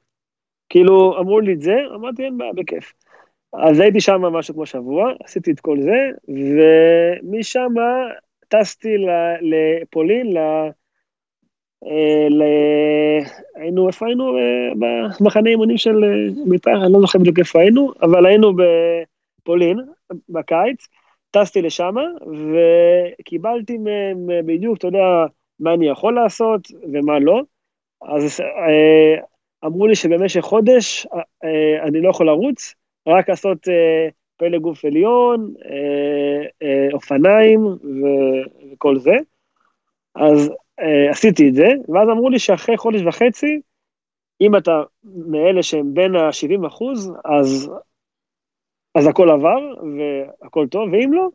כאילו, 0.70 1.20
אמרו 1.20 1.39
לי 1.39 1.53
את 1.53 1.62
זה, 1.62 1.76
אמרתי, 1.95 2.24
אין 2.24 2.38
בעיה, 2.38 2.53
בכיף. 2.53 2.93
אז 3.53 3.80
הייתי 3.80 4.01
שם 4.01 4.22
משהו 4.22 4.53
כמו 4.53 4.66
שבוע, 4.66 5.14
עשיתי 5.24 5.51
את 5.51 5.60
כל 5.60 5.78
זה, 5.82 6.12
ומשם 6.28 7.74
טסתי 8.47 8.97
ל- 8.97 9.38
לפולין, 9.41 10.28
אה. 11.86 13.32
היינו, 13.55 13.88
איפה 13.88 14.05
היינו? 14.05 14.38
אה, 14.38 14.69
במחנה 15.19 15.49
אימונים 15.49 15.77
של 15.77 16.03
אה, 16.03 16.43
בית"ר, 16.49 16.86
אני 16.86 16.93
לא 16.93 16.99
זוכר 16.99 17.19
בדיוק 17.19 17.39
איפה 17.39 17.59
היינו, 17.59 17.91
אבל 18.01 18.25
היינו 18.25 18.53
בפולין 18.55 19.79
בקיץ, 20.29 20.88
טסתי 21.32 21.61
לשם, 21.61 21.95
וקיבלתי 22.51 23.77
מהם 23.77 24.29
אה, 24.29 24.39
בדיוק, 24.45 24.77
אתה 24.77 24.88
יודע, 24.88 25.25
מה 25.59 25.73
אני 25.73 25.88
יכול 25.88 26.15
לעשות 26.15 26.61
ומה 26.93 27.19
לא. 27.19 27.41
אז 28.01 28.39
אה, 28.39 29.15
אמרו 29.65 29.88
לי 29.88 29.95
שבמשך 29.95 30.41
חודש 30.41 31.07
אה, 31.43 31.84
אני 31.84 32.01
לא 32.01 32.09
יכול 32.09 32.25
לרוץ, 32.25 32.75
רק 33.07 33.29
לעשות 33.29 33.67
אה, 33.67 34.07
פלא 34.38 34.57
גוף 34.57 34.86
עליון, 34.86 35.53
אה, 35.65 36.45
אה, 36.63 36.88
אופניים 36.93 37.59
וכל 38.73 38.99
זה. 38.99 39.15
אז 40.15 40.49
אה, 40.49 40.55
עשיתי 41.09 41.49
את 41.49 41.55
זה, 41.55 41.67
ואז 41.89 42.09
אמרו 42.09 42.29
לי 42.29 42.39
שאחרי 42.39 42.77
חודש 42.77 43.01
וחצי 43.01 43.61
אם 44.41 44.55
אתה 44.55 44.84
מאלה 45.03 45.63
שהם 45.63 45.93
בין 45.93 46.15
ה-70 46.15 46.67
אחוז, 46.67 47.13
אז, 47.25 47.71
אז 48.95 49.07
הכל 49.07 49.29
עבר 49.29 49.73
והכל 50.41 50.67
טוב, 50.67 50.89
ואם 50.93 51.13
לא, 51.13 51.27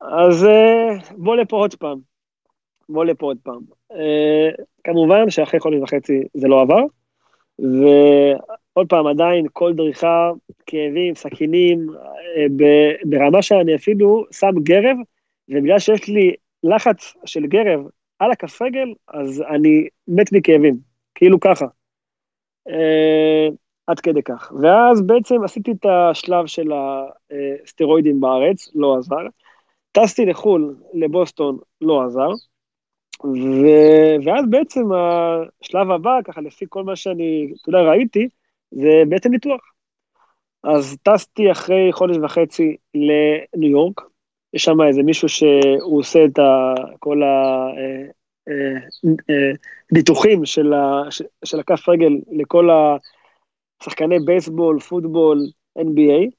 אז 0.00 0.44
uh, 0.44 1.14
בוא 1.16 1.36
לפה 1.36 1.56
עוד 1.56 1.74
פעם. 1.74 1.98
בוא 2.88 3.04
לפה 3.04 3.26
עוד 3.26 3.38
פעם. 3.42 3.60
Uh, 3.92 4.64
כמובן 4.84 5.30
שאחרי 5.30 5.60
חודש 5.60 5.78
וחצי 5.82 6.20
זה 6.34 6.48
לא 6.48 6.60
עבר, 6.60 6.82
ועוד 7.58 8.88
פעם, 8.88 9.06
עדיין 9.06 9.46
כל 9.52 9.72
דריכה, 9.72 10.30
כאבים, 10.66 11.14
סכינים, 11.14 11.86
uh, 11.90 12.52
ברמה 13.04 13.42
שאני 13.42 13.74
אפילו 13.74 14.24
שם 14.30 14.52
גרב, 14.62 14.96
ובגלל 15.48 15.78
שיש 15.78 16.08
לי 16.08 16.34
לחץ 16.64 17.14
של 17.24 17.46
גרב 17.46 17.80
על 18.24 18.30
הכף 18.30 18.62
רגל, 18.62 18.94
אז 19.08 19.42
אני 19.48 19.88
מת 20.08 20.32
מכאבים, 20.32 20.76
כאילו 21.14 21.40
ככה. 21.40 21.66
Uh, 22.68 23.52
עד 23.86 24.00
כדי 24.00 24.22
כך. 24.22 24.52
ואז 24.62 25.02
בעצם 25.02 25.44
עשיתי 25.44 25.72
את 25.72 25.86
השלב 25.86 26.46
של 26.46 26.70
הסטרואידים 27.64 28.20
בארץ, 28.20 28.68
לא 28.74 28.98
עזר. 28.98 29.26
טסתי 29.92 30.26
לחו"ל, 30.26 30.76
לבוסטון, 30.94 31.58
לא 31.80 32.02
עזר. 32.04 32.28
ו... 33.24 33.66
ואז 34.24 34.44
בעצם 34.50 34.84
השלב 34.92 35.90
הבא, 35.90 36.18
ככה 36.24 36.40
לפי 36.40 36.64
כל 36.68 36.84
מה 36.84 36.96
שאני, 36.96 37.52
אתה 37.62 37.68
יודע, 37.68 37.90
ראיתי, 37.90 38.28
זה 38.70 39.02
בעצם 39.08 39.30
ניתוח. 39.30 39.60
אז 40.64 40.96
טסתי 41.02 41.52
אחרי 41.52 41.92
חודש 41.92 42.16
וחצי 42.16 42.76
לניו 42.94 43.70
יורק, 43.70 44.00
יש 44.54 44.64
שם 44.64 44.80
איזה 44.80 45.02
מישהו 45.02 45.28
שהוא 45.28 45.98
עושה 45.98 46.24
את 46.24 46.38
ה... 46.38 46.74
כל 46.98 47.22
הניתוחים 49.92 50.30
אה, 50.30 50.36
אה, 50.36 50.40
אה, 51.04 51.10
של. 51.10 51.26
של 51.44 51.60
הכף 51.60 51.88
רגל 51.88 52.12
לכל 52.30 52.68
השחקני 53.80 54.18
בייסבול, 54.18 54.80
פוטבול, 54.80 55.38
NBA, 55.78 56.30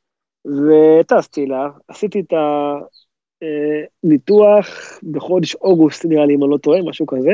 וטסתי 0.46 1.46
לה, 1.46 1.70
עשיתי 1.88 2.20
את 2.20 2.34
ה... 2.34 2.74
אה, 3.44 3.86
ניתוח 4.04 4.68
בחודש 5.12 5.56
אוגוסט, 5.56 6.06
נראה 6.06 6.26
לי, 6.26 6.36
אם 6.36 6.44
אני 6.44 6.52
לא 6.52 6.58
טועה, 6.58 6.82
משהו 6.82 7.08
כזה. 7.08 7.32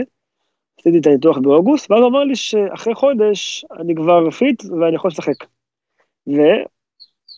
עשיתי 0.79 0.99
את 0.99 1.07
הניתוח 1.07 1.37
באוגוסט, 1.37 1.91
ואז 1.91 2.03
אמר 2.03 2.23
לי 2.23 2.35
שאחרי 2.35 2.95
חודש 2.95 3.65
אני 3.79 3.95
כבר 3.95 4.31
fit 4.31 4.63
ואני 4.65 4.95
יכול 4.95 5.07
לשחק. 5.07 5.45
ו... 6.27 6.39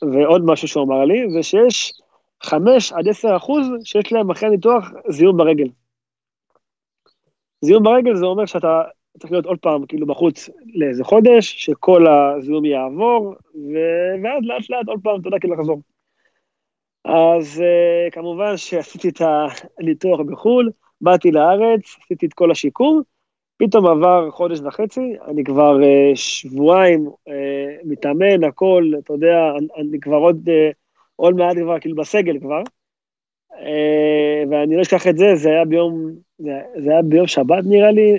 ועוד 0.01 0.41
משהו 0.45 0.67
שהוא 0.67 0.83
אמר 0.83 1.05
לי, 1.05 1.31
זה 1.31 1.43
שיש 1.43 1.93
5 2.41 2.93
עד 2.93 3.07
10 3.07 3.37
אחוז 3.37 3.67
שיש 3.83 4.11
להם 4.11 4.31
אחרי 4.31 4.49
הניתוח 4.49 4.91
זיהום 5.09 5.37
ברגל. 5.37 5.67
זיהום 7.61 7.83
ברגל 7.83 8.15
זה 8.15 8.25
אומר 8.25 8.45
שאתה 8.45 8.81
צריך 9.19 9.31
להיות 9.31 9.45
עוד 9.45 9.59
פעם 9.59 9.85
כאילו 9.85 10.07
בחוץ 10.07 10.49
לאיזה 10.73 11.03
חודש, 11.03 11.65
שכל 11.65 12.07
הזיהום 12.07 12.65
יעבור, 12.65 13.35
ו... 13.55 13.75
ואז 14.23 14.43
לאט 14.43 14.69
לאט 14.69 14.87
עוד 14.87 14.99
פעם 15.03 15.19
אתה 15.19 15.27
יודע 15.27 15.39
כאילו 15.39 15.55
לחזור. 15.55 15.81
אז 17.05 17.63
uh, 17.63 18.11
כמובן 18.11 18.57
שעשיתי 18.57 19.09
את 19.09 19.21
הניתוח 19.79 20.19
בחו"ל, 20.19 20.71
באתי 21.01 21.31
לארץ, 21.31 21.81
עשיתי 22.03 22.25
את 22.25 22.33
כל 22.33 22.51
השיקום, 22.51 23.01
פתאום 23.57 23.85
עבר 23.85 24.31
חודש 24.31 24.59
וחצי, 24.59 25.13
אני 25.27 25.43
כבר 25.43 25.77
uh, 25.79 26.15
שבועיים 26.15 27.07
uh, 27.07 27.31
מתאמן, 27.83 28.43
הכל, 28.43 28.91
אתה 28.99 29.13
יודע, 29.13 29.51
אני, 29.57 29.67
אני 29.77 29.99
כבר 29.99 30.17
עוד, 30.17 30.49
uh, 30.49 30.80
עוד 31.21 31.35
מעט 31.35 31.57
כבר 31.57 31.79
כאילו 31.79 31.95
בסגל 31.95 32.39
כבר, 32.39 32.61
uh, 33.51 33.55
ואני 34.49 34.75
לא 34.75 34.81
אשכח 34.81 35.07
את 35.07 35.17
זה, 35.17 35.35
זה 35.35 35.49
היה 35.49 35.65
ביום, 35.65 36.11
זה, 36.39 36.91
היה 36.91 37.01
ביום 37.01 37.27
שבת 37.27 37.63
נראה 37.65 37.91
לי, 37.91 38.11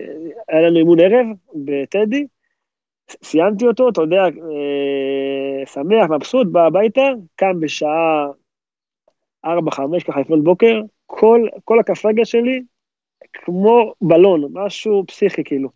היה 0.48 0.60
לנו 0.60 0.78
אימון 0.78 1.00
ערב 1.00 1.26
בטדי, 1.54 2.26
סיימתי 3.22 3.66
אותו, 3.66 3.88
אתה 3.88 4.02
יודע, 4.02 4.22
uh, 4.26 5.66
שמח, 5.66 6.10
מבסוט, 6.10 6.46
בא 6.46 6.66
הביתה, 6.66 7.02
קם 7.36 7.60
בשעה 7.60 8.26
ארבע, 9.44 9.70
חמש, 9.70 10.02
ככה 10.02 10.20
לפנות 10.20 10.44
בוקר, 10.44 10.80
כל, 11.06 11.48
כל 11.64 11.80
הכף 11.80 12.02
שלי 12.24 12.62
כמו 13.32 13.94
בלון, 14.00 14.48
משהו 14.52 15.04
פסיכי 15.06 15.44
כאילו. 15.44 15.68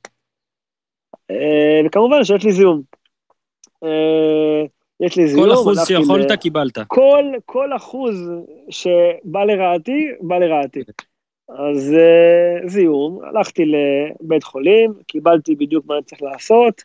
אה, 1.30 1.80
וכמובן 1.86 2.24
שיש 2.24 2.44
לי 2.44 2.52
זיהום. 2.52 2.82
יש 5.00 5.16
לי 5.16 5.28
זיהום. 5.28 5.48
כל 5.48 5.54
אחוז 5.54 5.86
שיכולת 5.86 6.30
ל... 6.30 6.36
קיבלת. 6.36 6.78
כל, 6.86 7.24
כל 7.44 7.76
אחוז 7.76 8.30
שבא 8.70 9.44
לרעתי, 9.44 10.08
בא 10.20 10.38
לרעתי. 10.38 10.80
אז 11.48 11.94
uh, 11.94 12.68
זיהום, 12.68 13.20
הלכתי 13.24 13.64
לבית 13.64 14.44
חולים, 14.44 14.94
קיבלתי 15.06 15.54
בדיוק 15.54 15.86
מה 15.86 15.94
אני 15.94 16.02
צריך 16.02 16.22
לעשות, 16.22 16.82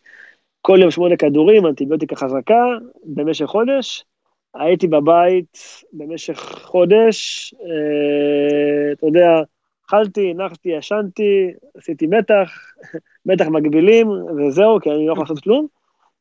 כל 0.62 0.80
יום 0.82 0.91
שמונה 0.91 1.18
כדורים, 1.18 1.66
אנטיביוטיקה 1.66 2.16
חזקה, 2.16 2.66
במשך 3.03 3.45
חודש, 3.45 4.05
הייתי 4.53 4.88
בבית 4.88 5.57
במשך 5.93 6.39
חודש, 6.64 7.53
אה, 7.53 8.91
אתה 8.91 9.05
יודע, 9.05 9.41
אכלתי, 9.88 10.34
נחתי, 10.34 10.70
ישנתי, 10.70 11.51
עשיתי 11.78 12.07
מתח, 12.07 12.51
מתח 13.26 13.45
מגבילים, 13.47 14.07
וזהו, 14.38 14.80
כי 14.82 14.91
אני 14.91 15.07
לא 15.07 15.12
יכול 15.12 15.24
לעשות 15.24 15.39
כלום. 15.39 15.68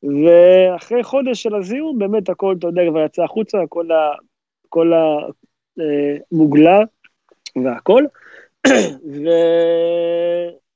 ואחרי 0.02 1.02
חודש 1.02 1.42
של 1.42 1.54
הזיהום, 1.54 1.98
באמת 1.98 2.28
הכל, 2.28 2.54
אתה 2.58 2.66
יודע, 2.66 2.82
כבר 2.90 3.04
יצא 3.04 3.22
החוצה, 3.22 3.58
כל, 3.68 3.92
ה, 3.92 4.10
כל 4.68 4.92
המוגלה 6.32 6.78
אה, 6.78 7.62
והכל. 7.64 8.04
ו... 9.24 9.28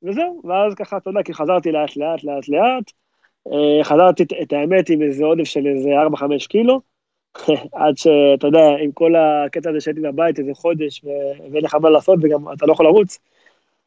וזהו, 0.02 0.40
ואז 0.44 0.74
ככה, 0.74 0.96
אתה 0.96 1.10
יודע, 1.10 1.22
כי 1.22 1.34
חזרתי 1.34 1.72
לאט 1.72 1.96
לאט 1.96 2.24
לאט 2.24 2.48
לאט, 2.48 2.92
אה, 3.52 3.84
חזרתי 3.84 4.24
את 4.42 4.52
האמת 4.52 4.90
עם 4.90 5.02
איזה 5.02 5.24
עודף 5.24 5.44
של 5.44 5.66
איזה 5.66 5.90
4-5 6.14 6.46
קילו, 6.48 6.80
עד 7.72 7.96
שאתה 7.96 8.46
יודע, 8.46 8.66
עם 8.80 8.92
כל 8.92 9.14
הקטע 9.16 9.70
הזה 9.70 9.80
שהייתי 9.80 10.00
בבית 10.00 10.38
איזה 10.38 10.54
חודש 10.54 11.04
ואין 11.52 11.64
לך 11.64 11.74
מה 11.74 11.90
לעשות 11.90 12.18
וגם 12.22 12.52
אתה 12.52 12.66
לא 12.66 12.72
יכול 12.72 12.86
לרוץ. 12.86 13.18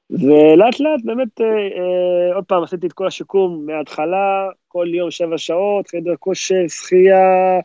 ולאט 0.10 0.80
לאט 0.80 1.02
באמת, 1.04 1.42
אה, 1.42 1.46
אה, 1.46 2.36
עוד 2.36 2.46
פעם 2.46 2.64
עשיתי 2.64 2.88
את 2.88 2.94
כל 2.94 3.08
השיקום 3.08 3.66
מההתחלה, 3.66 4.50
כל 4.68 4.88
יום 4.94 5.12
שבע 5.12 5.38
שעות, 5.38 5.88
חדר 5.88 6.16
כושר, 6.20 6.68
שחייה, 6.68 7.60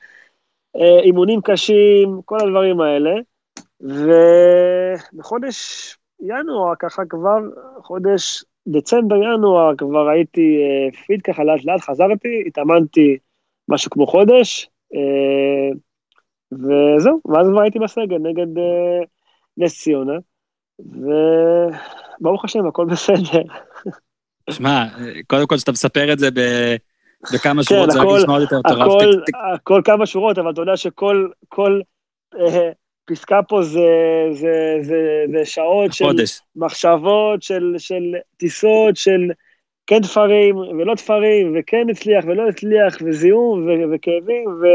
אה, 0.76 1.00
אימונים 1.02 1.40
קשים, 1.40 2.20
כל 2.24 2.40
הדברים 2.40 2.80
האלה. 2.80 3.10
ובחודש 5.14 5.56
ינואר, 6.20 6.74
ככה 6.78 7.02
כבר, 7.08 7.38
חודש 7.82 8.44
דצמבר-ינואר, 8.68 9.76
כבר 9.78 10.08
הייתי 10.08 10.56
אה, 10.62 10.88
פיט 11.06 11.30
ככה 11.30 11.44
לאט 11.44 11.64
לאט, 11.64 11.80
חזרתי, 11.80 12.44
התאמנתי 12.46 13.18
משהו 13.68 13.90
כמו 13.90 14.06
חודש, 14.06 14.68
וזהו, 16.52 17.20
ואז 17.24 17.46
כבר 17.50 17.60
הייתי 17.60 17.78
בסגל 17.78 18.18
נגד 18.18 18.46
נס 19.56 19.82
ציונה, 19.82 20.18
וברוך 22.22 22.44
השם, 22.44 22.66
הכל 22.66 22.86
בסדר. 22.86 23.42
שמע, 24.50 24.84
קודם 25.26 25.46
כל 25.46 25.58
שאתה 25.58 25.72
מספר 25.72 26.12
את 26.12 26.18
זה 26.18 26.30
ב... 26.30 26.40
בכמה 27.34 27.62
שורות, 27.64 27.86
כן, 27.86 27.92
זה 27.92 28.00
רק 28.00 28.06
נשמע 28.06 28.32
עוד 28.32 28.42
יותר 28.42 28.58
מטורף. 28.58 28.80
הכל, 28.80 29.10
הכל 29.54 29.82
כמה 29.84 30.06
שורות, 30.06 30.38
אבל 30.38 30.50
אתה 30.50 30.60
יודע 30.60 30.76
שכל 30.76 31.28
כל, 31.48 31.80
אה, 32.40 32.70
פסקה 33.04 33.42
פה 33.48 33.62
זה, 33.62 33.88
זה, 34.32 34.78
זה, 34.82 35.24
זה 35.32 35.44
שעות 35.44 35.92
של 35.92 36.04
חודש. 36.04 36.40
מחשבות, 36.56 37.42
של, 37.42 37.74
של 37.78 38.14
טיסות, 38.36 38.96
של 38.96 39.30
כן 39.86 40.02
תפרים 40.02 40.56
ולא 40.56 40.94
תפרים, 40.94 41.54
וכן 41.58 41.86
הצליח 41.90 42.24
ולא 42.24 42.48
הצליח, 42.48 42.96
וזיהום 43.06 43.66
ו- 43.66 43.94
וכאבים, 43.94 44.48
ו... 44.48 44.66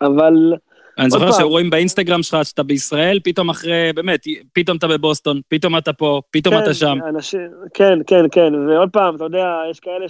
אבל... 0.00 0.54
אני 0.98 1.10
זוכר 1.10 1.32
שרואים 1.32 1.70
באינסטגרם 1.70 2.22
שלך 2.22 2.44
שאתה 2.44 2.62
בישראל, 2.62 3.20
פתאום 3.24 3.50
אחרי, 3.50 3.92
באמת, 3.94 4.20
פתאום 4.52 4.76
אתה 4.76 4.88
בבוסטון, 4.88 5.40
פתאום 5.48 5.78
אתה 5.78 5.92
פה, 5.92 6.20
פתאום 6.30 6.54
כן, 6.54 6.62
אתה 6.62 6.74
שם. 6.74 6.98
אנשים, 7.08 7.50
כן, 7.74 7.98
כן, 8.06 8.24
כן, 8.30 8.54
ועוד 8.54 8.90
פעם, 8.92 9.16
אתה 9.16 9.24
יודע, 9.24 9.62
יש 9.70 9.80
כאלה 9.80 10.06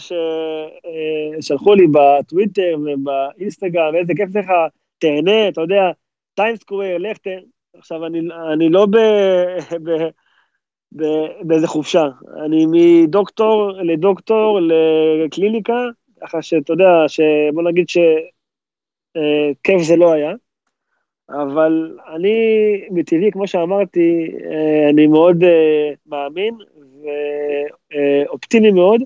ששלחו 1.41 1.71
אה, 1.71 1.77
לי 1.77 1.87
בטוויטר 1.93 2.77
ובאינסטגרם, 2.79 3.95
איזה 3.95 4.13
כיף 4.17 4.37
לך, 4.37 4.47
תהנה, 4.99 5.49
אתה 5.49 5.61
יודע, 5.61 5.91
טיימסקוויר, 6.35 6.99
לך 6.99 7.17
תהנה. 7.19 7.41
עכשיו, 7.79 8.07
אני, 8.07 8.21
אני 8.53 8.69
לא 8.69 8.87
ב... 8.87 8.97
ב 10.97 11.03
באיזה 11.43 11.67
חופשה. 11.67 12.09
אני 12.45 12.67
מדוקטור 12.71 13.73
לדוקטור 13.73 14.61
לקליניקה, 15.25 15.85
ככה 16.21 16.43
שאתה 16.43 16.73
יודע, 16.73 17.05
שבוא 17.09 17.63
נגיד 17.63 17.89
שכיף 17.89 19.83
זה 19.83 19.97
לא 19.97 20.13
היה, 20.13 20.33
אבל 21.31 21.99
אני 22.15 22.37
מטבעי, 22.91 23.31
כמו 23.33 23.47
שאמרתי, 23.47 24.31
אה, 24.51 24.91
אני 24.91 25.07
מאוד 25.07 25.45
אה, 25.45 25.91
מאמין 26.07 26.55
ואופטימי 27.95 28.71
מאוד, 28.71 29.01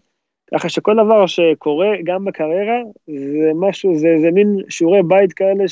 ככה 0.54 0.68
שכל 0.68 0.94
דבר 0.94 1.26
שקורה, 1.26 1.88
גם 2.04 2.24
בקריירה, 2.24 2.80
זה 3.06 3.50
משהו, 3.54 3.94
זה, 3.94 4.08
זה 4.22 4.30
מין 4.30 4.56
שיעורי 4.68 5.02
בית 5.02 5.32
כאלה 5.32 5.64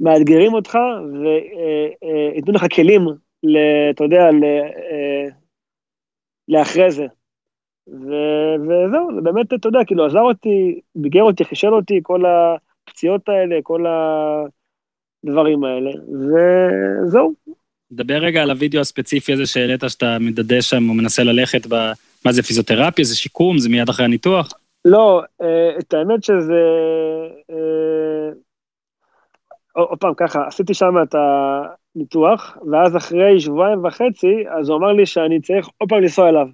שמאתגרים 0.00 0.54
אותך 0.54 0.78
וייתנו 1.22 2.52
לך 2.52 2.64
כלים 2.74 3.08
אתה 3.90 4.04
יודע, 4.04 4.28
אה, 4.90 5.28
לאחרי 6.48 6.90
זה. 6.90 7.06
ו- 7.88 8.54
וזהו, 8.62 9.14
זה 9.14 9.20
באמת, 9.20 9.54
אתה 9.54 9.68
יודע, 9.68 9.78
כאילו 9.86 10.06
עזר 10.06 10.20
אותי, 10.20 10.80
ביגר 10.94 11.22
אותי, 11.22 11.44
חישל 11.44 11.74
אותי, 11.74 12.00
כל 12.02 12.24
הפציעות 12.98 13.28
האלה, 13.28 13.56
כל 13.62 13.84
הדברים 15.24 15.64
האלה, 15.64 15.90
וזהו. 17.04 17.34
דבר 17.92 18.14
רגע 18.14 18.42
על 18.42 18.50
הוידאו 18.50 18.80
הספציפי 18.80 19.32
הזה 19.32 19.46
שהעלית, 19.46 19.80
שאתה 19.88 20.16
מדדה 20.20 20.62
שם 20.62 20.88
או 20.88 20.94
מנסה 20.94 21.24
ללכת 21.24 21.66
ב... 21.66 21.74
מה 22.24 22.32
זה, 22.32 22.42
פיזיותרפיה? 22.42 23.04
זה 23.04 23.16
שיקום? 23.16 23.58
זה 23.58 23.68
מיד 23.68 23.88
אחרי 23.88 24.04
הניתוח? 24.04 24.52
לא, 24.84 25.22
אה, 25.42 25.78
את 25.78 25.94
האמת 25.94 26.24
שזה... 26.24 26.62
אה, 27.50 28.30
עוד 29.72 29.98
פעם 29.98 30.14
ככה, 30.16 30.46
עשיתי 30.46 30.74
שם 30.74 30.94
את 31.02 31.14
הניתוח, 31.14 32.56
ואז 32.72 32.96
אחרי 32.96 33.40
שבועיים 33.40 33.84
וחצי, 33.84 34.44
אז 34.58 34.68
הוא 34.68 34.78
אמר 34.78 34.92
לי 34.92 35.06
שאני 35.06 35.40
צריך 35.40 35.68
עוד 35.78 35.88
פעם 35.88 36.00
לנסוע 36.00 36.28
אליו. 36.28 36.46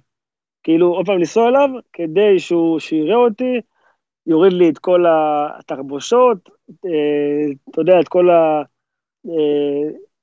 כאילו, 0.63 0.87
עוד 0.87 1.05
פעם 1.05 1.17
לנסוע 1.17 1.47
אליו, 1.49 1.69
כדי 1.93 2.39
שהוא 2.39 2.79
יראה 2.91 3.15
אותי, 3.15 3.61
יוריד 4.27 4.53
לי 4.53 4.69
את 4.69 4.77
כל 4.77 5.05
התחבושות, 5.09 6.49
אה, 6.85 7.51
אתה 7.69 7.81
יודע, 7.81 7.99
את 7.99 8.07
כל 8.07 8.29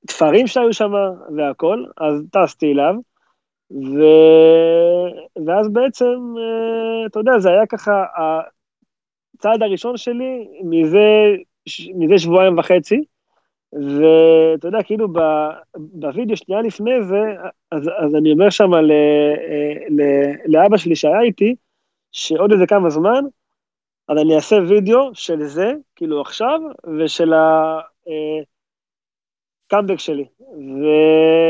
התפרים 0.05 0.46
שהיו 0.46 0.72
שם 0.72 0.92
והכל, 1.36 1.84
אז 1.96 2.22
טסתי 2.32 2.72
אליו. 2.72 2.94
ו... 3.70 4.03
ואז 5.46 5.68
בעצם, 5.68 6.34
אה, 6.38 7.07
אתה 7.07 7.18
יודע, 7.18 7.38
זה 7.38 7.50
היה 7.50 7.66
ככה 7.66 8.05
הצעד 9.38 9.62
הראשון 9.62 9.96
שלי 9.96 10.48
מזה, 10.64 11.34
מזה 11.94 12.18
שבועיים 12.18 12.59
וחצי, 12.59 13.05
ואתה 13.72 14.68
יודע, 14.68 14.82
כאילו 14.82 15.12
ב, 15.12 15.18
בווידאו 15.76 16.36
שנייה 16.36 16.62
לפני 16.62 17.03
זה, 17.03 17.20
אז, 17.70 17.90
אז 17.98 18.14
אני 18.14 18.32
אומר 18.32 18.50
שם 18.50 18.74
ל, 18.74 18.90
אה, 18.90 19.74
ל, 19.90 20.03
לאבא 20.46 20.76
שלי 20.76 20.96
שהיה 20.96 21.20
איתי, 21.20 21.55
שעוד 22.12 22.53
איזה 22.53 22.66
כמה 22.66 22.90
זמן, 22.90 23.24
אז 24.09 24.18
אני 24.18 24.36
אעשה 24.36 24.57
וידאו 24.68 25.11
של 25.14 25.44
זה, 25.44 25.72
כאילו 25.96 26.20
עכשיו, 26.20 26.61
ושל 26.98 27.32
ה... 27.32 27.80
אה, 28.09 28.42
הקאמבק 29.72 29.98
שלי. 29.98 30.24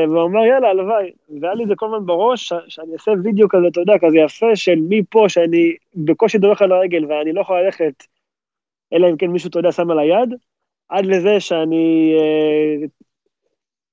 והוא 0.09 0.27
אמר, 0.27 0.45
יאללה, 0.45 0.69
הלוואי. 0.69 1.13
והיה 1.41 1.55
לי 1.55 1.67
זה 1.67 1.75
כל 1.77 1.87
הזמן 1.87 2.07
בראש, 2.07 2.53
שאני 2.69 2.93
אעשה 2.93 3.11
וידאו 3.25 3.49
כזה, 3.49 3.67
אתה 3.73 3.81
יודע, 3.81 3.93
כזה 4.01 4.19
יפה, 4.19 4.57
של 4.57 4.79
מפה, 4.89 5.29
שאני 5.29 5.77
בקושי 5.95 6.39
דורך 6.39 6.63
על 6.63 6.73
הרגל 6.73 7.05
ואני 7.05 7.33
לא 7.33 7.41
יכול 7.41 7.61
ללכת, 7.61 8.07
אלא 8.93 9.11
אם 9.11 9.17
כן 9.17 9.27
מישהו, 9.27 9.51
אתה 9.51 9.59
יודע, 9.59 9.73
שם 9.73 9.91
על 9.91 9.99
היד, 9.99 10.35
עד 10.89 11.07
לזה 11.07 11.41
שאני 11.41 12.15
אה, 12.19 12.87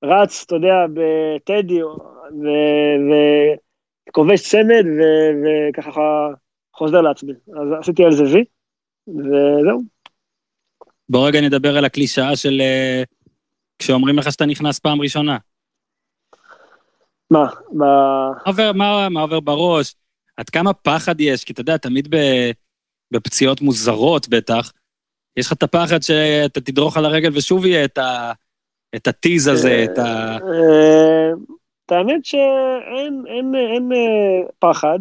רץ, 0.03 0.43
אתה 0.45 0.55
יודע, 0.55 0.85
בטדי, 0.93 1.79
וכובש 4.09 4.49
צמד, 4.49 4.85
וככה 5.43 6.29
חוזר 6.79 7.01
לעצמי. 7.01 7.33
אז 7.33 7.67
עשיתי 7.79 8.03
על 8.03 8.11
זה 8.11 8.23
וי, 8.23 8.43
וזהו. 9.07 9.81
בוא 11.09 11.27
רגע 11.27 11.41
נדבר 11.41 11.77
על 11.77 11.85
הקלישאה 11.85 12.35
של... 12.35 12.61
אה, 12.61 13.03
כשאומרים 13.79 14.17
לך 14.17 14.31
שאתה 14.31 14.45
נכנס 14.45 14.79
פעם 14.79 15.01
ראשונה? 15.01 15.37
מה? 17.31 17.45
מה... 17.71 18.31
עובר, 18.45 18.71
מה, 18.73 19.09
מה 19.09 19.21
עובר 19.21 19.39
בראש? 19.39 19.95
עד 20.37 20.49
כמה 20.49 20.73
פחד 20.73 21.21
יש? 21.21 21.43
כי 21.43 21.53
אתה 21.53 21.61
יודע, 21.61 21.77
תמיד 21.77 22.15
ב, 22.15 22.17
בפציעות 23.11 23.61
מוזרות 23.61 24.29
בטח, 24.29 24.71
יש 25.37 25.47
לך 25.47 25.53
את 25.53 25.63
הפחד 25.63 26.01
שאתה 26.01 26.61
תדרוך 26.61 26.97
על 26.97 27.05
הרגל 27.05 27.37
ושוב 27.37 27.65
יהיה 27.65 27.85
את, 27.85 27.97
ה, 27.97 28.31
את 28.95 29.07
הטיז 29.07 29.47
הזה, 29.47 29.85
את 29.91 29.97
ה... 29.97 30.37
אה, 30.37 31.31
את 31.85 31.91
האמת 31.91 32.25
שאין 32.25 33.23
אין, 33.27 33.55
אין 33.55 33.91
אה, 33.91 34.49
פחד, 34.59 34.99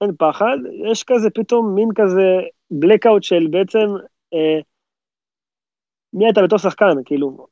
אין 0.00 0.10
פחד, 0.18 0.56
יש 0.92 1.04
כזה 1.04 1.30
פתאום 1.30 1.74
מין 1.74 1.88
כזה 1.94 2.40
blackout 2.72 3.22
של 3.22 3.46
בעצם 3.50 3.86
אה, 4.34 4.60
מי 6.12 6.30
אתה 6.30 6.42
בתור 6.42 6.58
שחקן, 6.58 7.04
כאילו, 7.04 7.46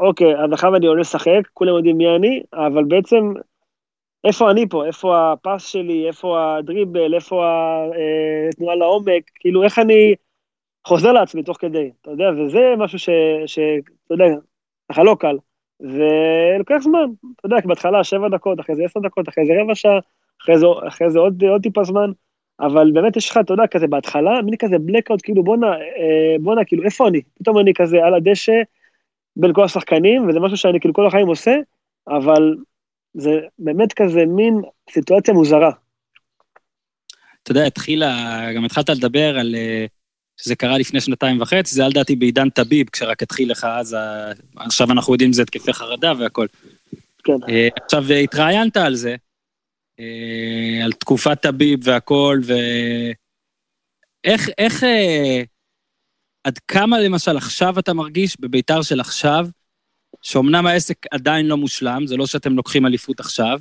אוקיי, 0.00 0.44
אז 0.44 0.52
עכשיו 0.52 0.76
אני 0.76 0.86
עולה 0.86 1.00
לשחק, 1.00 1.40
כולם 1.54 1.76
יודעים 1.76 1.96
מי 1.96 2.16
אני, 2.16 2.42
אבל 2.52 2.84
בעצם, 2.84 3.32
איפה 4.24 4.50
אני 4.50 4.68
פה? 4.68 4.86
איפה 4.86 5.32
הפס 5.32 5.66
שלי? 5.66 6.06
איפה 6.06 6.56
הדריבל? 6.56 7.14
איפה 7.14 7.44
התנועה 8.48 8.74
אה, 8.74 8.78
לעומק? 8.78 9.30
כאילו, 9.34 9.62
איך 9.64 9.78
אני 9.78 10.14
חוזר 10.86 11.12
לעצמי 11.12 11.42
תוך 11.42 11.56
כדי, 11.60 11.90
אתה 12.02 12.10
יודע, 12.10 12.24
וזה 12.38 12.74
משהו 12.78 12.98
שאתה 12.98 14.14
יודע, 14.14 14.24
ככה 14.92 15.02
לא 15.02 15.16
קל. 15.20 15.36
ולוקח 15.80 16.78
זמן, 16.80 17.06
אתה 17.36 17.46
יודע, 17.46 17.56
בהתחלה 17.64 18.04
שבע 18.04 18.28
דקות, 18.28 18.60
אחרי 18.60 18.76
זה 18.76 18.84
עשר 18.84 19.00
דקות, 19.00 19.28
אחרי 19.28 19.46
זה 19.46 19.52
רבע 19.62 19.74
שעה, 19.74 19.98
אחרי 20.42 20.58
זה, 20.58 20.66
אחרי 20.88 21.10
זה 21.10 21.18
עוד, 21.18 21.44
עוד 21.44 21.62
טיפה 21.62 21.84
זמן, 21.84 22.10
אבל 22.60 22.90
באמת 22.92 23.16
יש 23.16 23.30
לך, 23.30 23.36
אתה 23.36 23.52
יודע, 23.52 23.66
כזה 23.66 23.86
בהתחלה, 23.86 24.42
מין 24.42 24.56
כזה 24.56 24.78
בלקאוט, 24.78 25.20
כאילו 25.22 25.44
בואנה, 25.44 25.66
אה, 25.76 26.36
בואנה, 26.40 26.64
כאילו 26.64 26.84
איפה 26.84 27.08
אני? 27.08 27.20
פתאום 27.38 27.58
אני 27.58 27.74
כזה 27.74 28.04
על 28.04 28.14
הדשא, 28.14 28.62
בין 29.36 29.52
כל 29.52 29.64
השחקנים, 29.64 30.28
וזה 30.28 30.40
משהו 30.40 30.56
שאני 30.56 30.80
כאילו 30.80 30.94
כל 30.94 31.06
החיים 31.06 31.26
עושה, 31.26 31.56
אבל 32.08 32.56
זה 33.14 33.40
באמת 33.58 33.92
כזה 33.92 34.26
מין 34.26 34.60
סיטואציה 34.90 35.34
מוזרה. 35.34 35.70
אתה 37.42 37.50
יודע, 37.50 37.66
התחילה, 37.66 38.38
גם 38.56 38.64
התחלת 38.64 38.88
לדבר 38.88 39.38
על 39.38 39.54
אה, 39.54 39.86
שזה 40.36 40.56
קרה 40.56 40.78
לפני 40.78 41.00
שנתיים 41.00 41.40
וחצי, 41.40 41.74
זה 41.74 41.82
היה 41.82 41.88
לדעתי 41.88 42.16
בעידן 42.16 42.50
טביב, 42.50 42.88
כשרק 42.88 43.22
התחיל 43.22 43.50
לך 43.50 43.64
אז. 43.64 43.96
עכשיו 44.56 44.90
אנחנו 44.92 45.14
יודעים 45.14 45.32
שזה 45.32 45.42
התקפי 45.42 45.72
חרדה 45.72 46.12
והכל. 46.18 46.46
כן. 47.24 47.32
אה, 47.48 47.68
עכשיו, 47.84 48.04
התראיינת 48.12 48.76
על 48.76 48.94
זה, 48.94 49.16
על 50.84 50.92
תקופת 50.92 51.42
טביב 51.42 51.80
והכל, 51.82 52.40
ואיך, 54.24 54.48
איך, 54.58 54.84
עד 56.44 56.58
כמה 56.58 57.00
למשל 57.00 57.36
עכשיו 57.36 57.78
אתה 57.78 57.92
מרגיש, 57.92 58.40
בביתר 58.40 58.82
של 58.82 59.00
עכשיו, 59.00 59.46
שאומנם 60.22 60.66
העסק 60.66 60.96
עדיין 61.10 61.46
לא 61.46 61.56
מושלם, 61.56 62.06
זה 62.06 62.16
לא 62.16 62.26
שאתם 62.26 62.52
לוקחים 62.52 62.86
אליפות 62.86 63.20
עכשיו, 63.20 63.58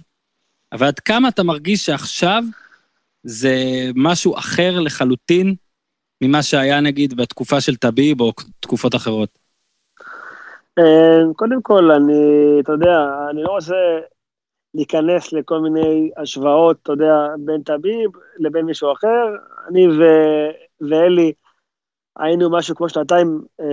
אבל 0.72 0.88
עד 0.88 1.00
כמה 1.00 1.30
אתה 1.30 1.44
מרגיש 1.44 1.86
שעכשיו 1.86 2.44
זה 3.24 3.56
משהו 3.96 4.38
אחר 4.38 4.80
לחלוטין 4.80 5.56
ממה 6.24 6.44
שהיה 6.44 6.82
נגיד 6.82 7.14
בתקופה 7.14 7.62
של 7.62 7.76
טביב 7.76 8.22
או 8.22 8.32
תקופות 8.60 8.96
אחרות? 8.96 9.30
אה, 10.80 11.34
קודם 11.36 11.62
כל, 11.62 11.92
אני, 11.92 12.14
אתה 12.64 12.72
יודע, 12.72 13.28
אני 13.32 13.44
לא 13.44 13.50
רוצה 13.50 13.76
להיכנס 14.74 15.34
לכל 15.34 15.60
מיני 15.60 16.12
השוואות, 16.18 16.78
אתה 16.84 16.92
יודע, 16.92 17.28
בין 17.40 17.62
טביב 17.62 18.10
לבין 18.40 18.66
מישהו 18.66 18.92
אחר. 18.92 19.26
אני 19.70 19.88
ו... 19.88 20.04
ואלי, 20.82 21.34
היינו 22.18 22.50
משהו 22.50 22.76
כמו 22.76 22.90
שנתיים 22.90 23.42
אה, 23.60 23.66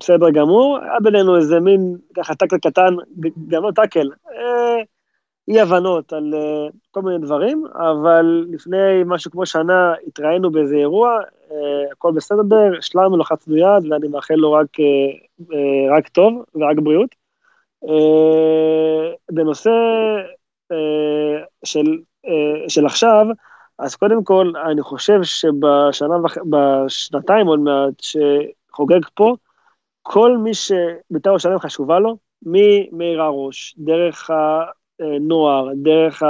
בסדר 0.00 0.30
גמור, 0.30 0.78
היה 0.82 1.00
בינינו 1.02 1.36
איזה 1.36 1.60
מין 1.60 1.96
ככה 2.16 2.34
טאקל 2.34 2.58
קטן, 2.58 2.94
גם 3.48 3.62
לא 3.62 3.70
טאקל, 3.70 4.10
אה, 4.32 4.82
אי 5.48 5.60
הבנות 5.60 6.12
על 6.12 6.34
אה, 6.34 6.68
כל 6.90 7.02
מיני 7.02 7.18
דברים, 7.18 7.64
אבל 7.74 8.46
לפני 8.50 9.02
משהו 9.06 9.30
כמו 9.30 9.46
שנה 9.46 9.94
התראינו 10.06 10.50
באיזה 10.50 10.76
אירוע, 10.76 11.18
אה, 11.50 11.92
הכל 11.92 12.12
בסדר, 12.12 12.78
השלמנו, 12.78 13.16
לחצנו 13.16 13.56
יד, 13.56 13.92
ואני 13.92 14.08
מאחל 14.08 14.34
לו 14.34 14.52
רק, 14.52 14.80
אה, 14.80 14.84
אה, 15.56 15.96
רק 15.98 16.08
טוב 16.08 16.44
ורק 16.54 16.76
בריאות. 16.82 17.25
אה, 17.84 19.12
בנושא 19.30 19.70
אה, 20.72 21.44
של, 21.64 21.98
אה, 22.26 22.68
של 22.68 22.86
עכשיו, 22.86 23.26
אז 23.78 23.96
קודם 23.96 24.24
כל, 24.24 24.52
אני 24.70 24.82
חושב 24.82 25.22
שבשנה, 25.22 26.14
בשנתיים 26.50 27.46
עוד 27.46 27.60
מעט 27.60 27.94
שחוגג 28.00 29.00
פה, 29.14 29.34
כל 30.02 30.38
מי 30.38 30.54
שבית"ר 30.54 31.30
ירושלים 31.30 31.58
חשובה 31.58 31.98
לו, 31.98 32.16
ממאיר 32.42 33.22
הראש, 33.22 33.74
דרך 33.78 34.30
הנוער, 35.00 35.68
דרך 35.82 36.22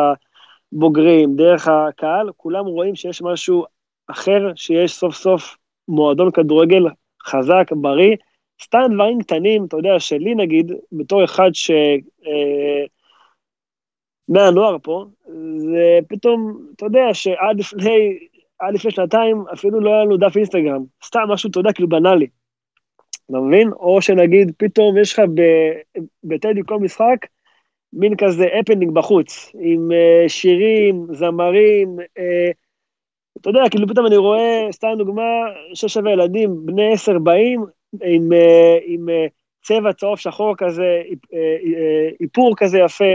הבוגרים, 0.72 1.36
דרך 1.36 1.68
הקהל, 1.68 2.30
כולם 2.36 2.66
רואים 2.66 2.94
שיש 2.94 3.22
משהו 3.22 3.64
אחר, 4.06 4.52
שיש 4.56 4.94
סוף 4.94 5.14
סוף 5.14 5.56
מועדון 5.88 6.30
כדורגל 6.30 6.84
חזק, 7.26 7.64
בריא, 7.72 8.16
סתם 8.62 8.78
דברים 8.94 9.22
קטנים, 9.22 9.64
אתה 9.64 9.76
יודע, 9.76 10.00
שלי 10.00 10.34
נגיד, 10.34 10.72
בתור 10.92 11.24
אחד 11.24 11.50
ש... 11.52 11.70
אה, 12.26 12.84
מהנוער 14.28 14.76
פה, 14.82 15.04
זה 15.56 15.98
פתאום, 16.08 16.66
אתה 16.76 16.86
יודע, 16.86 17.14
שעד 17.14 17.58
לפני, 17.58 18.18
עד 18.58 18.74
לפני 18.74 18.90
שנתיים 18.90 19.44
אפילו 19.52 19.80
לא 19.80 19.90
היה 19.94 20.04
לנו 20.04 20.16
דף 20.16 20.36
אינסטגרם, 20.36 20.84
סתם 21.04 21.20
משהו, 21.28 21.50
אתה 21.50 21.60
יודע, 21.60 21.72
כאילו 21.72 21.88
בנאלי, 21.88 22.26
אתה 23.30 23.38
מבין? 23.38 23.70
או 23.72 24.02
שנגיד 24.02 24.52
פתאום 24.58 24.98
יש 24.98 25.12
לך 25.12 25.22
בטדי 26.24 26.60
כל 26.66 26.78
משחק, 26.78 27.26
מין 27.92 28.16
כזה 28.16 28.46
הפנינג 28.60 28.94
בחוץ, 28.94 29.52
עם 29.60 29.88
uh, 29.90 30.28
שירים, 30.28 31.06
זמרים, 31.12 31.98
uh, 32.00 32.52
אתה 33.40 33.50
יודע, 33.50 33.62
כאילו 33.70 33.88
פתאום 33.88 34.06
אני 34.06 34.16
רואה, 34.16 34.68
סתם 34.72 34.88
דוגמה, 34.98 35.22
שש 35.74 35.94
שבע 35.94 36.10
ילדים, 36.10 36.66
בני 36.66 36.92
עשר 36.92 37.18
באים, 37.18 37.64
עם, 38.04 38.32
uh, 38.32 38.82
עם 38.84 39.08
uh, 39.08 39.30
צבע 39.62 39.92
צהוב 39.92 40.18
שחור 40.18 40.56
כזה, 40.56 41.02
איפור 42.20 42.54
כזה 42.56 42.78
יפה, 42.78 43.14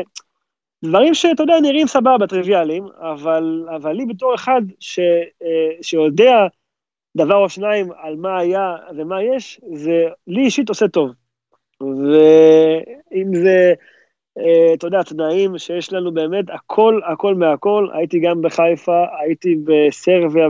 דברים 0.86 1.14
שאתה 1.14 1.44
יודע, 1.44 1.60
נראים 1.62 1.88
סבבה, 1.88 2.28
טריוויאליים, 2.28 2.86
אבל, 3.00 3.66
אבל 3.76 3.92
לי 3.92 4.06
בתור 4.06 4.36
אחד 4.36 4.62
ש, 4.80 5.00
אה, 5.44 5.70
שיודע 5.82 6.48
דבר 7.18 7.36
או 7.36 7.50
שניים 7.50 7.88
על 7.98 8.16
מה 8.16 8.40
היה 8.40 8.76
ומה 8.98 9.24
יש, 9.24 9.62
זה 9.74 10.08
לי 10.28 10.42
אישית 10.42 10.70
עושה 10.70 10.88
טוב. 10.88 11.12
ואם 11.82 13.36
זה, 13.36 13.74
אה, 14.38 14.74
אתה 14.74 14.88
יודע, 14.88 15.04
תנאים 15.04 15.58
שיש 15.58 15.94
לנו 15.94 16.14
באמת, 16.14 16.46
הכל, 16.50 17.00
הכל 17.06 17.36
מהכל, 17.36 17.88
הייתי 17.94 18.20
גם 18.20 18.42
בחיפה, 18.42 19.06
הייתי 19.20 19.56
בסרביה 19.64 20.48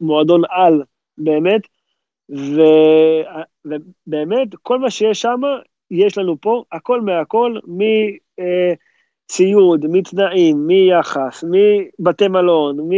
במועדון 0.00 0.42
על, 0.48 0.82
באמת, 1.18 1.60
ו, 2.30 2.60
ובאמת, 3.64 4.48
כל 4.62 4.78
מה 4.78 4.90
שיש 4.90 5.20
שם, 5.20 5.40
יש 5.90 6.18
לנו 6.18 6.40
פה, 6.40 6.62
הכל 6.72 7.00
מהכל, 7.00 7.58
מ... 7.66 7.80
אה, 8.38 8.72
מתנאים, 9.88 10.66
מיחס, 10.66 11.44
מבתי 11.44 12.28
מלון, 12.28 12.80
מ... 12.80 12.92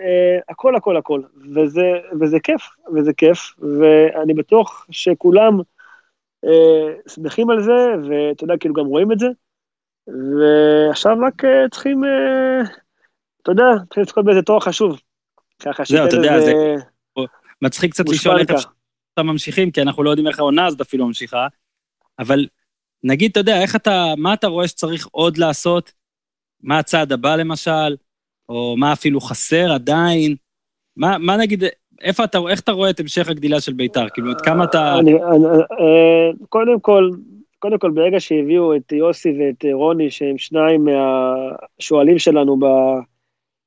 אה, 0.00 0.38
הכל, 0.48 0.76
הכל, 0.76 0.96
הכל. 0.96 1.22
וזה, 1.54 1.92
וזה 2.20 2.40
כיף, 2.40 2.62
וזה 2.94 3.12
כיף, 3.12 3.38
ואני 3.80 4.34
בטוח 4.34 4.86
שכולם 4.90 5.58
אה, 6.44 6.94
שמחים 7.08 7.50
על 7.50 7.62
זה, 7.62 7.86
ואתה 8.08 8.44
יודע, 8.44 8.56
כאילו 8.60 8.74
גם 8.74 8.86
רואים 8.86 9.12
את 9.12 9.18
זה, 9.18 9.26
ועכשיו 10.06 11.16
רק 11.26 11.44
אה, 11.44 11.68
צריכים, 11.70 12.04
אתה 13.42 13.50
יודע, 13.50 13.64
צריכים 13.84 14.02
לזכות 14.02 14.24
באיזה 14.24 14.42
תואר 14.42 14.60
חשוב. 14.60 15.00
ככה 15.62 15.82
זהו, 15.86 16.06
אתה 16.06 16.16
יודע, 16.16 16.40
זה 16.40 16.52
מצחיק 17.62 17.92
קצת 17.92 18.08
לשאול 18.08 18.38
איך. 18.38 18.50
אפשר 18.50 19.22
ממשיכים, 19.22 19.70
כי 19.70 19.82
אנחנו 19.82 20.02
לא 20.02 20.10
יודעים 20.10 20.28
איך 20.28 20.38
העונה 20.38 20.66
הזאת 20.66 20.80
אפילו 20.80 21.06
ממשיכה, 21.06 21.46
אבל 22.18 22.46
נגיד, 23.04 23.30
אתה 23.30 23.40
יודע, 23.40 23.62
איך 23.62 23.76
אתה, 23.76 24.14
מה 24.16 24.34
אתה 24.34 24.46
רואה 24.46 24.68
שצריך 24.68 25.08
עוד 25.10 25.38
לעשות? 25.38 25.92
מה 26.62 26.78
הצעד 26.78 27.12
הבא 27.12 27.36
למשל? 27.36 27.96
או 28.48 28.74
מה 28.78 28.92
אפילו 28.92 29.20
חסר 29.20 29.72
עדיין? 29.72 30.36
מה, 30.96 31.18
מה 31.18 31.36
נגיד, 31.36 31.64
איפה 32.00 32.24
אתה, 32.24 32.38
איך 32.50 32.60
אתה 32.60 32.72
רואה 32.72 32.90
את 32.90 33.00
המשך 33.00 33.28
הגדילה 33.28 33.60
של 33.60 33.72
בית"ר? 33.72 34.08
כאילו, 34.08 34.30
עד 34.30 34.40
כמה 34.40 34.64
אתה... 34.64 34.98
אני, 34.98 35.14
אני, 35.14 35.46
אה, 35.80 36.30
קודם 36.48 36.80
כל, 36.80 37.10
קודם 37.58 37.78
כל, 37.78 37.90
ברגע 37.90 38.20
שהביאו 38.20 38.76
את 38.76 38.92
יוסי 38.92 39.28
ואת 39.38 39.64
רוני, 39.72 40.10
שהם 40.10 40.38
שניים 40.38 40.84
מהשועלים 40.84 42.18
שלנו 42.18 42.58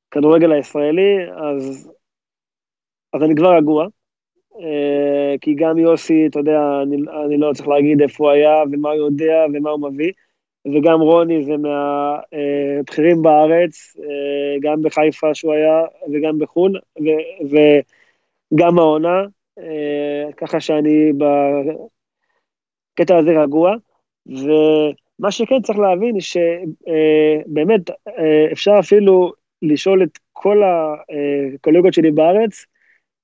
בכדורגל 0.10 0.52
הישראלי, 0.52 1.18
אז, 1.36 1.92
אז 3.14 3.24
אני 3.24 3.36
כבר 3.36 3.58
רגוע. 3.58 3.88
אה, 4.60 5.36
כי 5.42 5.54
גם 5.54 5.78
יוסי, 5.78 6.28
אתה 6.28 6.40
יודע, 6.40 6.60
אני, 6.84 6.98
אני 7.26 7.38
לא 7.38 7.54
צריך 7.54 7.68
להגיד 7.68 8.02
איפה 8.02 8.24
הוא 8.24 8.32
היה 8.32 8.64
ומה 8.72 8.90
הוא 8.90 8.98
יודע 8.98 9.46
ומה 9.54 9.70
הוא 9.70 9.92
מביא, 9.92 10.12
וגם 10.66 11.02
רוני 11.02 11.44
זה 11.44 11.54
מהבכירים 11.58 13.22
בארץ, 13.22 13.98
אה, 14.00 14.56
גם 14.62 14.82
בחיפה 14.82 15.34
שהוא 15.36 15.54
היה 15.54 15.82
וגם 16.14 16.40
בחו"ל, 16.40 16.80
ו- 17.00 17.80
וגם 18.54 18.80
העונה, 18.80 19.26
אה, 19.60 20.30
ככה 20.38 20.60
שאני 20.60 21.12
בקטע 22.94 23.18
הזה 23.18 23.32
רגוע, 23.42 23.76
ומה 24.26 25.32
שכן 25.32 25.62
צריך 25.62 25.80
להבין 25.80 26.16
שבאמת 26.20 27.82
אפשר 28.52 28.72
אפילו 28.80 29.34
לשאול 29.62 30.04
את 30.04 30.20
כל 30.34 30.62
הקולגות 30.64 31.94
שלי 31.94 32.12
בארץ, 32.12 32.66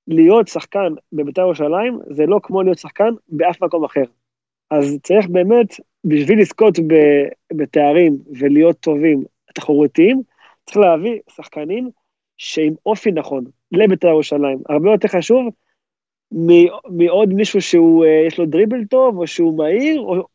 להיות 0.08 0.48
שחקן 0.48 0.94
בבית"ר 1.14 1.42
ירושלים 1.42 2.00
זה 2.10 2.26
לא 2.26 2.40
כמו 2.44 2.64
להיות 2.64 2.78
שחקן 2.78 3.10
באף 3.30 3.64
מקום 3.64 3.84
אחר. 3.84 4.04
אז 4.72 4.98
צריך 5.04 5.28
באמת, 5.28 5.68
בשביל 6.06 6.42
לזכות 6.42 6.80
בתארים 7.54 8.18
ולהיות 8.40 8.80
טובים, 8.80 9.24
תחרותיים, 9.54 10.22
צריך 10.66 10.78
להביא 10.78 11.20
שחקנים 11.36 11.90
שעם 12.38 12.74
אופי 12.86 13.12
נכון 13.12 13.44
לבית"ר 13.72 14.08
ירושלים. 14.08 14.60
הרבה 14.70 14.92
יותר 14.92 15.08
חשוב 15.08 15.50
מעוד 16.90 17.34
מישהו 17.34 17.62
שהוא, 17.62 18.06
אה, 18.06 18.24
יש 18.28 18.40
לו 18.40 18.46
דריבל 18.46 18.86
טוב, 18.86 19.18
או 19.18 19.28
שהוא 19.28 19.58
מהיר, 19.58 20.02
או, 20.02 20.28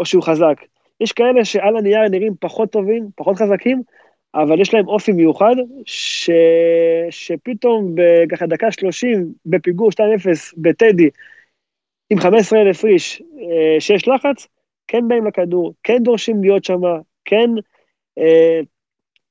או 0.00 0.04
שהוא 0.06 0.22
חזק. 0.22 0.56
יש 1.00 1.12
כאלה 1.12 1.44
שעל 1.44 1.76
הנייר 1.76 2.08
נראים 2.08 2.34
פחות 2.40 2.70
טובים, 2.70 3.08
פחות 3.16 3.36
חזקים, 3.36 3.82
אבל 4.42 4.60
יש 4.60 4.74
להם 4.74 4.88
אופי 4.88 5.12
מיוחד, 5.12 5.54
ש... 5.86 6.30
שפתאום 7.10 7.94
בככה 7.94 8.46
דקה 8.46 8.72
30 8.72 9.32
בפיגור 9.46 9.90
2-0 9.90 9.94
בטדי, 10.56 11.10
עם 12.10 12.20
15 12.20 12.62
אלף 12.62 12.84
איש, 12.84 13.22
אה, 13.40 13.80
שיש 13.80 14.08
לחץ, 14.08 14.46
כן 14.88 15.08
באים 15.08 15.26
לכדור, 15.26 15.74
כן 15.82 16.02
דורשים 16.02 16.42
להיות 16.42 16.64
שם, 16.64 16.80
כן, 17.24 17.50
אה, 18.18 18.60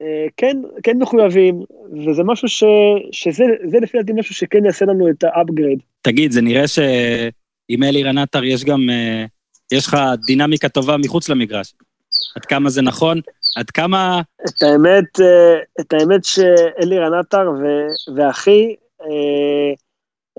אה, 0.02 0.26
כן, 0.38 0.58
כן 0.84 0.98
מחויבים, 0.98 1.62
וזה 2.08 2.24
משהו 2.24 2.48
ש... 2.48 2.64
שזה 3.12 3.44
זה 3.64 3.80
לפי 3.80 3.98
דעתי 3.98 4.14
משהו 4.14 4.36
שכן 4.36 4.66
יעשה 4.66 4.86
לנו 4.86 5.10
את 5.10 5.24
ה 5.24 5.30
upgrade. 5.30 5.80
תגיד, 6.02 6.32
זה 6.32 6.42
נראה 6.42 6.68
שעם 6.68 7.84
אלירן 7.84 8.18
עטר 8.18 8.44
יש 8.44 8.64
גם, 8.64 8.80
יש 9.74 9.88
לך 9.88 9.98
דינמיקה 10.28 10.70
טובה 10.70 10.98
מחוץ 10.98 11.30
למגרש. 11.30 11.74
עד 12.36 12.46
כמה 12.46 12.70
זה 12.70 12.82
נכון? 12.82 13.20
עד 13.56 13.70
כמה... 13.70 14.22
את 14.50 14.64
האמת, 14.64 15.20
אה, 15.22 15.60
את 15.80 15.94
האמת 15.94 16.26
שאלירן 16.26 17.14
עטר 17.14 17.52
ואחי, 18.16 18.76
אה, 19.02 19.74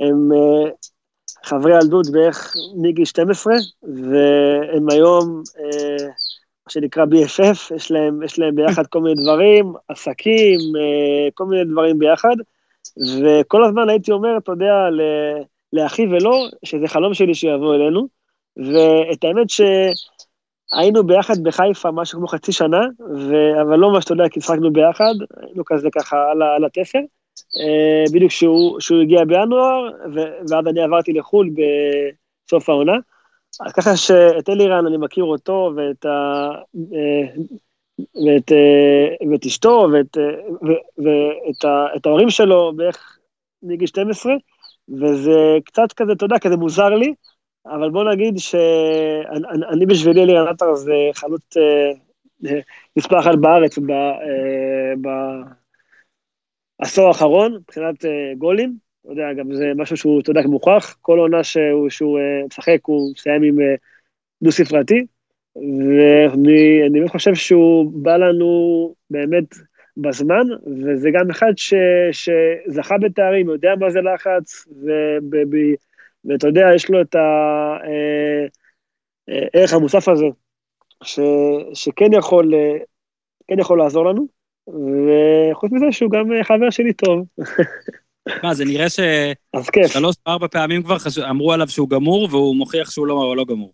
הם 0.06 0.32
אה, 0.32 0.70
חברי 1.44 1.72
ילדות 1.72 2.06
בערך 2.12 2.54
מגיל 2.76 3.04
12, 3.04 3.54
והם 3.82 4.90
היום, 4.90 5.42
מה 6.66 6.72
שנקרא 6.72 7.04
BFF, 7.04 7.74
יש 7.74 7.90
להם, 7.90 8.22
יש 8.22 8.38
להם 8.38 8.54
ביחד 8.54 8.86
כל 8.86 9.00
מיני 9.00 9.22
דברים, 9.22 9.74
עסקים, 9.88 10.58
כל 11.34 11.44
מיני 11.44 11.64
דברים 11.64 11.98
ביחד, 11.98 12.36
וכל 13.22 13.64
הזמן 13.64 13.88
הייתי 13.88 14.12
אומר, 14.12 14.38
אתה 14.38 14.52
יודע, 14.52 14.72
לאחי 15.72 16.06
ולו, 16.06 16.48
שזה 16.64 16.88
חלום 16.88 17.14
שלי 17.14 17.34
שיבוא 17.34 17.74
אלינו, 17.74 18.08
ואת 18.56 19.24
האמת 19.24 19.50
ש... 19.50 19.60
היינו 20.72 21.06
ביחד 21.06 21.42
בחיפה 21.42 21.90
משהו 21.90 22.18
כמו 22.18 22.28
חצי 22.28 22.52
שנה, 22.52 22.80
ו... 23.14 23.60
אבל 23.62 23.76
לא 23.76 23.90
ממש, 23.90 24.04
אתה 24.04 24.12
יודע, 24.12 24.28
כי 24.28 24.40
שחקנו 24.40 24.72
ביחד, 24.72 25.14
היינו 25.40 25.64
כזה 25.64 25.88
ככה 25.90 26.30
על, 26.30 26.42
על 26.42 26.64
התפר, 26.64 26.98
אה, 27.60 28.04
בדיוק 28.12 28.30
כשהוא, 28.30 29.02
הגיע 29.02 29.24
בינואר, 29.24 29.90
ו... 30.14 30.20
ואז 30.48 30.66
אני 30.66 30.82
עברתי 30.82 31.12
לחו"ל 31.12 31.50
בסוף 32.46 32.68
העונה. 32.68 32.96
אז 33.60 33.72
ככה 33.72 33.96
שאת 33.96 34.48
אלירן 34.48 34.86
אני 34.86 34.96
מכיר 34.96 35.24
אותו, 35.24 35.72
ואת, 35.76 36.04
ה... 36.04 36.48
אה, 36.94 37.42
ואת, 38.26 38.52
אה, 38.52 39.28
ואת 39.30 39.46
אשתו, 39.46 39.88
ואת, 39.92 40.16
ו... 40.62 40.70
ואת 40.98 41.64
ה... 41.64 41.86
ההורים 42.06 42.30
שלו 42.30 42.72
בערך 42.76 43.18
מגיל 43.62 43.86
12, 43.86 44.32
וזה 44.88 45.58
קצת 45.64 45.92
כזה, 45.96 46.12
אתה 46.12 46.24
יודע, 46.24 46.38
כזה 46.38 46.56
מוזר 46.56 46.88
לי, 46.88 47.14
אבל 47.74 47.90
בוא 47.90 48.04
נגיד 48.12 48.38
שאני 48.38 49.46
אני 49.68 49.86
בשבילי 49.86 50.22
אלירן 50.22 50.48
עטר 50.48 50.74
זה 50.74 50.94
חלוץ 51.14 51.56
אה, 51.56 51.92
אה, 52.46 52.60
מספר 52.96 53.20
אחת 53.20 53.34
בארץ 53.40 53.78
ב- 53.78 53.90
אה, 53.90 54.94
בעשור 56.80 57.08
האחרון, 57.08 57.54
מבחינת 57.54 58.04
אה, 58.04 58.32
גולים. 58.38 58.76
אתה 59.02 59.12
יודע, 59.12 59.32
גם 59.32 59.54
זה 59.54 59.72
משהו 59.76 59.96
שהוא, 59.96 60.20
אתה 60.20 60.30
יודע, 60.30 60.42
מוכח. 60.46 60.96
כל 61.02 61.18
עונה 61.18 61.44
שהוא, 61.44 61.90
שהוא 61.90 62.18
משחק, 62.46 62.78
הוא 62.82 63.12
מסיים 63.12 63.42
עם 63.42 63.56
דו-ספרתי. 64.42 65.06
ואני 65.56 66.82
אני 66.86 67.00
באמת 67.00 67.08
חושב 67.08 67.34
שהוא 67.34 67.92
בא 67.94 68.16
לנו 68.16 68.94
באמת 69.10 69.44
בזמן, 69.96 70.46
וזה 70.84 71.10
גם 71.10 71.30
אחד 71.30 71.52
ש, 71.56 71.74
שזכה 72.12 72.98
בתארים, 72.98 73.48
יודע 73.48 73.74
מה 73.80 73.90
זה 73.90 74.00
לחץ, 74.00 74.66
וב, 74.68 75.34
ב, 75.50 75.74
ואתה 76.28 76.46
יודע, 76.46 76.66
יש 76.74 76.90
לו 76.90 77.00
את 77.00 77.16
הערך 79.54 79.72
המוסף 79.72 80.08
הזה, 80.08 80.26
ש, 81.04 81.20
שכן 81.74 82.12
יכול, 82.12 82.54
אה, 82.54 82.78
כן 83.48 83.58
יכול 83.58 83.78
לעזור 83.78 84.04
לנו, 84.04 84.26
וחוץ 84.68 85.72
מזה 85.72 85.86
שהוא 85.90 86.10
גם 86.10 86.32
אה, 86.32 86.44
חבר 86.44 86.70
שלי 86.70 86.92
טוב, 86.92 87.26
מה, 88.42 88.54
זה 88.54 88.64
נראה 88.64 88.86
אז 89.54 89.70
כיף. 89.70 89.86
ששלוש 89.86 90.16
או 90.26 90.32
ארבע 90.32 90.46
פעמים 90.48 90.82
כבר 90.82 90.98
חש... 90.98 91.18
אמרו 91.18 91.52
עליו 91.52 91.68
שהוא 91.68 91.90
גמור, 91.90 92.28
והוא 92.30 92.56
מוכיח 92.56 92.90
שהוא 92.90 93.06
לא, 93.06 93.36
לא 93.36 93.44
גמור. 93.44 93.72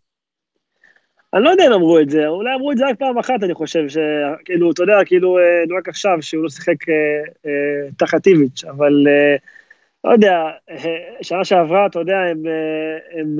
אני 1.35 1.45
לא 1.45 1.51
יודע 1.51 1.67
אם 1.67 1.73
אמרו 1.73 1.99
את 1.99 2.11
זה, 2.11 2.27
אולי 2.27 2.55
אמרו 2.55 2.73
את 2.73 2.77
זה 2.77 2.89
רק 2.89 2.99
פעם 2.99 3.19
אחת, 3.19 3.43
אני 3.43 3.55
חושב, 3.55 3.89
שכאילו, 3.89 4.71
אתה 4.71 4.83
יודע, 4.83 4.99
כאילו, 5.07 5.39
אה, 5.39 5.77
רק 5.79 5.89
עכשיו, 5.89 6.19
שהוא 6.21 6.43
לא 6.43 6.49
שיחק 6.49 6.89
אה, 6.89 6.95
אה, 7.47 7.91
תחת 7.99 8.27
איביץ', 8.27 8.65
אבל 8.65 9.05
אה, 9.09 9.37
לא 10.05 10.13
יודע, 10.13 10.51
אה, 10.71 10.99
שנה 11.23 11.45
שעברה, 11.45 11.87
אתה 11.87 11.99
יודע, 11.99 12.17
הם, 12.17 12.43
אה, 12.47 13.21
הם 13.21 13.37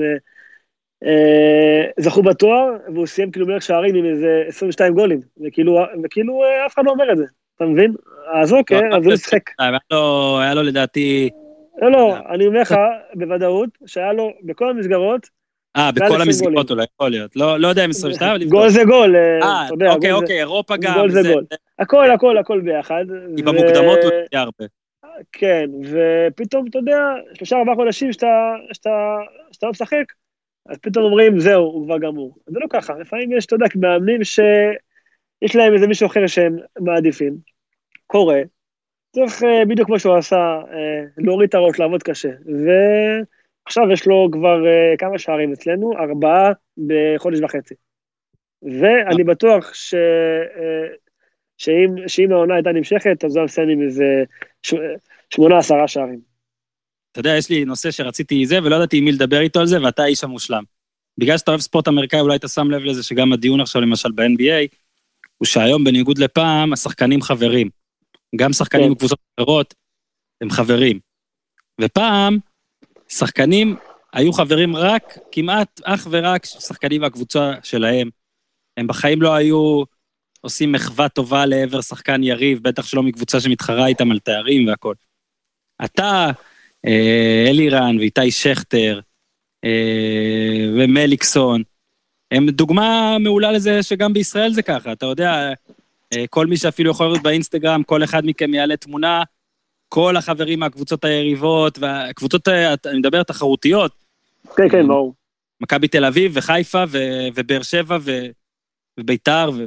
אה, 1.03 1.89
זכו 1.99 2.23
בתואר, 2.23 2.71
והוא 2.93 3.05
סיים 3.05 3.31
כאילו 3.31 3.47
מלך 3.47 3.61
שערים 3.61 3.95
עם 3.95 4.05
איזה 4.05 4.43
22 4.47 4.93
גולים, 4.93 5.19
וכאילו, 5.47 5.79
וכאילו 6.03 6.43
אף 6.65 6.73
אחד 6.73 6.85
לא 6.85 6.91
אומר 6.91 7.11
את 7.11 7.17
זה, 7.17 7.25
אתה 7.55 7.65
מבין? 7.65 7.93
אז 8.33 8.53
אוקיי, 8.53 8.81
אז 8.97 9.05
הוא. 9.05 9.13
היה 9.59 9.71
לו, 9.91 10.39
היה 10.41 10.53
לו 10.53 10.63
לדעתי, 10.63 11.29
לא, 11.81 11.91
לא, 11.91 12.15
אני 12.29 12.47
אומר 12.47 12.61
לך 12.61 12.75
בוודאות 13.13 13.69
שהיה 13.85 14.13
לו 14.13 14.31
בכל 14.43 14.69
המסגרות 14.69 15.27
אה, 15.77 15.91
בכל 15.91 16.05
20 16.05 16.21
המסגרות. 16.21 16.71
אולי, 16.71 16.83
יכול 16.95 17.09
להיות. 17.09 17.35
לא 17.35 17.59
לא 17.59 17.67
יודע 17.67 17.85
אם 17.85 17.89
22, 17.89 18.31
אבל 18.31 18.45
גול. 18.45 18.69
זה 18.69 18.83
גול, 18.83 19.15
אתה 19.39 19.73
יודע, 19.73 19.93
אוקיי, 19.93 20.11
אוקיי, 20.11 20.39
אירופה 20.39 20.77
גם. 20.77 20.93
גול 20.93 21.11
זה 21.11 21.21
גול. 21.33 21.43
הכל, 21.79 22.11
הכל, 22.11 22.37
הכל 22.37 22.61
ביחד. 22.61 23.05
כי 23.35 23.43
במוקדמות 23.43 23.97
הוא 24.03 24.11
יהיה 24.31 24.41
הרבה. 24.41 24.65
כן, 25.31 25.69
ופתאום, 25.83 26.65
אתה 26.69 26.77
יודע, 26.77 26.99
שלושה 27.33 27.57
ארבעה 27.57 27.75
חודשים 27.75 28.13
שאתה, 28.13 28.55
שאתה, 28.73 29.17
שאתה 29.51 29.65
לא 29.65 29.71
משחק, 29.71 30.05
אז 30.65 30.77
פתאום 30.77 31.05
אומרים, 31.05 31.39
זהו, 31.39 31.63
הוא 31.63 31.85
כבר 31.85 31.97
גמור. 31.97 32.35
זה 32.45 32.59
לא 32.59 32.67
ככה, 32.69 32.93
לפעמים 32.93 33.31
יש, 33.31 33.45
אתה 33.45 33.55
יודע, 33.55 33.65
מאמנים 33.75 34.23
שיש 34.23 35.55
להם 35.55 35.73
איזה 35.73 35.87
מישהו 35.87 36.07
אחר 36.07 36.27
שהם 36.27 36.57
מעדיפים. 36.79 37.37
קורה. 38.07 38.41
צריך, 39.15 39.43
אה, 39.43 39.65
בדיוק 39.65 39.87
כמו 39.87 39.99
שהוא 39.99 40.15
עשה, 40.15 40.61
אה, 40.73 41.03
להוריד 41.17 41.49
את 41.49 41.55
הראש, 41.55 41.79
לעבוד 41.79 42.03
קשה. 42.03 42.29
ועכשיו 42.29 43.91
יש 43.91 44.07
לו 44.07 44.29
כבר 44.31 44.67
אה, 44.67 44.93
כמה 44.97 45.19
שערים 45.19 45.53
אצלנו, 45.53 45.93
ארבעה 45.97 46.51
בחודש 46.87 47.39
וחצי. 47.39 47.75
ואני 48.61 49.23
בטוח 49.23 49.73
ש... 49.73 49.95
שאם, 51.57 52.07
שאם 52.07 52.31
העונה 52.31 52.55
הייתה 52.55 52.71
נמשכת, 52.71 53.25
אז 53.25 53.31
הוא 53.31 53.39
היה 53.39 53.45
מסיים 53.45 53.69
עם 53.69 53.81
איזה 53.81 54.23
שמונה 55.29 55.57
עשרה 55.57 55.87
שערים. 55.87 56.19
אתה 57.11 57.19
יודע, 57.19 57.37
יש 57.37 57.49
לי 57.49 57.65
נושא 57.65 57.91
שרציתי 57.91 58.45
זה, 58.45 58.59
ולא 58.63 58.75
ידעתי 58.75 58.97
עם 58.97 59.05
מי 59.05 59.11
לדבר 59.11 59.39
איתו 59.39 59.59
על 59.59 59.67
זה, 59.67 59.81
ואתה 59.81 60.03
האיש 60.03 60.23
המושלם. 60.23 60.63
בגלל 61.17 61.37
שאתה 61.37 61.51
אוהב 61.51 61.61
ספורט 61.61 61.87
אמריקאי, 61.87 62.19
אולי 62.19 62.35
אתה 62.35 62.47
שם 62.47 62.71
לב 62.71 62.81
לזה 62.83 63.03
שגם 63.03 63.33
הדיון 63.33 63.61
עכשיו, 63.61 63.81
למשל 63.81 64.11
ב-NBA, 64.11 64.75
הוא 65.37 65.45
שהיום, 65.45 65.83
בניגוד 65.83 66.17
לפעם, 66.17 66.73
השחקנים 66.73 67.21
חברים. 67.21 67.69
גם 68.35 68.53
שחקנים 68.53 68.87
כן. 68.87 68.93
בקבוצות 68.93 69.19
אחרות, 69.39 69.73
הם 70.41 70.49
חברים. 70.49 70.99
ופעם, 71.81 72.37
שחקנים 73.09 73.75
היו 74.13 74.33
חברים 74.33 74.75
רק, 74.75 75.17
כמעט 75.31 75.81
אך 75.83 76.07
ורק 76.11 76.45
שחקנים 76.45 77.01
מהקבוצה 77.01 77.53
שלהם. 77.63 78.09
הם 78.77 78.87
בחיים 78.87 79.21
לא 79.21 79.33
היו 79.33 79.83
עושים 80.43 80.71
מחווה 80.71 81.09
טובה 81.09 81.45
לעבר 81.45 81.81
שחקן 81.81 82.23
יריב, 82.23 82.63
בטח 82.63 82.85
שלא 82.85 83.03
מקבוצה 83.03 83.39
שמתחרה 83.39 83.87
איתם 83.87 84.11
על 84.11 84.19
תארים 84.19 84.67
והכל. 84.67 84.93
אתה, 85.85 86.31
אה, 86.85 87.45
אלירן 87.49 87.97
ואיתי 87.99 88.31
שכטר 88.31 88.99
אה, 89.63 90.69
ומליקסון, 90.77 91.63
הם 92.31 92.49
דוגמה 92.49 93.17
מעולה 93.19 93.51
לזה 93.51 93.83
שגם 93.83 94.13
בישראל 94.13 94.53
זה 94.53 94.61
ככה, 94.61 94.91
אתה 94.91 95.05
יודע, 95.05 95.53
אה, 96.13 96.27
כל 96.29 96.47
מי 96.47 96.57
שאפילו 96.57 96.91
יכול 96.91 97.05
לראות 97.05 97.23
באינסטגרם, 97.23 97.83
כל 97.83 98.03
אחד 98.03 98.25
מכם 98.25 98.53
יעלה 98.53 98.77
תמונה, 98.77 99.23
כל 99.89 100.17
החברים 100.17 100.59
מהקבוצות 100.59 101.05
היריבות, 101.05 101.79
והקבוצות, 101.79 102.47
אני 102.85 102.99
מדבר 102.99 103.23
תחרותיות, 103.23 103.91
כן, 104.57 104.69
כן, 104.69 104.87
ברור. 104.87 105.13
מכבי 105.61 105.87
תל 105.87 106.05
אביב 106.05 106.31
וחיפה 106.35 106.83
ו- 106.87 107.27
ובאר 107.35 107.61
שבע 107.61 107.97
ו- 108.01 108.27
וביתר, 108.99 109.51
ו... 109.57 109.65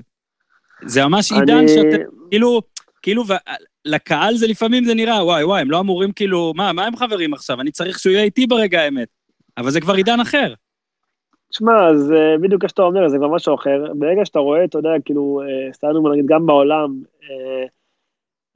זה 0.82 1.04
ממש 1.04 1.32
עידן 1.32 1.56
אני- 1.56 1.68
שאתם, 1.68 2.04
כאילו, 2.30 2.60
כאילו, 3.02 3.22
ו- 3.28 3.52
לקהל 3.84 4.34
זה 4.34 4.46
לפעמים 4.46 4.84
זה 4.84 4.94
נראה, 4.94 5.24
וואי 5.24 5.44
וואי, 5.44 5.60
הם 5.60 5.70
לא 5.70 5.80
אמורים 5.80 6.12
כאילו, 6.12 6.52
מה, 6.56 6.72
מה 6.72 6.86
הם 6.86 6.96
חברים 6.96 7.34
עכשיו? 7.34 7.60
אני 7.60 7.70
צריך 7.70 7.98
שהוא 7.98 8.12
יהיה 8.12 8.24
איתי 8.24 8.46
ברגע 8.46 8.80
האמת. 8.80 9.08
אבל 9.58 9.70
זה 9.70 9.80
כבר 9.80 9.94
עידן 9.94 10.20
אחר. 10.20 10.54
תשמע, 11.50 11.88
אז 11.90 12.12
אה, 12.12 12.38
בדיוק 12.38 12.60
כמו 12.60 12.68
שאתה 12.68 12.82
אומר, 12.82 13.08
זה 13.08 13.16
כבר 13.18 13.28
משהו 13.28 13.54
אחר. 13.54 13.84
ברגע 13.94 14.24
שאתה 14.24 14.38
רואה, 14.38 14.64
אתה 14.64 14.78
יודע, 14.78 14.90
כאילו, 15.04 15.42
אה, 15.42 15.72
סתם 15.72 15.88
נגיד 16.12 16.26
גם 16.26 16.46
בעולם, 16.46 17.02
אה, 17.22 17.64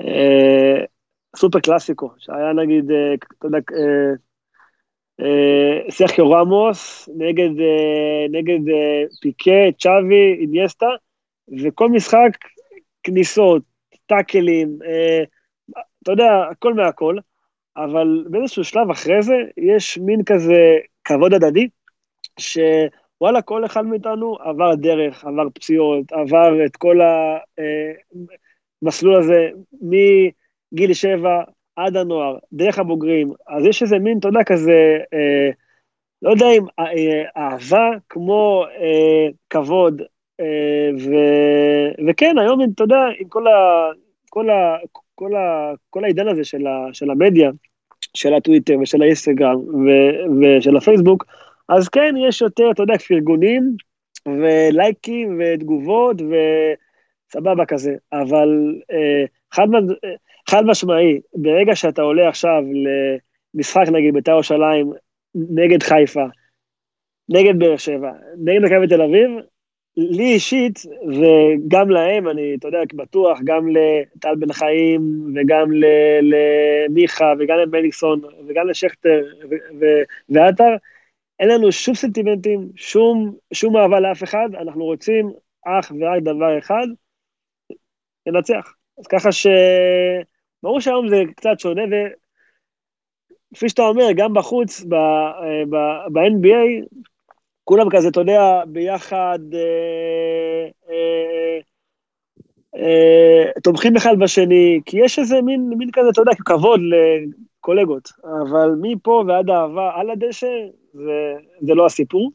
אה, 0.01 0.85
סופר 1.37 1.61
קלאסיקו, 1.61 2.11
שהיה 2.19 2.53
נגיד, 2.53 2.91
אתה 3.39 3.47
יודע, 3.47 3.59
סרחיו 5.91 6.31
רמוס 6.31 7.09
נגד, 7.17 7.51
נגד 8.31 8.59
פיקה, 9.21 9.73
צ'אבי, 9.79 10.37
אינייסטה, 10.41 10.87
וכל 11.59 11.89
משחק 11.89 12.31
כניסות, 13.03 13.63
טאקלים, 14.07 14.79
אה, 14.85 15.23
אתה 16.03 16.13
יודע, 16.13 16.45
הכל 16.51 16.75
מהכל, 16.75 17.17
אבל 17.77 18.25
באיזשהו 18.31 18.65
שלב 18.65 18.91
אחרי 18.91 19.23
זה, 19.23 19.35
יש 19.57 19.99
מין 19.99 20.25
כזה 20.25 20.79
כבוד 21.05 21.35
הדדי, 21.35 21.69
שוואלה, 22.39 23.43
כל 23.45 23.65
אחד 23.65 23.87
מאיתנו 23.87 24.37
עבר 24.41 24.75
דרך, 24.75 25.25
עבר 25.25 25.51
פציעות, 25.55 26.13
עבר 26.13 26.65
את 26.67 26.77
כל 26.77 26.99
המסלול 28.83 29.17
הזה 29.17 29.51
מגיל 29.83 30.95
שבע 30.95 31.43
עד 31.77 31.97
הנוער, 31.97 32.39
דרך 32.53 32.79
הבוגרים, 32.79 33.33
אז 33.49 33.65
יש 33.65 33.83
איזה 33.83 33.99
מין, 33.99 34.19
אתה 34.19 34.29
יודע, 34.29 34.45
כזה, 34.45 34.99
אה, 35.15 35.51
לא 36.23 36.31
יודע 36.31 36.47
אם 36.59 36.65
אה, 36.79 36.85
אה, 36.85 37.23
אהבה 37.37 37.91
כמו 38.09 38.65
אה, 38.81 39.29
כבוד, 39.51 40.01
אה, 40.01 40.07
ו, 40.99 41.15
וכן, 42.09 42.39
היום, 42.39 42.61
אתה 42.75 42.85
יודע, 42.85 43.05
עם 43.19 43.29
כל, 43.29 43.47
ה, 43.47 43.91
כל, 44.31 44.51
ה, 44.51 44.77
כל, 45.15 45.35
ה, 45.35 45.73
כל 45.91 46.05
העידן 46.05 46.29
הזה 46.29 46.45
של, 46.45 46.67
ה, 46.67 46.87
של 46.93 47.11
המדיה, 47.11 47.51
של 48.15 48.35
הטוויטר 48.35 48.79
ושל 48.83 49.03
האינסטגרם 49.03 49.57
ו- 49.59 50.43
ושל 50.59 50.77
הפייסבוק, 50.77 51.25
אז 51.69 51.89
כן, 51.89 52.15
יש 52.29 52.43
יותר, 52.43 52.71
אתה 52.71 52.83
יודע, 52.83 52.99
פרגונים 52.99 53.77
ולייקים 54.27 55.41
ותגובות 55.41 56.17
וסבבה 56.23 57.67
כזה, 57.67 57.95
אבל 58.13 58.49
אה, 58.93 59.25
חד, 59.53 59.67
אה, 60.05 60.11
חד 60.51 60.65
משמעי, 60.65 61.21
ברגע 61.35 61.77
שאתה 61.77 62.03
עולה 62.03 62.29
עכשיו 62.29 62.63
למשחק 63.55 63.85
נגיד 63.93 64.15
בית"ר 64.15 64.33
ירושלים 64.33 64.93
נגד 65.35 65.83
חיפה, 65.83 66.25
נגד 67.29 67.59
באר 67.59 67.77
שבע, 67.77 68.13
נגד 68.45 68.61
מכבי 68.65 68.87
תל 68.87 69.03
אביב, 69.03 69.31
לי 69.97 70.33
אישית, 70.33 70.79
וגם 71.09 71.91
להם, 71.91 72.29
אני, 72.29 72.55
אתה 72.59 72.69
יודע, 72.69 72.79
בטוח, 72.95 73.39
גם 73.45 73.69
לטל 73.69 74.35
בן 74.35 74.53
חיים, 74.53 75.01
וגם 75.37 75.69
למיכה, 76.23 77.33
וגם 77.39 77.59
למליקסון, 77.59 78.21
וגם 78.49 78.69
לשכטר 78.69 79.23
ו- 79.51 79.81
ו- 79.81 80.03
ועטר, 80.29 80.77
אין 81.41 81.49
לנו 81.49 81.73
שום 81.73 81.95
סנטימנטים, 81.95 82.69
שום, 82.77 83.35
שום 83.53 83.77
אהבה 83.77 84.01
לאף 84.01 84.23
אחד, 84.23 84.49
אנחנו 84.61 84.85
רוצים 84.85 85.33
אך 85.67 85.93
ורק 86.01 86.23
דבר 86.23 86.59
אחד, 86.59 86.87
לנצח. 88.27 88.75
אז 88.99 89.07
ככה 89.07 89.33
ש... 89.33 89.47
ברור 90.63 90.81
שהיום 90.81 91.09
זה 91.09 91.23
קצת 91.37 91.59
שונה, 91.61 91.83
וכפי 93.53 93.69
שאתה 93.69 93.83
אומר, 93.83 94.07
גם 94.17 94.35
בחוץ, 94.35 94.85
ב- 94.85 95.71
ב-NBA, 96.13 96.87
כולם 97.65 97.87
כזה, 97.91 98.09
אתה 98.09 98.21
יודע, 98.21 98.63
ביחד, 98.67 99.39
אה, 99.55 100.69
אה, 100.91 101.59
אה, 102.77 103.61
תומכים 103.63 103.97
אחד 103.97 104.15
בשני, 104.21 104.81
כי 104.87 104.97
יש 105.05 105.19
איזה 105.19 105.43
מין, 105.43 105.73
מין 105.79 105.91
כזה, 105.93 106.09
אתה 106.09 106.21
יודע, 106.21 106.33
כבוד 106.45 106.81
לקולגות, 107.61 108.09
אבל 108.25 108.71
מפה 108.81 109.25
ועד 109.29 109.51
אהבה 109.51 109.91
על 109.95 110.11
הדשא, 110.11 110.47
זה, 110.93 111.35
זה 111.61 111.75
לא 111.75 111.87
הסיפור. 111.87 112.31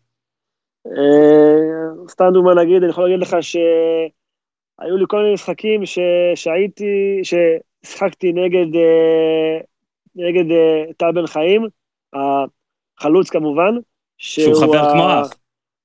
סתם 2.09 2.25
דוגמה 2.33 2.53
נגיד, 2.53 2.81
אני 2.83 2.89
יכול 2.89 3.03
להגיד 3.03 3.27
לך 3.27 3.37
שהיו 3.41 4.97
לי 4.97 5.05
כל 5.07 5.17
מיני 5.17 5.33
משחקים 5.33 5.85
ש, 5.85 5.99
שהייתי, 6.35 7.21
ששיחקתי 7.23 8.33
נגד, 8.33 8.79
נגד 10.15 10.55
טל 10.97 11.11
בן 11.11 11.27
חיים, 11.27 11.67
החלוץ 12.13 13.29
כמובן, 13.29 13.75
שהוא 14.17 14.55
חבר 14.61 14.77
ה- 14.77 14.91
כמו 14.93 15.21
אח. 15.21 15.33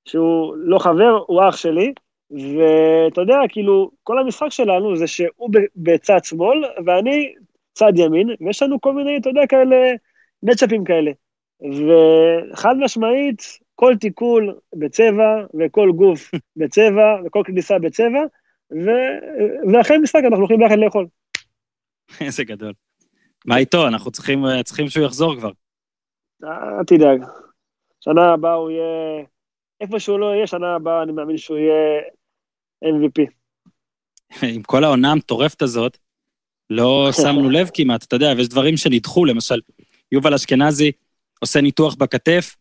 שהוא 0.09 0.57
לא 0.57 0.79
חבר, 0.79 1.25
הוא 1.27 1.41
אח 1.49 1.57
שלי, 1.57 1.93
ואתה 2.31 3.21
יודע, 3.21 3.39
כאילו, 3.49 3.91
כל 4.03 4.19
המשחק 4.19 4.49
שלנו 4.51 4.97
זה 4.97 5.07
שהוא 5.07 5.51
בצד 5.77 6.25
שמאל, 6.25 6.65
ואני 6.87 7.35
צד 7.75 7.93
ימין, 7.97 8.29
ויש 8.41 8.63
לנו 8.63 8.81
כל 8.81 8.93
מיני, 8.93 9.17
אתה 9.17 9.29
יודע, 9.29 9.47
כאלה, 9.49 9.77
מצ'אפים 10.43 10.85
כאלה. 10.85 11.11
וחד 11.61 12.75
משמעית, 12.79 13.43
כל 13.75 13.95
תיקול 14.01 14.55
בצבע, 14.75 15.45
וכל 15.59 15.91
גוף 15.97 16.31
בצבע, 16.57 17.17
וכל 17.27 17.43
כניסה 17.45 17.79
בצבע, 17.79 18.21
ו... 18.73 18.91
ואחרי 19.73 19.99
משחק 19.99 20.21
אנחנו 20.25 20.37
הולכים 20.37 20.59
ביחד 20.59 20.79
לאכול. 20.79 21.07
איזה 22.21 22.45
גדול. 22.45 22.73
מה 23.47 23.57
איתו? 23.57 23.87
אנחנו 23.87 24.11
צריכים 24.11 24.45
צריכים 24.65 24.89
שהוא 24.89 25.05
יחזור 25.05 25.37
כבר. 25.37 25.51
אל 26.45 26.85
תדאג. 26.87 27.25
שנה 28.01 28.33
הבאה 28.33 28.55
הוא 28.55 28.71
יהיה, 28.71 29.25
איפה 29.81 30.01
שהוא 30.01 30.19
לא 30.19 30.35
יהיה, 30.35 30.47
שנה 30.47 30.75
הבאה 30.75 31.03
אני 31.03 31.13
מאמין 31.13 31.37
שהוא 31.37 31.59
יהיה 31.59 32.01
MVP. 32.85 33.27
עם 34.55 34.63
כל 34.63 34.85
העונה 34.85 35.13
המטורפת 35.13 35.63
הזאת, 35.63 35.99
לא 36.71 37.09
שמנו 37.23 37.51
לב 37.51 37.71
כמעט, 37.75 38.05
אתה 38.05 38.17
יודע, 38.17 38.33
ויש 38.37 38.49
דברים 38.49 38.77
שנדחו, 38.77 39.25
למשל, 39.25 39.61
יובל 40.13 40.35
אשכנזי 40.35 40.93
עושה 41.41 41.61
ניתוח 41.61 41.95
בכתף, 41.95 42.57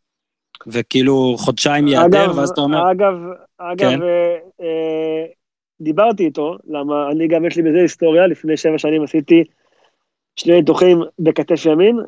וכאילו 0.68 1.36
חודשיים 1.38 1.88
ייעדר, 1.88 2.32
ואז 2.36 2.50
אתה 2.50 2.62
אומר, 2.62 2.92
אגב, 2.92 3.14
אגב, 3.58 3.90
כן. 3.90 4.02
אה, 4.02 4.38
אה, 4.62 5.26
דיברתי 5.82 6.26
איתו, 6.26 6.58
למה 6.68 7.12
אני 7.12 7.28
גם 7.28 7.46
יש 7.46 7.58
לי 7.58 7.64
בזה 7.64 7.78
היסטוריה, 7.78 8.28
לפני 8.28 8.58
שבע 8.58 8.78
שנים 8.78 9.04
עשיתי 9.04 9.44
שני 10.36 10.54
ניתוחים 10.54 11.02
בכתף 11.20 11.66
ימין, 11.66 12.00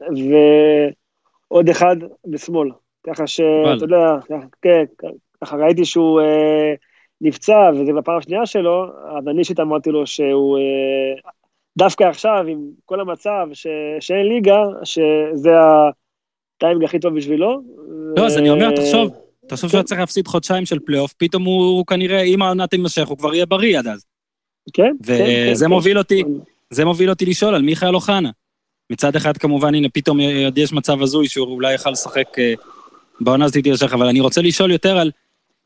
ועוד 1.52 1.70
אחד 1.70 1.96
בשמאל. 2.26 2.70
ככה 3.08 3.28
שאתה 3.28 3.84
יודע, 3.84 4.38
כן, 4.62 4.84
ככה 5.42 5.56
ראיתי 5.56 5.86
שהוא 5.86 6.22
אה, 6.22 6.74
נפצע, 7.22 7.72
וזה 7.74 7.94
בפעם 7.94 8.18
השנייה 8.18 8.46
שלו, 8.46 8.86
אז 9.18 9.28
אני 9.28 9.40
אישית 9.40 9.60
אמרתי 9.60 9.90
לו 9.90 10.08
שהוא, 10.08 10.58
אה, 10.58 11.32
דווקא 11.78 12.04
עכשיו, 12.04 12.46
עם 12.48 12.60
כל 12.86 13.00
המצב 13.00 13.48
ש, 13.54 13.68
שאין 14.00 14.28
ליגה, 14.28 14.64
שזה 14.84 15.52
הטיימינג 16.58 16.84
הכי 16.84 17.00
טוב 17.00 17.16
בשבילו. 17.16 17.62
לא, 18.18 18.26
אז 18.26 18.38
אני 18.38 18.50
אומר, 18.50 18.76
תחשוב, 18.76 19.12
תחשוב 19.48 19.70
שהוא 19.70 19.84
צריך 19.84 20.00
להפסיד 20.00 20.28
חודשיים 20.28 20.66
של 20.66 20.80
פלייאוף, 20.80 21.14
פתאום 21.14 21.44
הוא 21.44 21.86
כנראה, 21.86 22.22
אם 22.22 22.42
העונה 22.42 22.68
תימשך, 22.68 23.08
הוא 23.08 23.18
כבר 23.18 23.34
יהיה 23.34 23.46
בריא 23.46 23.80
עד 23.80 23.88
אז. 23.88 24.06
כן, 24.74 24.92
כן, 25.08 25.52
וזה 25.52 25.66
כן, 25.66 25.72
מוביל 25.72 25.94
כן. 25.94 25.98
אותי, 25.98 26.24
זה 26.70 26.86
מוביל 26.86 27.10
אותי 27.10 27.26
לשאול 27.26 27.56
על 27.56 27.62
מיכאל 27.62 27.96
אוחנה. 27.96 28.30
מצד 28.92 29.16
אחד, 29.16 29.38
כמובן, 29.38 29.76
הנה, 29.76 29.90
פתאום 29.94 30.20
עוד 30.46 30.58
יש 30.58 30.74
מצב 30.74 31.02
הזוי 31.02 31.28
שהוא 31.28 31.48
אולי 31.48 31.74
יכל 31.74 31.90
לשחק 31.90 32.40
אה, 32.40 32.54
בעונה 33.20 33.46
הזאת 33.46 33.64
תימשך, 33.64 33.94
אבל 33.94 34.08
אני 34.08 34.20
רוצה 34.20 34.42
לשאול 34.42 34.72
יותר 34.72 34.98
על, 34.98 35.12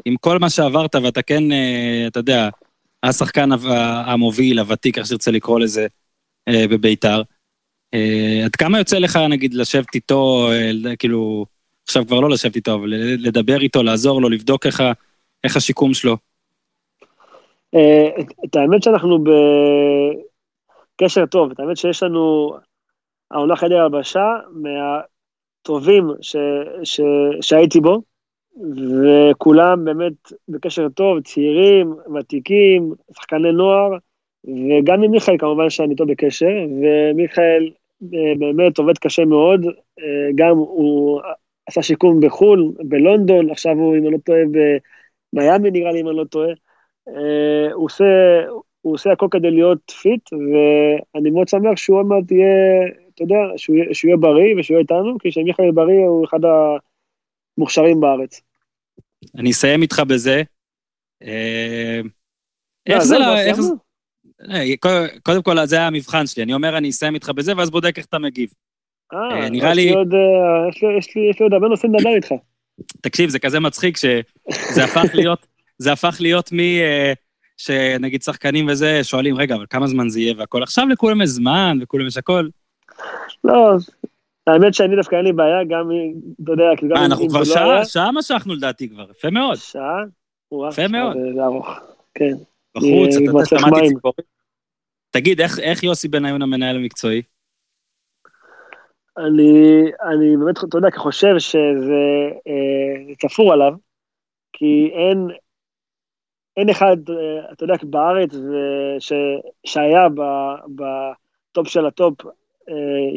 עם 0.05 0.15
כל 0.17 0.39
מה 0.39 0.49
שעברת, 0.49 0.95
ואתה 0.95 1.21
כן, 1.21 1.51
אה, 1.51 2.03
אתה 2.07 2.19
יודע, 2.19 2.49
השחקן 3.03 3.49
המוביל, 4.05 4.59
הוותיק, 4.59 4.97
איך 4.97 5.05
שתרצה 5.05 5.31
לקרוא 5.31 5.59
לזה, 5.59 5.87
אה, 6.47 6.67
בביתר. 6.69 7.21
אה, 7.93 8.41
עד 8.45 8.55
כמה 8.55 8.77
יוצא 8.77 8.97
לך, 8.99 9.19
נגיד, 9.29 9.53
לשבת 9.53 9.95
איתו, 9.95 10.49
כאילו, 10.99 11.45
עכשיו 11.83 12.07
כבר 12.07 12.19
לא 12.19 12.29
לשבת 12.29 12.55
איתו, 12.55 12.75
אבל 12.75 12.93
לדבר 13.17 13.61
איתו, 13.61 13.83
לעזור 13.83 14.21
לו, 14.21 14.29
לבדוק 14.29 14.65
איך, 14.65 14.83
איך 15.43 15.57
השיקום 15.57 15.93
שלו? 15.93 16.17
את 18.45 18.55
האמת 18.55 18.83
שאנחנו 18.83 19.23
בקשר 21.01 21.25
טוב, 21.25 21.51
את 21.51 21.59
האמת 21.59 21.77
שיש 21.77 22.03
לנו 22.03 22.53
העונה 23.31 23.55
חדר 23.55 23.81
הלבשה 23.81 24.25
מהטובים 25.65 26.07
ש, 26.21 26.35
ש, 26.83 27.01
שהייתי 27.41 27.79
בו, 27.79 28.01
וכולם 29.01 29.85
באמת 29.85 30.13
בקשר 30.49 30.89
טוב, 30.89 31.21
צעירים, 31.21 31.93
ותיקים, 32.15 32.93
שחקני 33.15 33.51
נוער, 33.51 33.91
וגם 34.45 35.03
עם 35.03 35.11
מיכאל 35.11 35.37
כמובן 35.39 35.69
שאני 35.69 35.91
איתו 35.91 36.05
בקשר, 36.05 36.55
ומיכאל 36.81 37.69
אה, 38.13 38.33
באמת 38.39 38.77
עובד 38.77 38.97
קשה 38.97 39.25
מאוד, 39.25 39.65
אה, 39.99 40.29
גם 40.35 40.57
הוא 40.57 41.21
עשה 41.67 41.81
שיקום 41.81 42.19
בחו"ל, 42.19 42.71
בלונדון, 42.79 43.49
עכשיו 43.49 43.73
הוא, 43.73 43.95
אם 43.95 44.03
אני 44.03 44.11
לא 44.11 44.17
טועה, 44.17 44.39
במיאמי 45.33 45.71
נראה 45.71 45.91
לי, 45.91 46.01
אם 46.01 46.07
אני 46.07 46.17
לא 46.17 46.23
טועה. 46.23 46.49
אה, 47.07 47.73
הוא 47.73 47.85
עושה, 47.85 48.05
הוא 48.81 48.93
עושה 48.93 49.11
הכל 49.11 49.27
כדי 49.31 49.51
להיות 49.51 49.91
fit, 50.01 50.29
ואני 50.33 51.29
מאוד 51.29 51.47
שמח 51.47 51.77
שהוא 51.77 51.97
עוד 51.97 52.05
מעט 52.05 52.31
יהיה, 52.31 53.04
אתה 53.15 53.23
יודע, 53.23 53.35
שהוא, 53.57 53.77
שהוא 53.93 54.09
יהיה 54.09 54.17
בריא 54.17 54.55
ושהוא 54.59 54.75
יהיה 54.75 54.81
איתנו, 54.81 55.17
כי 55.19 55.29
כשמיכאל 55.31 55.71
בריא 55.71 56.05
הוא 56.07 56.25
אחד 56.25 56.39
המוכשרים 57.57 57.99
בארץ. 58.01 58.41
אני 59.37 59.51
אסיים 59.51 59.81
איתך 59.81 59.99
בזה. 60.07 60.41
אה, 61.23 61.99
לא, 62.89 62.95
איך 62.95 63.03
זה, 63.03 63.17
לה- 63.17 63.25
כבר 63.25 63.37
איך 63.37 63.61
זה? 63.61 63.73
אה, 64.51 64.77
קודם- 65.23 65.41
כל 65.43 65.65
זה 65.65 65.75
היה 65.75 65.87
המבחן 65.87 66.27
שלי, 66.27 66.43
אני 66.43 66.53
אומר 66.53 66.77
אני 66.77 66.89
אסיים 66.89 67.13
איתך 67.15 67.29
בזה 67.29 67.53
ואז 67.57 67.69
בודק 67.69 67.97
איך 67.97 68.05
אתה 68.05 68.19
מגיב. 68.19 68.49
אה, 69.13 69.19
אה, 69.43 69.49
נראה 69.49 69.73
לי- 69.73 69.81
יש 70.97 71.15
לי- 71.15 71.31
עוד 71.39 71.53
הרבה 71.53 71.67
נושאים 71.67 71.95
לדבר 71.95 72.15
איתך. 72.15 72.31
תקשיב, 73.01 73.29
זה 73.29 73.39
כזה 73.39 73.59
מצחיק 73.59 73.97
שזה 73.97 74.83
הפך 74.83 75.03
להיות, 75.19 75.45
זה 75.77 75.91
הפך 75.91 76.17
להיות 76.19 76.53
מ... 76.53 76.57
שנגיד 77.57 78.21
שחקנים 78.21 78.67
וזה, 78.67 79.03
שואלים, 79.03 79.35
רגע, 79.37 79.55
אבל 79.55 79.65
כמה 79.69 79.87
זמן 79.87 80.09
זה 80.09 80.19
יהיה 80.19 80.33
והכל? 80.37 80.63
עכשיו 80.63 80.87
לכולם 80.87 81.21
יש 81.21 81.29
זמן 81.29 81.77
וכולם 81.81 82.07
יש 82.07 82.17
הכל. 82.17 82.47
לא, 83.43 83.75
האמת 84.47 84.73
שאני 84.73 84.95
דווקא 84.95 85.15
אין 85.15 85.25
לי 85.25 85.33
בעיה, 85.33 85.63
גם, 85.63 85.89
אתה 86.43 86.51
יודע, 86.51 86.63
כי 86.77 86.85
גם 86.87 86.93
מה, 86.93 86.99
אם- 86.99 87.05
אנחנו 87.11 87.29
כבר 87.29 87.43
זה 87.43 87.55
לא 87.55 87.59
היה- 87.59 87.85
שעה, 87.85 88.03
שעה 88.03 88.11
משכנו 88.11 88.53
לדעתי 88.55 88.89
כבר, 88.89 89.11
יפה 89.11 89.29
מאוד. 89.29 89.55
שעה? 89.55 90.03
יפה 90.69 90.87
מאוד. 90.87 91.17
זה- 91.35 91.43
ארוך, 91.43 91.69
כן. 92.13 92.33
בחוץ, 92.75 92.87
אה, 93.17 93.23
אתה 93.23 93.31
כבר 93.31 93.43
שמעתי. 93.45 93.87
ציפורים. 93.89 94.25
תגיד, 95.11 95.41
איך- 95.41 95.83
יוסי 95.83 96.07
בניון 96.07 96.41
המנהל 96.41 96.75
המקצועי? 96.75 97.21
אני, 99.17 99.81
אני 100.03 100.37
באמת, 100.37 100.55
אתה 100.69 100.77
יודע, 100.77 100.87
חושב 100.95 101.35
שזה 101.39 102.03
אה, 102.47 103.15
תפור 103.19 103.53
עליו, 103.53 103.73
כי 104.53 104.89
אין, 104.93 105.27
אין 106.57 106.69
אחד, 106.69 106.97
אה, 107.09 107.51
אתה 107.51 107.63
יודע, 107.63 107.73
בארץ 107.83 108.31
ש, 108.99 109.13
שהיה 109.65 110.09
ב- 110.09 110.65
בטופ 110.75 111.67
של 111.67 111.85
הטופ, 111.85 112.25
אה, 112.25 112.31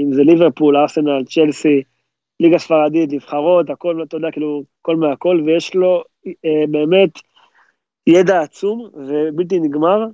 אם 0.03 0.12
זה 0.12 0.22
ליברפול, 0.22 0.76
ארסנל, 0.76 1.24
צ'לסי, 1.24 1.82
ליגה 2.40 2.59
ספרדית, 2.59 3.12
נבחרות, 3.12 3.70
הכל, 3.70 4.03
אתה 4.03 4.16
יודע, 4.16 4.30
כאילו, 4.30 4.62
הכל 4.80 4.96
מהכל, 4.96 5.42
ויש 5.46 5.74
לו 5.74 6.05
אה, 6.26 6.64
באמת 6.70 7.11
ידע 8.07 8.40
עצום 8.40 8.90
ובלתי 8.94 9.61
נגמר, 9.61 10.07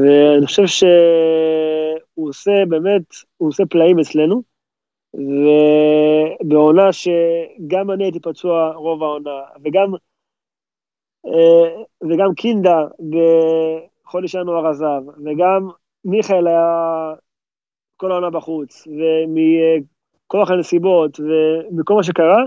ואני 0.00 0.46
חושב 0.46 0.66
שהוא 0.66 2.28
עושה 2.28 2.50
באמת, 2.68 3.02
הוא 3.36 3.48
עושה 3.48 3.66
פלאים 3.66 3.98
אצלנו. 3.98 4.42
ובעונה 5.14 6.92
שגם 6.92 7.90
אני 7.90 8.04
הייתי 8.04 8.20
פצוע 8.20 8.72
רוב 8.72 9.02
העונה, 9.02 9.40
וגם, 9.64 9.92
אה, 11.26 11.82
וגם 12.10 12.34
קינדה 12.34 12.86
בחודש 12.98 14.34
ינואר 14.34 14.66
עזב, 14.66 15.02
וגם 15.24 15.68
מיכאל 16.04 16.46
היה 16.46 17.14
כל 17.96 18.10
העונה 18.10 18.30
בחוץ, 18.30 18.88
ומכוח 18.88 20.50
הנסיבות 20.50 21.20
ומכל 21.20 21.94
מה 21.94 22.02
שקרה, 22.02 22.42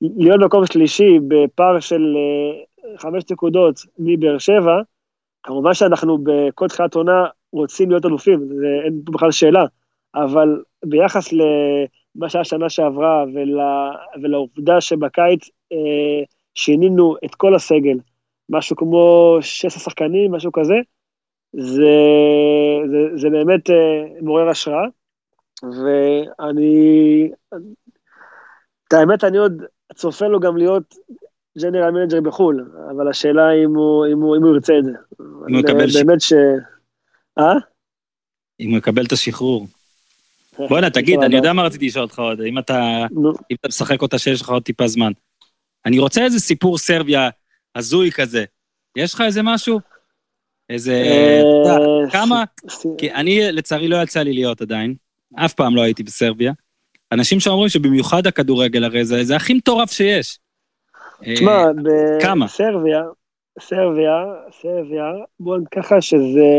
להיות 0.00 0.40
במקום 0.40 0.66
שלישי 0.66 1.18
בפער 1.28 1.80
של 1.80 2.16
אה, 2.16 2.98
חמש 2.98 3.24
נקודות 3.30 3.80
מבאר 3.98 4.38
שבע, 4.38 4.80
כמובן 5.42 5.74
שאנחנו 5.74 6.18
בכל 6.22 6.68
תחילת 6.68 6.94
עונה 6.94 7.26
רוצים 7.52 7.90
להיות 7.90 8.06
אלופים, 8.06 8.48
זה, 8.48 8.66
אין 8.84 9.00
פה 9.04 9.12
בכלל 9.12 9.30
שאלה, 9.30 9.64
אבל 10.14 10.62
ביחס 10.84 11.32
למה 11.32 12.28
שהיה 12.28 12.44
שנה 12.44 12.68
שעברה 12.68 13.24
ול, 13.34 13.58
ולעובדה 14.22 14.80
שבקיץ 14.80 15.48
אה, 15.72 16.24
שינינו 16.54 17.16
את 17.24 17.34
כל 17.34 17.54
הסגל, 17.54 17.98
משהו 18.48 18.76
כמו 18.76 19.36
16 19.40 19.80
שחקנים, 19.82 20.32
משהו 20.32 20.52
כזה, 20.52 20.74
זה, 21.58 21.96
זה, 22.90 23.16
זה 23.16 23.30
באמת 23.30 23.70
אה, 23.70 24.20
מעורר 24.22 24.48
השראה, 24.48 24.84
ואני, 25.62 27.30
את 28.88 28.92
האמת, 28.92 29.24
אני 29.24 29.38
עוד 29.38 29.62
צופה 29.94 30.26
לו 30.26 30.40
גם 30.40 30.56
להיות 30.56 30.94
general 31.58 31.90
manager 31.90 32.20
בחו"ל, 32.20 32.70
אבל 32.90 33.08
השאלה 33.08 33.52
אם 33.64 33.74
הוא, 33.74 34.06
אם 34.12 34.20
הוא, 34.20 34.36
אם 34.36 34.42
הוא 34.42 34.54
ירצה 34.54 34.72
את 34.78 34.84
זה. 34.84 34.92
אם 35.20 35.54
הוא 35.54 35.60
יקבל 35.60 35.88
ש- 35.88 35.96
באמת 35.96 36.20
ש... 36.20 36.32
אה? 37.38 37.54
אם 38.60 38.70
הוא 38.70 38.78
יקבל 38.78 39.04
את 39.04 39.12
השחרור. 39.12 39.66
בואנה, 40.68 40.90
תגיד, 40.90 41.20
אני 41.20 41.36
יודע 41.36 41.52
מה 41.52 41.62
רציתי 41.62 41.86
לשאול 41.86 42.04
אותך 42.04 42.18
עוד, 42.18 42.40
אם 42.40 42.58
אתה 42.58 43.06
אם 43.50 43.56
אתה 43.60 43.68
משחק 43.68 44.02
אותה 44.02 44.18
שיש 44.18 44.40
לך 44.40 44.48
עוד 44.48 44.62
טיפה 44.62 44.86
זמן. 44.86 45.12
אני 45.86 45.98
רוצה 45.98 46.24
איזה 46.24 46.38
סיפור 46.38 46.78
סרביה 46.78 47.30
הזוי 47.74 48.10
כזה. 48.10 48.44
יש 48.96 49.14
לך 49.14 49.20
איזה 49.20 49.40
משהו? 49.42 49.80
איזה... 50.70 50.92
אה, 50.92 52.10
כמה... 52.10 52.44
כי 52.98 53.12
אני, 53.12 53.52
לצערי, 53.52 53.88
לא 53.88 54.02
יצא 54.02 54.20
לי 54.20 54.32
להיות 54.32 54.60
עדיין. 54.60 54.94
אף 55.34 55.54
פעם 55.54 55.76
לא 55.76 55.82
הייתי 55.82 56.02
בסרביה. 56.02 56.52
אנשים 57.12 57.40
שאומרים 57.40 57.68
שבמיוחד 57.68 58.26
הכדורגל 58.26 58.84
הרי 58.84 59.04
זה, 59.04 59.24
זה 59.24 59.36
הכי 59.36 59.54
מטורף 59.54 59.92
שיש. 59.92 60.38
תשמע, 61.24 61.52
אה, 61.52 62.20
כמה? 62.20 62.46
בסרביה, 62.46 63.02
סרביה, 63.60 64.24
סרביה, 64.62 65.04
בוא 65.40 65.56
נגיד 65.56 65.68
ככה 65.68 66.00
שזה 66.00 66.50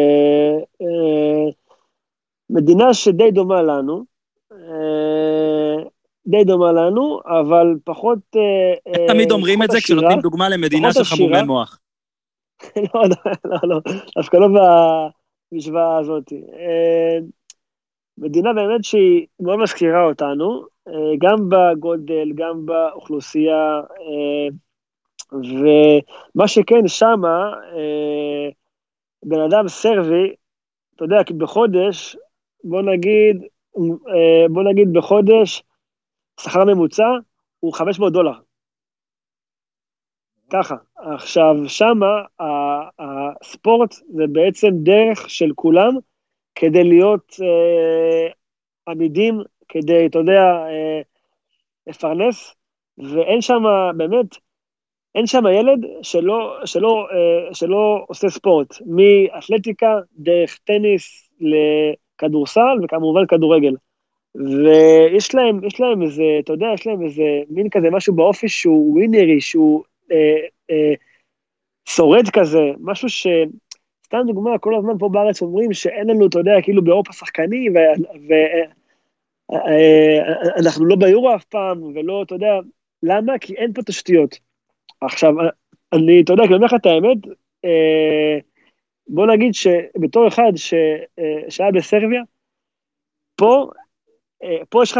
אה, 0.81 1.51
מדינה 2.49 2.93
שדי 2.93 3.31
דומה 3.31 3.61
לנו, 3.61 4.03
אה, 4.51 5.83
די 6.27 6.43
דומה 6.43 6.71
לנו, 6.71 7.19
אבל 7.25 7.67
פחות... 7.83 8.19
אה, 8.35 9.07
תמיד 9.07 9.31
אומרים 9.31 9.59
פחות 9.59 9.69
את 9.69 9.71
זה. 9.71 9.81
כשנותנים 9.81 10.19
דוגמה 10.19 10.49
למדינה 10.49 10.93
של 10.93 11.03
חמומי. 11.03 11.41
מוח. 11.41 11.79
לא, 12.93 13.01
לא, 13.03 13.31
לא, 13.45 13.59
לא, 13.63 13.79
דווקא 14.15 14.37
לא 14.37 14.47
במשוואה 15.51 15.97
הזאת. 15.97 16.33
אה, 16.33 17.17
מדינה 18.17 18.53
באמת 18.53 18.83
שהיא 18.83 19.27
מאוד 19.39 19.59
מזכירה 19.59 20.03
אותנו, 20.03 20.65
אה, 20.87 20.93
גם 21.17 21.49
בגודל, 21.49 22.31
גם 22.35 22.65
באוכלוסייה, 22.65 23.81
אה, 23.81 24.47
ומה 25.33 26.47
שכן, 26.47 26.87
שמה, 26.87 27.53
בן 29.23 29.39
אדם 29.39 29.67
סרבי, 29.67 30.35
אתה 30.95 31.03
יודע, 31.03 31.17
בחודש, 31.37 32.17
בוא 32.63 32.81
נגיד, 32.81 33.43
בוא 34.49 34.63
נגיד 34.63 34.93
בחודש, 34.93 35.63
שכר 36.41 36.63
ממוצע 36.63 37.07
הוא 37.59 37.73
500 37.73 38.13
דולר. 38.13 38.44
ככה. 40.49 40.75
עכשיו, 40.97 41.55
שמה 41.67 42.21
הספורט 42.99 43.93
זה 43.93 44.23
בעצם 44.31 44.67
דרך 44.73 45.29
של 45.29 45.51
כולם 45.55 45.91
כדי 46.55 46.83
להיות 46.83 47.35
אה, 47.41 48.27
עמידים, 48.87 49.41
כדי, 49.69 50.05
אתה 50.05 50.19
יודע, 50.19 50.41
אה, 50.41 51.01
לפרנס, 51.87 52.55
ואין 52.97 53.41
שם, 53.41 53.63
באמת, 53.97 54.25
אין 55.15 55.27
שם 55.27 55.43
ילד 55.47 55.79
שלא, 56.01 56.57
שלא, 56.65 57.07
אה, 57.11 57.53
שלא 57.53 58.05
עושה 58.07 58.29
ספורט, 58.29 58.67
מאתלטיקה, 58.85 59.99
דרך 60.17 60.57
טניס 60.63 61.29
לכדורסל 61.41 62.77
וכמובן 62.83 63.25
כדורגל. 63.25 63.75
ויש 64.35 65.35
להם, 65.35 65.63
יש 65.63 65.79
להם 65.79 66.01
איזה, 66.01 66.23
אתה 66.39 66.53
יודע, 66.53 66.67
יש 66.73 66.87
להם 66.87 67.03
איזה 67.03 67.23
מין 67.49 67.69
כזה 67.69 67.89
משהו 67.91 68.15
באופי 68.15 68.49
שהוא 68.49 68.93
ווינרי, 68.93 69.41
שהוא 69.41 69.83
שורד 71.85 72.29
כזה, 72.33 72.59
משהו 72.79 73.09
ש... 73.09 73.27
סתם 74.05 74.17
דוגמה, 74.27 74.57
כל 74.57 74.75
הזמן 74.75 74.97
פה 74.99 75.09
בארץ 75.09 75.41
אומרים 75.41 75.73
שאין 75.73 76.07
לנו, 76.07 76.27
אתה 76.27 76.39
יודע, 76.39 76.51
כאילו 76.63 76.83
באירופה 76.83 77.13
שחקנים, 77.13 77.73
ואנחנו 80.57 80.85
לא 80.85 80.95
ביורו 80.95 81.35
אף 81.35 81.43
פעם, 81.45 81.83
ולא, 81.83 82.23
אתה 82.23 82.35
יודע, 82.35 82.53
למה? 83.03 83.39
כי 83.39 83.55
אין 83.55 83.73
פה 83.73 83.81
תשתיות. 83.81 84.39
עכשיו, 85.01 85.33
אני, 85.93 86.21
אתה 86.21 86.33
יודע, 86.33 86.43
אני 86.43 86.53
אומר 86.53 86.65
לך 86.65 86.73
את 86.73 86.85
האמת, 86.85 87.17
אה, 87.65 88.39
בוא 89.07 89.27
נגיד 89.27 89.53
שבתור 89.53 90.27
אחד 90.27 90.51
ש, 90.55 90.73
אה, 91.19 91.41
שהיה 91.49 91.71
בסרביה, 91.71 92.21
פה, 93.35 93.69
אה, 94.43 94.57
פה 94.69 94.83
יש 94.83 94.91
לך, 94.91 94.99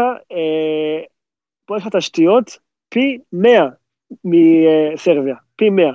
פה 1.66 1.76
יש 1.76 1.82
לך 1.86 1.96
תשתיות 1.96 2.58
פי 2.88 3.18
100 3.32 3.68
מסרביה, 4.24 5.34
פי 5.56 5.70
100. 5.70 5.92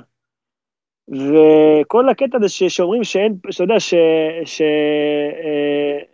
וכל 1.08 2.08
הקטע 2.08 2.36
הזה 2.36 2.48
שאומרים 2.48 3.04
שאין, 3.04 3.34
שאתה 3.50 3.64
יודע, 3.64 3.80
ש, 3.80 3.94
ש, 4.44 4.62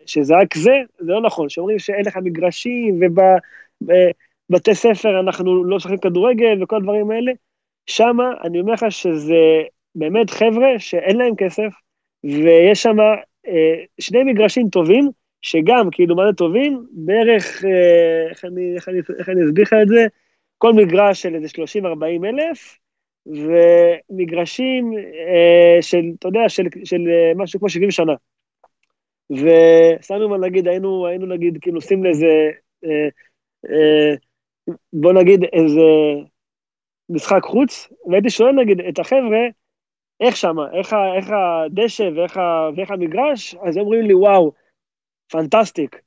שזה 0.06 0.34
רק 0.36 0.56
זה, 0.56 0.72
זה 0.98 1.12
לא 1.12 1.20
נכון, 1.20 1.48
שאומרים 1.48 1.78
שאין 1.78 2.04
לך 2.06 2.16
מגרשים 2.16 3.00
ובבתי 3.80 4.74
ספר 4.74 5.20
אנחנו 5.20 5.64
לא 5.64 5.76
משחקים 5.76 5.98
כדורגל 5.98 6.62
וכל 6.62 6.76
הדברים 6.76 7.10
האלה, 7.10 7.32
שמה 7.86 8.32
אני 8.44 8.60
אומר 8.60 8.72
לך 8.72 8.84
שזה 8.90 9.62
באמת 9.94 10.30
חבר'ה 10.30 10.78
שאין 10.78 11.16
להם 11.16 11.36
כסף, 11.36 11.72
ויש 12.24 12.82
שם 12.82 12.96
אה, 13.48 13.84
שני 14.00 14.24
מגרשים 14.24 14.68
טובים, 14.68 15.10
שגם, 15.42 15.88
כאילו, 15.92 16.16
מה 16.16 16.26
זה 16.26 16.32
טובים? 16.32 16.86
בערך, 16.92 17.64
אה, 17.64 18.30
איך 18.30 18.44
אני, 18.44 18.74
איך 18.74 18.88
אני, 18.88 18.98
איך 19.18 19.28
אני 19.28 19.44
אסביר 19.44 19.64
לך 19.64 19.72
את 19.82 19.88
זה? 19.88 20.06
כל 20.58 20.72
מגרש 20.72 21.22
של 21.22 21.34
איזה 21.34 21.48
30-40 21.48 22.26
אלף, 22.26 22.78
ומגרשים 23.26 24.92
אה, 24.98 25.82
של, 25.82 26.02
אתה 26.18 26.28
יודע, 26.28 26.48
של, 26.48 26.64
של 26.84 27.00
אה, 27.08 27.32
משהו 27.36 27.60
כמו 27.60 27.68
70 27.68 27.90
שנה. 27.90 28.12
וסתם 29.30 30.14
נגיד, 30.44 30.68
היינו, 30.68 31.06
היינו 31.06 31.26
נגיד, 31.26 31.58
כאילו, 31.60 31.76
עושים 31.76 32.04
לאיזה, 32.04 32.50
אה, 32.84 33.08
אה, 33.70 34.14
בוא 34.92 35.12
נגיד, 35.12 35.44
איזה 35.52 35.80
משחק 37.10 37.42
חוץ, 37.42 37.88
והייתי 38.10 38.30
שואל 38.30 38.52
נגיד 38.52 38.80
את 38.80 38.98
החבר'ה, 38.98 39.40
איך 40.20 40.36
שמה, 40.36 40.66
איך, 40.72 40.94
איך 41.16 41.30
הדשא 41.30 42.10
ואיך, 42.16 42.40
ואיך 42.76 42.90
המגרש, 42.90 43.54
אז 43.54 43.76
הם 43.76 43.82
אומרים 43.82 44.06
לי, 44.06 44.14
וואו, 44.14 44.52
פנטסטיק. 45.30 46.00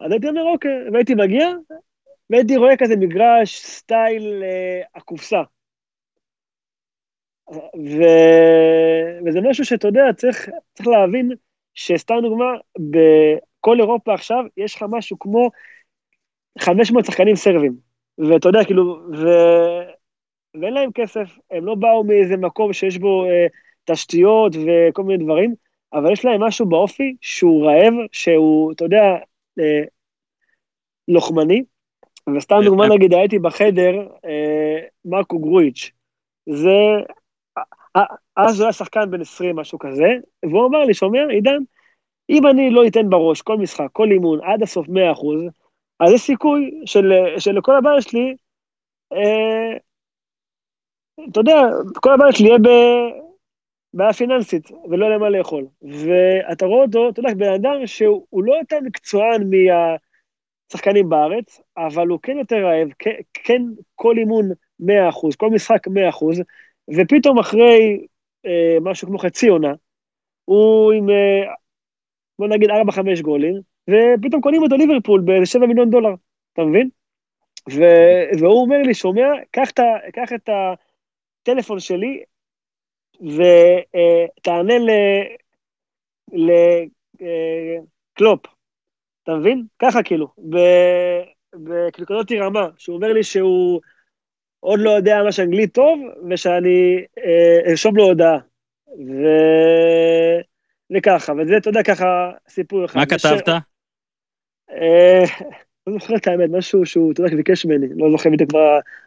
אז 0.00 0.12
הייתי 0.12 0.28
אומר, 0.28 0.42
אוקיי, 0.42 0.70
והייתי 0.92 1.14
מגיע, 1.14 1.48
והייתי 2.30 2.56
רואה 2.56 2.76
כזה 2.76 2.96
מגרש 2.96 3.60
סטייל 3.64 4.42
אה, 4.42 4.82
הקופסה. 4.94 5.42
ו... 7.76 8.02
וזה 9.26 9.40
משהו 9.40 9.64
שאתה 9.64 9.88
יודע, 9.88 10.02
צריך, 10.16 10.48
צריך 10.74 10.88
להבין 10.88 11.30
שסתם 11.74 12.14
דוגמה, 12.22 12.52
בכל 12.78 13.80
אירופה 13.80 14.14
עכשיו 14.14 14.44
יש 14.56 14.74
לך 14.74 14.84
משהו 14.90 15.18
כמו 15.18 15.50
500 16.58 17.04
שחקנים 17.04 17.36
סרבים. 17.36 17.76
ואתה 18.18 18.48
יודע, 18.48 18.64
כאילו, 18.64 19.00
ו... 19.14 19.26
ואין 20.60 20.74
להם 20.74 20.92
כסף, 20.92 21.28
הם 21.50 21.64
לא 21.64 21.74
באו 21.74 22.04
מאיזה 22.04 22.36
מקום 22.36 22.72
שיש 22.72 22.98
בו 22.98 23.24
אה, 23.24 23.46
תשתיות 23.84 24.52
וכל 24.56 25.02
מיני 25.02 25.24
דברים, 25.24 25.54
אבל 25.92 26.12
יש 26.12 26.24
להם 26.24 26.42
משהו 26.42 26.66
באופי 26.66 27.16
שהוא 27.20 27.66
רעב, 27.66 27.94
שהוא, 28.12 28.72
אתה 28.72 28.84
יודע, 28.84 29.02
אה, 29.58 29.82
לוחמני. 31.08 31.62
וסתם 32.36 32.56
דוגמה, 32.64 32.84
אה. 32.84 32.88
נגיד, 32.88 33.14
הייתי 33.14 33.38
בחדר, 33.38 34.08
אה, 34.24 34.78
מרקו 35.04 35.38
גרויץ', 35.38 35.90
זה, 36.46 36.78
אז 38.36 38.60
הוא 38.60 38.64
היה 38.64 38.72
שחקן 38.72 39.10
בן 39.10 39.20
20, 39.20 39.56
משהו 39.56 39.78
כזה, 39.78 40.08
והוא 40.42 40.66
אמר 40.66 40.84
לי, 40.84 40.94
שומע, 40.94 41.26
עידן, 41.30 41.58
אם 42.30 42.46
אני 42.46 42.70
לא 42.70 42.86
אתן 42.86 43.10
בראש 43.10 43.42
כל 43.42 43.56
משחק, 43.56 43.88
כל 43.92 44.10
אימון, 44.10 44.40
עד 44.44 44.62
הסוף 44.62 44.88
100%, 44.88 44.90
אז 46.00 46.12
יש 46.12 46.20
סיכוי 46.20 46.80
של, 46.84 47.12
שלכל 47.38 47.76
הבעיה 47.76 48.02
שלי, 48.02 48.34
אה, 49.12 49.76
אתה 51.30 51.40
יודע, 51.40 51.60
כל 51.94 52.12
הבית 52.12 52.36
שלי 52.36 52.48
יהיה 52.48 52.58
בעיה 53.94 54.12
פיננסית, 54.12 54.70
ולא 54.90 55.06
יהיה 55.06 55.18
מה 55.18 55.28
לאכול. 55.28 55.66
ואתה 55.82 56.66
רואה 56.66 56.84
אותו, 56.84 57.08
אתה 57.08 57.20
יודע, 57.20 57.34
בן 57.34 57.52
אדם 57.52 57.86
שהוא 57.86 58.44
לא 58.44 58.54
יותר 58.54 58.80
מקצוען 58.80 59.50
מהשחקנים 60.72 61.08
בארץ, 61.08 61.60
אבל 61.76 62.08
הוא 62.08 62.18
כן 62.22 62.38
יותר 62.38 62.56
רעב, 62.56 62.88
כן, 63.34 63.62
כל 63.94 64.18
אימון 64.18 64.50
100%, 64.80 65.36
כל 65.36 65.50
משחק 65.50 65.88
100%, 65.88 65.90
ופתאום 66.96 67.38
אחרי 67.38 68.06
אה, 68.46 68.76
משהו 68.80 69.08
כמו 69.08 69.18
חצי 69.18 69.48
עונה, 69.48 69.72
הוא 70.44 70.92
עם, 70.92 71.10
אה, 71.10 71.52
בוא 72.38 72.48
נגיד 72.48 72.70
4-5 72.70 73.22
גולים, 73.22 73.54
ופתאום 73.90 74.42
קונים 74.42 74.62
אותו 74.62 74.76
ליברפול 74.76 75.20
ב-7 75.20 75.66
מיליון 75.66 75.90
דולר, 75.90 76.14
אתה 76.52 76.62
מבין? 76.62 76.88
ו- 77.70 78.38
והוא 78.40 78.62
אומר 78.62 78.82
לי, 78.86 78.94
שומע, 78.94 79.28
קח 79.52 79.70
את. 80.34 80.48
הטלפון 81.48 81.80
שלי 81.80 82.22
ותענה 83.20 84.74
לקלופ, 86.32 88.46
אה, 88.46 88.52
אתה 89.28 89.36
מבין? 89.36 89.64
ככה 89.78 90.02
כאילו, 90.02 90.28
כאילו 91.92 92.06
כזאת 92.06 92.32
רמה, 92.32 92.68
שהוא 92.76 92.96
אומר 92.96 93.12
לי 93.12 93.22
שהוא 93.24 93.80
עוד 94.60 94.80
לא 94.80 94.90
יודע 94.90 95.22
ממש 95.22 95.40
אנגלית 95.40 95.74
טוב, 95.74 96.00
ושאני 96.30 97.04
אה, 97.18 97.70
ארשום 97.70 97.96
לו 97.96 98.04
הודעה. 98.04 98.38
ו... 98.88 99.26
וככה, 100.96 101.32
וזה, 101.32 101.56
אתה 101.56 101.68
יודע, 101.68 101.82
ככה 101.82 102.30
סיפור 102.48 102.84
אחד. 102.84 102.98
מה 102.98 103.06
כתבת? 103.06 103.48
אה, 104.70 105.24
לא 105.86 105.92
זוכר 105.98 106.16
את 106.16 106.26
האמת, 106.26 106.50
משהו 106.50 106.86
שהוא, 106.86 107.12
אתה 107.12 107.20
יודע, 107.20 107.36
ביקש 107.36 107.66
ממני, 107.66 107.86
לא 107.96 108.10
זוכר 108.10 108.30
בדיוק 108.30 108.50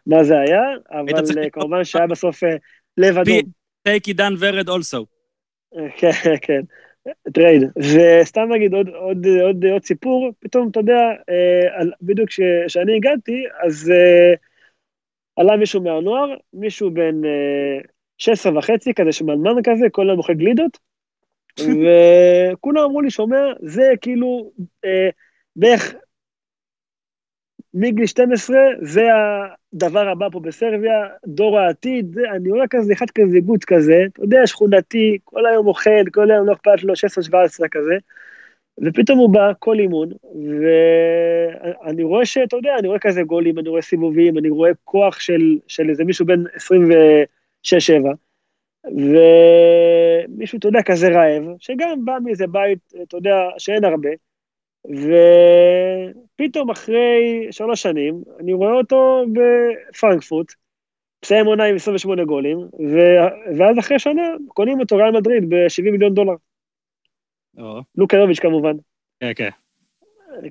מה 0.05 0.24
זה 0.24 0.39
היה, 0.39 0.61
אבל 0.91 1.39
אה, 1.43 1.49
כמובן 1.49 1.84
שהיה 1.84 2.07
בסוף 2.07 2.43
אה, 2.43 2.55
לב 2.97 3.17
אדום. 3.17 3.36
take 3.84 4.07
עידן 4.07 4.34
ורד 4.39 4.69
also. 4.69 5.05
כן, 5.97 6.11
כן, 6.41 6.61
trade. 7.34 7.61
וסתם 7.78 8.49
נגיד 8.52 8.74
עוד, 8.74 8.89
עוד, 8.89 9.26
עוד, 9.41 9.66
עוד 9.66 9.84
סיפור, 9.84 10.32
פתאום, 10.39 10.70
אתה 10.70 10.80
יודע, 10.80 10.99
אה, 11.30 11.86
בדיוק 12.02 12.30
כשאני 12.30 12.95
הגעתי, 12.95 13.43
אז 13.64 13.91
עלה 15.36 15.58
מישהו 15.58 15.82
מהנוער, 15.82 16.36
מישהו 16.54 16.91
בן 16.91 17.22
16 18.18 18.58
וחצי, 18.58 18.93
כזה 18.93 19.12
שמנמן 19.12 19.64
כזה, 19.64 19.89
כל 19.91 20.10
היום 20.10 20.18
אוכל 20.18 20.34
גלידות, 20.34 20.80
וכולם 21.62 22.84
אמרו 22.84 23.02
לי, 23.02 23.10
שומע, 23.10 23.41
זה 23.62 23.91
כאילו 24.02 24.52
בערך 25.56 25.95
מגיל 27.74 28.05
12 28.05 28.57
זה 28.82 29.07
הדבר 29.74 30.09
הבא 30.09 30.28
פה 30.32 30.39
בסרביה, 30.39 31.07
דור 31.26 31.59
העתיד, 31.59 32.17
אני 32.36 32.51
רואה 32.51 32.67
כזה 32.67 32.93
אחד 32.93 33.09
כזה 33.09 33.39
גוץ 33.39 33.65
כזה, 33.65 34.03
אתה 34.13 34.24
יודע, 34.24 34.47
שכונתי, 34.47 35.17
כל 35.24 35.45
היום 35.45 35.67
אוכל, 35.67 36.09
כל 36.11 36.32
היום 36.32 36.47
לא 36.47 36.53
אכפת 36.53 36.84
לו, 36.84 36.93
16-17 36.93 37.67
כזה, 37.72 37.97
ופתאום 38.84 39.19
הוא 39.19 39.30
בא 39.34 39.51
כל 39.59 39.80
אימון, 39.80 40.09
ואני 40.61 42.03
רואה 42.03 42.26
שאתה 42.26 42.55
יודע, 42.55 42.76
אני 42.80 42.88
רואה 42.88 42.99
כזה 42.99 43.24
גולים, 43.24 43.59
אני 43.59 43.69
רואה 43.69 43.82
סיבובים, 43.82 44.38
אני 44.38 44.49
רואה 44.49 44.72
כוח 44.84 45.19
של, 45.19 45.57
של 45.67 45.89
איזה 45.89 46.03
מישהו 46.03 46.26
בן 46.26 46.43
26-7, 47.65 47.69
ומישהו, 48.86 50.57
אתה 50.59 50.67
יודע, 50.67 50.82
כזה 50.82 51.09
רעב, 51.09 51.43
שגם 51.59 52.05
בא 52.05 52.17
מאיזה 52.24 52.47
בית, 52.47 52.93
אתה 53.03 53.17
יודע, 53.17 53.36
שאין 53.57 53.84
הרבה, 53.84 54.09
ופתאום 54.86 56.69
אחרי 56.69 57.47
שלוש 57.51 57.82
שנים, 57.82 58.23
אני 58.39 58.53
רואה 58.53 58.73
אותו 58.73 59.25
בפרנקפורט, 59.34 60.53
מסיים 61.25 61.45
עונה 61.45 61.63
עם 61.63 61.75
28 61.75 62.25
גולים, 62.25 62.57
ו... 62.59 62.97
ואז 63.57 63.79
אחרי 63.79 63.99
שנה 63.99 64.21
קונים 64.47 64.79
אותו 64.79 64.95
ריאל 64.95 65.11
מדריד 65.11 65.49
ב-70 65.49 65.91
מיליון 65.91 66.13
דולר. 66.13 66.34
לוקרביץ' 67.95 68.39
כמובן. 68.39 68.73
כן, 69.19 69.32
כן. 69.36 69.49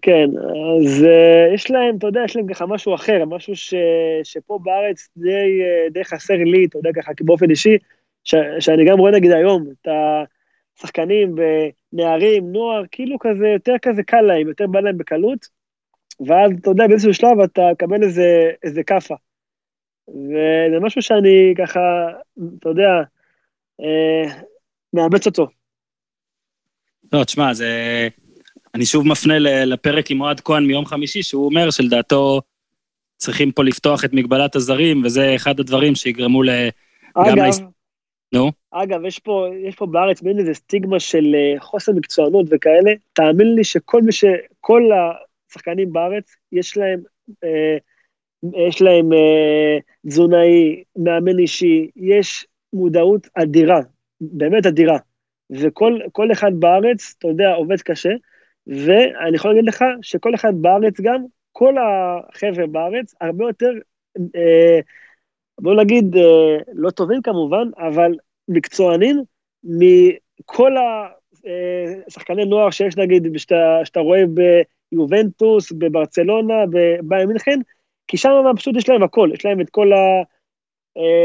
כן, 0.02 0.26
אז 0.36 1.04
uh, 1.04 1.54
יש 1.54 1.70
להם, 1.70 1.96
אתה 1.98 2.06
יודע, 2.06 2.20
יש 2.24 2.36
להם 2.36 2.46
ככה 2.46 2.66
משהו 2.66 2.94
אחר, 2.94 3.24
משהו 3.24 3.56
ש, 3.56 3.74
שפה 4.24 4.58
בארץ 4.62 5.08
די, 5.16 5.28
uh, 5.28 5.92
די 5.92 6.04
חסר 6.04 6.36
לי, 6.36 6.64
אתה 6.64 6.78
יודע, 6.78 6.90
ככה 6.94 7.12
באופן 7.20 7.50
אישי, 7.50 7.78
ש, 8.24 8.34
שאני 8.60 8.84
גם 8.84 8.98
רואה 8.98 9.12
נגיד 9.12 9.32
היום, 9.32 9.66
את 9.82 9.88
השחקנים 10.78 11.34
נערים, 11.92 12.52
נוער, 12.52 12.82
כאילו 12.90 13.18
כזה, 13.18 13.48
יותר 13.48 13.74
כזה 13.82 14.02
קל 14.02 14.20
להם, 14.20 14.48
יותר 14.48 14.66
בא 14.66 14.80
להם 14.80 14.98
בקלות, 14.98 15.46
ואז 16.26 16.50
אתה 16.60 16.70
יודע, 16.70 16.86
באיזשהו 16.86 17.14
שלב 17.14 17.40
אתה 17.44 17.62
מקבל 17.72 18.02
איזה, 18.02 18.50
איזה 18.62 18.82
כאפה. 18.82 19.14
וזה 20.08 20.80
משהו 20.80 21.02
שאני 21.02 21.54
ככה, 21.58 21.80
אתה 22.58 22.68
יודע, 22.68 22.90
אה, 23.80 24.32
מאמץ 24.92 25.26
אותו. 25.26 25.46
לא, 27.12 27.24
תשמע, 27.24 27.54
זה... 27.54 28.08
אני 28.74 28.86
שוב 28.86 29.06
מפנה 29.08 29.38
לפרק 29.38 30.10
עם 30.10 30.20
אוהד 30.20 30.40
כהן 30.40 30.66
מיום 30.66 30.86
חמישי, 30.86 31.22
שהוא 31.22 31.44
אומר 31.44 31.70
שלדעתו 31.70 32.40
צריכים 33.16 33.52
פה 33.52 33.64
לפתוח 33.64 34.04
את 34.04 34.12
מגבלת 34.12 34.56
הזרים, 34.56 35.04
וזה 35.04 35.34
אחד 35.36 35.60
הדברים 35.60 35.94
שיגרמו 35.94 36.42
ל... 36.42 36.50
אגב, 37.14 37.36
להס... 37.36 37.60
נו? 38.32 38.50
אגב, 38.70 39.04
יש 39.04 39.18
פה, 39.18 39.48
יש 39.62 39.74
פה 39.74 39.86
בארץ 39.86 40.22
מין 40.22 40.38
איזה 40.38 40.54
סטיגמה 40.54 41.00
של 41.00 41.34
אה, 41.34 41.60
חוסר 41.60 41.92
מקצוענות 41.92 42.46
וכאלה, 42.50 42.92
תאמין 43.12 43.54
לי 43.54 43.64
שכל 43.64 44.02
מי 44.02 44.12
ש... 44.12 44.24
כל 44.60 44.82
השחקנים 44.92 45.92
בארץ, 45.92 46.36
יש 46.52 46.76
להם, 46.76 47.00
אה, 47.44 47.76
יש 48.68 48.82
להם 48.82 49.12
אה, 49.12 49.78
תזונאי, 50.06 50.84
מאמן 50.96 51.38
אישי, 51.38 51.90
יש 51.96 52.46
מודעות 52.72 53.28
אדירה, 53.34 53.80
באמת 54.20 54.66
אדירה. 54.66 54.98
וכל 55.50 56.32
אחד 56.32 56.52
בארץ, 56.58 57.14
אתה 57.18 57.28
יודע, 57.28 57.52
עובד 57.52 57.80
קשה, 57.80 58.12
ואני 58.66 59.36
יכול 59.36 59.50
להגיד 59.50 59.68
לך 59.68 59.84
שכל 60.02 60.34
אחד 60.34 60.52
בארץ 60.54 61.00
גם, 61.00 61.24
כל 61.52 61.74
החבר'ה 61.78 62.66
בארץ, 62.66 63.14
הרבה 63.20 63.44
יותר, 63.44 63.72
אה, 64.36 64.80
בוא 65.62 65.74
נגיד, 65.74 66.16
אה, 66.16 66.56
לא 66.72 66.90
טובים 66.90 67.22
כמובן, 67.22 67.68
אבל 67.78 68.12
מקצוענים 68.48 69.22
מכל 69.64 70.74
השחקני 72.06 72.44
נוער 72.44 72.70
שיש 72.70 72.96
נגיד, 72.96 73.38
שאתה 73.38 74.00
רואה 74.00 74.22
ביובנטוס, 74.92 75.72
בברצלונה, 75.72 76.54
בביי 76.70 77.26
מינכן, 77.26 77.60
כי 78.08 78.16
שם 78.16 78.30
פשוט 78.56 78.76
יש 78.76 78.88
להם 78.88 79.02
הכל, 79.02 79.30
יש 79.34 79.44
להם 79.44 79.60
את 79.60 79.70
כל 79.70 79.92
ה... 79.92 80.22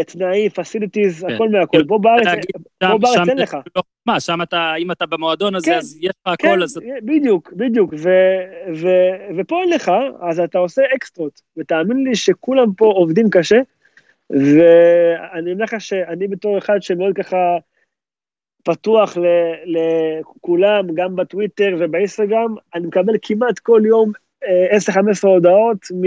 תנאים, 0.07 0.49
פסיליטיז, 0.49 1.23
כן. 1.23 1.33
הכל 1.33 1.49
מהכל. 1.49 1.83
פה 1.87 1.97
בארץ, 1.97 2.45
פה 2.79 2.97
בארץ 2.97 3.29
אין 3.29 3.37
לך. 3.37 3.57
לא, 3.75 3.81
מה, 4.05 4.19
שם 4.19 4.41
אתה, 4.41 4.73
אם 4.79 4.91
אתה 4.91 5.05
במועדון 5.05 5.55
הזה, 5.55 5.71
כן, 5.71 5.77
אז 5.77 5.97
יש 6.01 6.11
לך 6.21 6.33
הכל. 6.33 6.63
אז... 6.63 6.79
בדיוק, 7.03 7.53
בדיוק. 7.53 7.93
ופה 9.37 9.61
אין 9.61 9.69
לך, 9.69 9.91
אז 10.21 10.39
אתה 10.39 10.57
עושה 10.57 10.81
אקסטרות. 10.95 11.41
ותאמין 11.57 12.03
לי 12.03 12.15
שכולם 12.15 12.73
פה 12.73 12.85
עובדים 12.85 13.29
קשה, 13.29 13.61
ואני 14.29 15.51
אומר 15.51 15.63
לך 15.63 15.75
שאני 15.79 16.27
בתור 16.27 16.57
אחד 16.57 16.81
שמאוד 16.81 17.15
ככה 17.15 17.57
פתוח 18.63 19.17
לכולם, 19.65 20.87
גם 20.93 21.15
בטוויטר 21.15 21.75
ובאינסטגרם, 21.79 22.55
אני 22.75 22.87
מקבל 22.87 23.13
כמעט 23.21 23.59
כל 23.59 23.81
יום 23.85 24.11
10-15 24.43 24.47
הודעות 25.23 25.77
מ... 25.91 26.05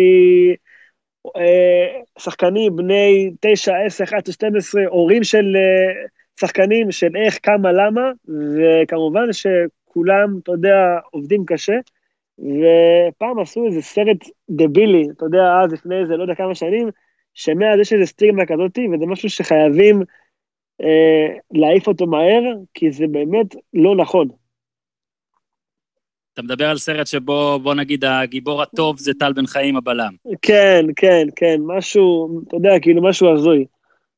אה, 1.37 2.71
בני 2.71 3.31
9, 3.41 3.77
10, 3.87 4.05
11, 4.05 4.33
12, 4.33 4.83
הורים 4.87 5.25
של 5.25 5.57
אה, 5.57 6.07
שחקנים 6.41 6.93
של 6.93 7.17
איך, 7.17 7.39
כמה, 7.43 7.73
למה, 7.73 8.11
וכמובן 8.29 9.33
שכולם, 9.33 10.39
אתה 10.43 10.53
יודע, 10.53 10.99
עובדים 11.11 11.45
קשה. 11.47 11.77
ופעם 12.39 13.39
עשו 13.39 13.67
איזה 13.67 13.83
סרט 13.83 14.17
דבילי, 14.51 15.05
אתה 15.17 15.25
יודע, 15.25 15.61
אז 15.65 15.73
לפני 15.73 16.01
איזה 16.01 16.17
לא 16.17 16.23
יודע 16.23 16.35
כמה 16.35 16.55
שנים, 16.55 16.89
שמאז 17.39 17.81
יש 17.81 17.93
איזה 17.93 18.07
סטיגמה 18.07 18.47
כזאתי, 18.47 18.89
וזה 18.89 19.07
משהו 19.07 19.31
שחייבים 19.31 20.03
אה, 20.83 21.27
להעיף 21.51 21.89
אותו 21.89 22.07
מהר, 22.07 22.43
כי 22.75 22.91
זה 22.91 23.07
באמת 23.07 23.55
לא 23.75 23.97
נכון. 23.97 24.29
אתה 26.35 26.43
מדבר 26.43 26.69
על 26.69 26.79
סרט 26.79 27.07
שבו, 27.07 27.59
בוא 27.63 27.75
נגיד, 27.75 28.05
הגיבור 28.05 28.63
הטוב 28.63 28.99
זה 28.99 29.13
טל 29.15 29.33
בן 29.33 29.47
חיים 29.47 29.77
הבלם. 29.77 30.13
כן, 30.43 30.87
כן, 30.97 31.27
כן, 31.37 31.61
משהו, 31.67 32.41
אתה 32.49 32.57
יודע, 32.57 32.81
כאילו 32.83 33.03
משהו 33.03 33.35
הזוי. 33.35 33.65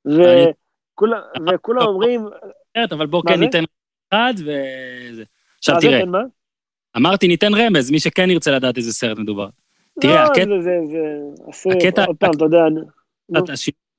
וכולם 0.07 1.87
אומרים... 1.87 2.21
אבל 2.91 3.07
בוא 3.07 3.23
כן 3.29 3.41
ניתן 3.41 3.64
אחד 4.09 4.35
וזה. 4.37 5.25
עכשיו 5.59 5.77
תראה. 5.81 6.05
מה? 6.05 6.23
אמרתי, 6.97 7.29
ניתן 7.29 7.55
רמז, 7.55 7.91
מי 7.91 8.01
שכן 8.01 8.31
ירצה 8.31 8.51
לדעת 8.51 8.77
איזה 8.77 8.93
סרט 8.93 9.18
מדובר. 9.18 9.49
תראה, 10.01 10.25
הקטע... 10.25 10.45
לא, 10.45 10.62
זה, 10.62 10.79
זה, 10.87 10.99
זה, 11.53 12.05
עוד 12.07 12.16
פעם, 12.16 12.31
אתה 12.37 12.45
יודע... 12.45 12.64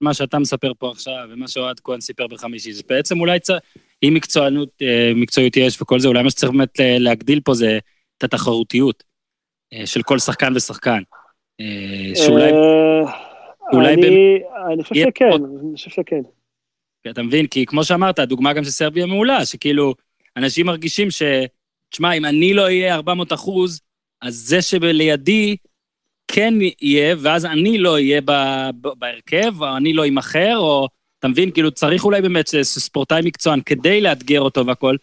מה 0.01 0.13
שאתה 0.13 0.39
מספר 0.39 0.71
פה 0.79 0.91
עכשיו, 0.91 1.27
ומה 1.29 1.47
שאוהד 1.47 1.79
כהן 1.79 2.01
סיפר 2.01 2.27
בחמישי, 2.27 2.73
זה 2.73 2.83
בעצם 2.89 3.19
אולי 3.19 3.39
צריך, 3.39 3.59
אם 4.03 4.13
מקצוענות, 4.13 4.69
אה, 4.81 5.11
מקצועיות 5.15 5.57
יש 5.57 5.81
וכל 5.81 5.99
זה, 5.99 6.07
אולי 6.07 6.23
מה 6.23 6.29
שצריך 6.29 6.51
באמת 6.51 6.79
להגדיל 6.79 7.39
פה 7.43 7.53
זה 7.53 7.79
את 8.17 8.23
התחרותיות 8.23 9.03
אה, 9.73 9.85
של 9.85 10.03
כל 10.03 10.19
שחקן 10.19 10.55
ושחקן. 10.55 11.01
אה, 11.61 12.15
שאולי... 12.15 12.51
אה, 12.51 13.31
אולי 13.73 13.93
אני, 13.93 14.39
אני 14.73 14.83
חושב 14.83 14.95
שכן, 14.95 15.31
אני 15.33 15.75
חושב 15.75 15.89
שכן. 15.89 16.21
אתה 17.09 17.23
מבין? 17.23 17.47
כי 17.47 17.65
כמו 17.65 17.83
שאמרת, 17.83 18.19
הדוגמה 18.19 18.53
גם 18.53 18.63
של 18.63 18.69
סרביה 18.69 19.05
מעולה, 19.05 19.45
שכאילו, 19.45 19.93
אנשים 20.37 20.65
מרגישים 20.65 21.11
ש... 21.11 21.23
תשמע, 21.89 22.13
אם 22.13 22.25
אני 22.25 22.53
לא 22.53 22.61
אהיה 22.61 22.95
400 22.95 23.33
אחוז, 23.33 23.81
אז 24.21 24.35
זה 24.35 24.61
שלידי 24.61 25.55
כן 26.27 26.53
יהיה, 26.81 27.15
ואז 27.19 27.45
אני 27.45 27.77
לא 27.77 27.93
אהיה 27.93 28.21
בהרכב, 28.97 29.61
או 29.61 29.77
אני 29.77 29.93
לא 29.93 30.07
אמכר, 30.07 30.57
או... 30.57 30.87
אתה 31.19 31.27
מבין? 31.27 31.51
כאילו, 31.51 31.71
צריך 31.71 32.05
אולי 32.05 32.21
באמת 32.21 32.47
ספורטאי 32.61 33.21
מקצוען 33.23 33.61
כדי 33.61 34.01
לאתגר 34.01 34.41
אותו 34.41 34.65
והכול, 34.65 34.97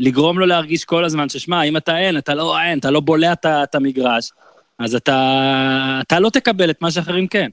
לגרום 0.00 0.38
לו 0.38 0.46
להרגיש 0.46 0.84
כל 0.84 1.04
הזמן 1.04 1.28
ששמע, 1.28 1.62
אם 1.62 1.76
אתה 1.76 1.98
אין, 1.98 2.18
אתה 2.18 2.34
לא 2.34 2.60
אין, 2.60 2.78
אתה 2.78 2.90
לא 2.90 3.00
בולע 3.00 3.32
את 3.46 3.74
המגרש, 3.74 4.32
אז 4.78 4.94
אתה, 4.94 6.00
אתה 6.06 6.20
לא 6.20 6.30
תקבל 6.30 6.70
את 6.70 6.82
מה 6.82 6.90
שאחרים 6.90 7.26
כן. 7.26 7.48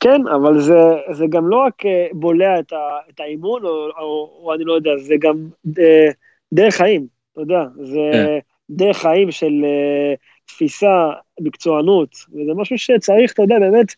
כן, 0.00 0.20
אבל 0.34 0.60
זה, 0.60 0.78
זה 1.12 1.24
גם 1.30 1.48
לא 1.48 1.56
רק 1.66 1.86
אה, 1.86 2.06
בולע 2.12 2.58
את, 2.58 2.72
ה, 2.72 2.76
את 3.10 3.20
האימון, 3.20 3.64
או, 3.64 3.88
או, 3.98 4.30
או 4.42 4.54
אני 4.54 4.64
לא 4.64 4.72
יודע, 4.72 4.90
זה 4.98 5.14
גם 5.20 5.36
אה, 5.78 6.08
דרך 6.52 6.74
חיים, 6.74 7.06
אתה 7.32 7.40
יודע, 7.40 7.64
זה 7.82 8.10
כן. 8.12 8.38
דרך 8.70 8.96
חיים 8.96 9.30
של 9.30 9.52
uh, 9.62 10.18
תפיסה, 10.54 11.10
מקצוענות, 11.40 12.16
וזה 12.32 12.54
משהו 12.56 12.78
שצריך, 12.78 13.32
אתה 13.32 13.42
יודע, 13.42 13.58
באמת, 13.58 13.94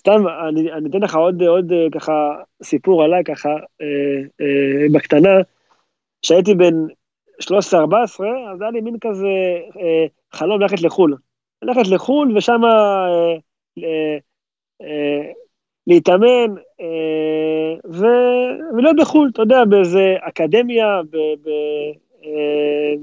סתם, 0.00 0.28
אני, 0.48 0.72
אני 0.72 0.88
אתן 0.90 1.00
לך 1.00 1.14
עוד, 1.14 1.42
עוד 1.42 1.72
ככה 1.92 2.34
סיפור 2.62 3.04
עליי, 3.04 3.24
ככה, 3.24 3.48
אה, 3.80 4.20
אה, 4.40 4.86
בקטנה, 4.94 5.30
כשהייתי 6.22 6.54
בן 6.54 6.74
13-14, 7.42 7.44
אז 8.52 8.60
היה 8.60 8.70
לי 8.70 8.80
מין 8.80 8.96
כזה 9.00 9.26
אה, 9.80 10.06
חלום 10.32 10.60
ללכת 10.60 10.82
לחו"ל. 10.82 11.16
ללכת 11.62 11.86
לחו"ל 11.90 12.36
ושם 12.36 12.64
אה, 12.64 13.34
אה, 13.78 14.18
אה, 14.82 15.32
להתאמן 15.86 16.54
אה, 16.80 17.74
ולהיות 17.84 18.96
בחו"ל, 19.00 19.30
אתה 19.32 19.42
יודע, 19.42 19.64
באיזה 19.64 20.16
אקדמיה, 20.20 21.00
ב, 21.10 21.16
ב, 21.16 21.48
אה, 22.24 22.94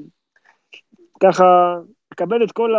ככה, 1.19 1.77
לקבל 2.19 2.43
את 2.43 2.51
כל 2.51 2.73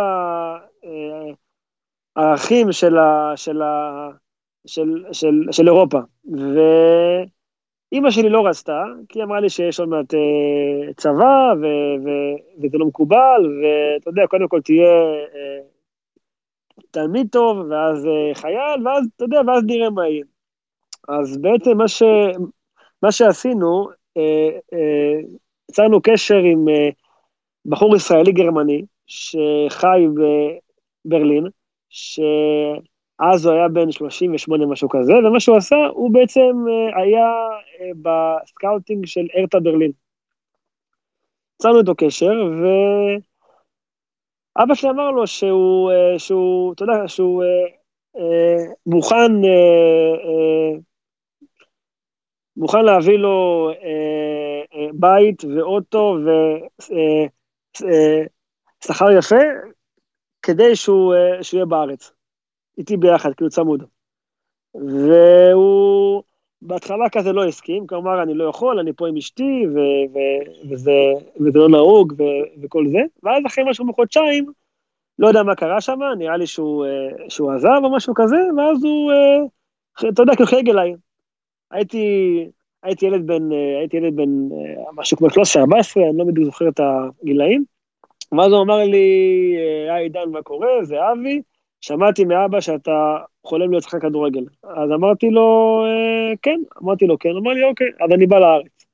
הערכים 2.15 2.67
אה, 2.67 2.73
של, 2.73 2.97
ה, 2.97 3.33
של, 3.35 3.61
ה, 3.61 4.09
של, 4.65 5.03
של, 5.11 5.35
של 5.51 5.67
אירופה. 5.67 5.99
ו... 6.37 6.59
אימא 7.91 8.11
שלי 8.11 8.29
לא 8.29 8.47
רצתה, 8.47 8.83
כי 9.09 9.19
היא 9.19 9.23
אמרה 9.23 9.39
לי 9.39 9.49
שיש 9.49 9.79
עוד 9.79 9.89
מעט 9.89 10.13
אה, 10.13 10.93
צבא, 10.93 11.53
ו- 11.61 12.05
ו- 12.05 12.61
וזה 12.63 12.77
לא 12.77 12.85
מקובל, 12.85 13.59
ואתה 13.61 14.09
יודע, 14.09 14.27
קודם 14.27 14.47
כל 14.47 14.61
תהיה 14.61 14.91
אה, 15.35 15.59
תלמיד 16.91 17.27
טוב, 17.31 17.57
ואז 17.69 18.07
חייל, 18.33 18.87
ואז, 18.87 19.07
אתה 19.15 19.23
יודע, 19.23 19.41
ואז 19.47 19.63
נראה 19.65 19.89
מה 19.89 20.07
יהיה. 20.07 20.23
אז 21.07 21.37
בעצם 21.37 21.77
מה, 21.77 21.87
ש, 21.87 22.03
מה 23.03 23.11
שעשינו, 23.11 23.87
יצרנו 25.69 26.01
קשר 26.01 26.37
עם 26.37 26.65
בחור 27.65 27.95
ישראלי-גרמני, 27.95 28.81
שחי 29.11 30.05
בברלין, 31.05 31.47
ש... 31.89 32.19
אז 33.21 33.45
הוא 33.45 33.53
היה 33.53 33.67
בן 33.67 33.91
38 33.91 34.65
משהו 34.65 34.89
כזה, 34.89 35.13
ומה 35.13 35.39
שהוא 35.39 35.57
עשה, 35.57 35.75
הוא 35.93 36.13
בעצם 36.13 36.55
אה, 36.69 37.01
היה 37.01 37.25
אה, 37.79 37.91
ב 38.01 38.13
scouting 38.13 39.05
של 39.05 39.27
הרטה 39.37 39.59
ברלין. 39.59 39.91
יצרנו 41.55 41.79
איתו 41.79 41.95
קשר, 41.95 42.33
ואבא 44.57 44.75
שלי 44.75 44.89
אמר 44.89 45.11
לו 45.11 45.27
שהוא, 45.27 45.91
אה, 45.91 46.19
שהוא 46.19 46.73
אתה 46.73 46.83
יודע, 46.83 47.07
שהוא 47.07 47.43
מוכן, 48.85 49.31
מוכן 52.57 52.85
להביא 52.85 53.17
לו 53.17 53.69
בית 54.93 55.43
ואוטו 55.43 56.17
ושכר 58.83 59.11
יפה, 59.11 59.35
כדי 60.41 60.75
שהוא, 60.75 61.13
שהוא 61.41 61.57
יהיה 61.57 61.65
בארץ. 61.65 62.11
איתי 62.77 62.97
ביחד, 62.97 63.33
כאילו 63.33 63.49
צמוד. 63.49 63.83
והוא 64.75 66.23
בהתחלה 66.61 67.09
כזה 67.09 67.31
לא 67.31 67.45
הסכים, 67.45 67.87
כלומר, 67.87 68.23
אני 68.23 68.33
לא 68.33 68.43
יכול, 68.43 68.79
אני 68.79 68.93
פה 68.93 69.07
עם 69.07 69.17
אשתי, 69.17 69.67
ו- 69.67 70.13
ו- 70.13 70.69
וזה, 70.69 70.91
וזה 71.35 71.59
לא 71.59 71.69
נהוג 71.69 72.13
ו- 72.17 72.63
וכל 72.63 72.87
זה, 72.87 72.99
ואז 73.23 73.43
אחרי 73.47 73.63
משהו 73.67 73.85
מחודשיים, 73.85 74.45
לא 75.19 75.27
יודע 75.27 75.43
מה 75.43 75.55
קרה 75.55 75.81
שם, 75.81 75.99
נראה 76.17 76.37
לי 76.37 76.47
שהוא, 76.47 76.85
שהוא 77.29 77.51
עזב 77.51 77.81
או 77.83 77.95
משהו 77.95 78.13
כזה, 78.15 78.37
ואז 78.57 78.83
הוא 78.83 79.11
אתה 80.09 80.21
יודע, 80.21 80.35
כאילו 80.35 80.47
חלק 80.47 80.67
אליי. 80.67 80.95
הייתי, 81.71 82.05
הייתי 82.83 83.05
ילד 83.05 83.27
בן, 83.27 83.51
אה, 83.51 83.79
הייתי 83.79 83.97
ילד 83.97 84.15
בן 84.15 84.51
אה, 84.51 84.91
משהו 84.93 85.17
כמו 85.17 85.27
13-14, 85.27 85.29
אני 86.09 86.17
לא 86.17 86.25
בדיוק 86.25 86.45
זוכר 86.45 86.67
את 86.67 86.79
הגילאים. 86.79 87.63
ואז 88.31 88.51
הוא 88.51 88.61
אמר 88.61 88.77
לי, 88.77 89.07
אה, 89.57 89.95
היי 89.95 90.03
עידן, 90.03 90.29
מה 90.31 90.41
קורה? 90.41 90.83
זה 90.83 90.95
אבי. 91.11 91.41
שמעתי 91.81 92.25
מאבא 92.25 92.61
שאתה 92.61 93.17
חולם 93.43 93.71
להיות 93.71 93.83
שחקן 93.83 93.99
כדורגל. 93.99 94.43
אז 94.63 94.91
אמרתי 94.91 95.29
לו, 95.29 95.81
כן, 96.41 96.59
אמרתי 96.83 97.07
לו 97.07 97.19
כן, 97.19 97.29
אמר 97.29 97.51
לי, 97.51 97.63
אוקיי, 97.63 97.87
אז 98.01 98.11
אני 98.11 98.27
בא 98.27 98.39
לארץ. 98.39 98.85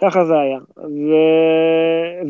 ככה 0.00 0.24
זה 0.24 0.38
היה. 0.38 0.58
ו... 0.76 1.12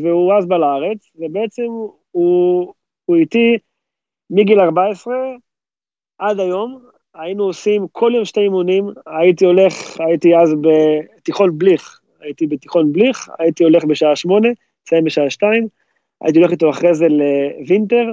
והוא 0.03 0.33
אז 0.33 0.45
בא 0.45 0.57
לארץ, 0.57 1.11
ובעצם 1.15 1.63
הוא, 2.11 2.73
הוא 3.05 3.15
איתי 3.15 3.57
מגיל 4.29 4.59
14 4.59 5.15
עד 6.17 6.39
היום, 6.39 6.79
היינו 7.13 7.43
עושים 7.43 7.87
כל 7.91 8.11
יום 8.15 8.25
שתי 8.25 8.39
אימונים, 8.39 8.89
הייתי 9.05 9.45
הולך, 9.45 9.73
הייתי 9.99 10.35
אז 10.35 10.53
בתיכון 10.61 11.57
בליך, 11.57 11.99
הייתי 12.21 12.47
בתיכון 12.47 12.93
בליך, 12.93 13.29
הייתי 13.39 13.63
הולך 13.63 13.83
בשעה 13.85 14.15
שמונה, 14.15 14.47
מסיים 14.85 15.03
בשעה 15.03 15.29
שתיים, 15.29 15.67
הייתי 16.21 16.39
הולך 16.39 16.51
איתו 16.51 16.69
אחרי 16.69 16.93
זה 16.93 17.07
לווינטר, 17.09 18.11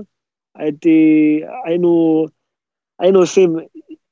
הייתי, 0.54 1.40
היינו, 1.64 2.24
היינו 2.98 3.18
עושים 3.18 3.56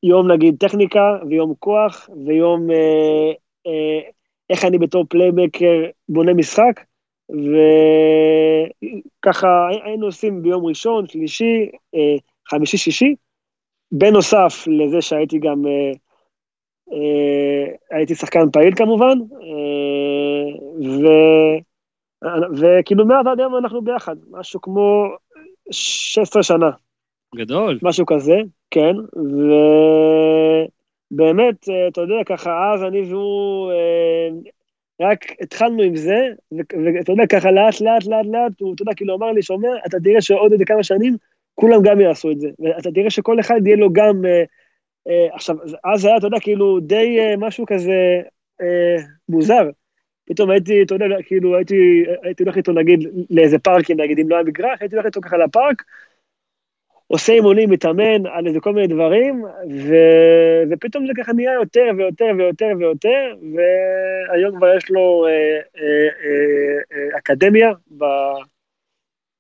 יום 0.03 0.33
נגיד 0.33 0.57
טכניקה 0.59 1.19
ויום 1.29 1.55
כוח 1.59 2.11
ויום 2.27 2.71
אה, 2.71 3.33
אה, 3.67 4.01
איך 4.51 4.65
אני 4.65 4.79
בתור 4.79 5.05
פליימייקר 5.09 5.85
בונה 6.09 6.35
משחק, 6.35 6.81
וככה 9.21 9.69
היינו 9.85 10.07
עושים 10.07 10.43
ביום 10.43 10.67
ראשון, 10.67 11.07
שלישי, 11.07 11.71
אה, 11.95 12.17
חמישי, 12.49 12.77
שישי, 12.77 13.15
בנוסף 13.93 14.65
לזה 14.67 15.03
שהייתי 15.03 15.39
גם, 15.39 15.67
אה, 15.67 15.93
אה, 16.93 17.75
הייתי 17.91 18.15
שחקן 18.15 18.51
פעיל 18.53 18.75
כמובן, 18.75 19.19
ו... 20.83 21.07
וכאילו 22.57 23.07
מאז 23.07 23.27
עד 23.27 23.41
היום 23.41 23.57
אנחנו 23.57 23.83
ביחד, 23.83 24.17
משהו 24.31 24.61
כמו 24.61 25.07
16 25.71 26.43
שנה. 26.43 26.71
גדול. 27.35 27.79
משהו 27.83 28.07
כזה, 28.07 28.37
כן, 28.71 28.97
ובאמת, 31.13 31.69
אתה 31.89 32.01
יודע, 32.01 32.25
ככה 32.27 32.73
אז 32.75 32.83
אני 32.83 33.03
והוא 33.03 33.73
רק 35.01 35.25
התחלנו 35.41 35.83
עם 35.83 35.97
זה, 35.97 36.29
ואתה 36.53 37.13
יודע, 37.13 37.27
ככה 37.27 37.51
לאט 37.51 37.81
לאט 37.81 38.07
לאט 38.07 38.27
לאט, 38.27 38.61
הוא, 38.61 38.75
אתה 38.75 38.83
יודע, 38.83 38.95
כאילו 38.95 39.15
אמר 39.15 39.33
לי, 39.33 39.43
שומע, 39.43 39.69
אתה 39.87 40.01
תראה 40.01 40.21
שעוד 40.21 40.53
איזה 40.53 40.65
כמה 40.65 40.83
שנים, 40.83 41.17
כולם 41.55 41.83
גם 41.83 42.01
יעשו 42.01 42.31
את 42.31 42.41
זה. 42.41 42.49
ואתה 42.59 42.91
תראה 42.91 43.11
שכל 43.11 43.41
אחד 43.41 43.67
יהיה 43.67 43.77
לו 43.77 43.93
גם, 43.93 44.25
אה, 44.27 44.45
אה, 45.09 45.35
עכשיו, 45.35 45.57
אז 45.85 46.05
היה, 46.05 46.17
אתה 46.17 46.27
יודע, 46.27 46.41
כאילו, 46.41 46.81
די 46.81 47.21
אה, 47.21 47.37
משהו 47.37 47.67
כזה 47.67 48.21
אה, 48.61 48.97
מוזר. 49.29 49.71
פתאום 50.25 50.51
הייתי, 50.51 50.83
אתה 50.83 50.95
יודע, 50.95 51.07
כאילו, 51.27 51.57
הייתי, 51.57 52.05
הייתי 52.23 52.43
הולך 52.43 52.57
איתו, 52.57 52.73
נגיד, 52.73 53.09
לאיזה 53.31 53.59
פארקים, 53.59 54.01
נגיד, 54.01 54.19
אם 54.19 54.29
לא 54.29 54.35
היה 54.35 54.45
מגרש, 54.45 54.79
הייתי 54.81 54.97
הולך 54.97 55.07
איתו 55.07 55.21
ככה 55.21 55.37
לפארק, 55.37 55.83
עושה 57.07 57.33
אימונים, 57.33 57.71
מתאמן 57.71 58.27
על 58.27 58.47
איזה 58.47 58.61
כל 58.61 58.73
מיני 58.73 58.87
דברים, 58.87 59.45
ו... 59.71 59.95
ופתאום 60.71 61.07
זה 61.07 61.13
ככה 61.17 61.33
נהיה 61.33 61.53
יותר 61.53 61.91
ויותר 61.97 62.31
ויותר 62.39 62.73
ויותר, 62.79 63.35
והיום 63.55 64.57
כבר 64.57 64.77
יש 64.77 64.91
לו 64.91 65.27
אה, 65.27 65.31
אה, 65.31 66.09
אה, 66.25 66.79
אה, 66.93 67.19
אקדמיה 67.19 67.73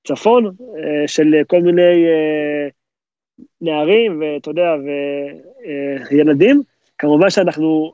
בצפון 0.05 0.45
אה, 0.45 1.09
של 1.09 1.35
כל 1.47 1.61
מיני 1.61 2.07
אה, 2.07 2.69
נערים, 3.61 4.21
ואתה 4.21 4.51
יודע, 4.51 4.75
וילדים. 6.11 6.57
אה, 6.57 6.63
כמובן 6.99 7.31
שאנחנו 7.31 7.93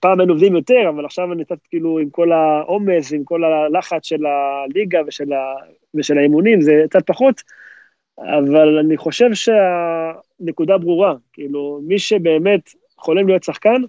פעם 0.00 0.20
היינו 0.20 0.32
עובדים 0.32 0.56
יותר, 0.56 0.88
אבל 0.88 1.04
עכשיו 1.04 1.32
אני 1.32 1.44
קצת 1.44 1.58
כאילו 1.70 1.98
עם 1.98 2.10
כל 2.10 2.32
העומס, 2.32 3.12
עם 3.12 3.24
כל 3.24 3.44
הלחץ 3.44 4.06
של 4.06 4.26
הליגה 4.26 5.00
ושל, 5.06 5.32
ה... 5.32 5.54
ושל 5.94 6.18
האימונים, 6.18 6.60
זה 6.60 6.84
קצת 6.88 7.06
פחות. 7.06 7.42
אבל 8.18 8.78
אני 8.78 8.96
חושב 8.96 9.28
שהנקודה 9.34 10.78
ברורה, 10.78 11.14
כאילו, 11.32 11.80
מי 11.82 11.98
שבאמת 11.98 12.60
חולם 12.98 13.28
להיות 13.28 13.44
שחקן, 13.44 13.82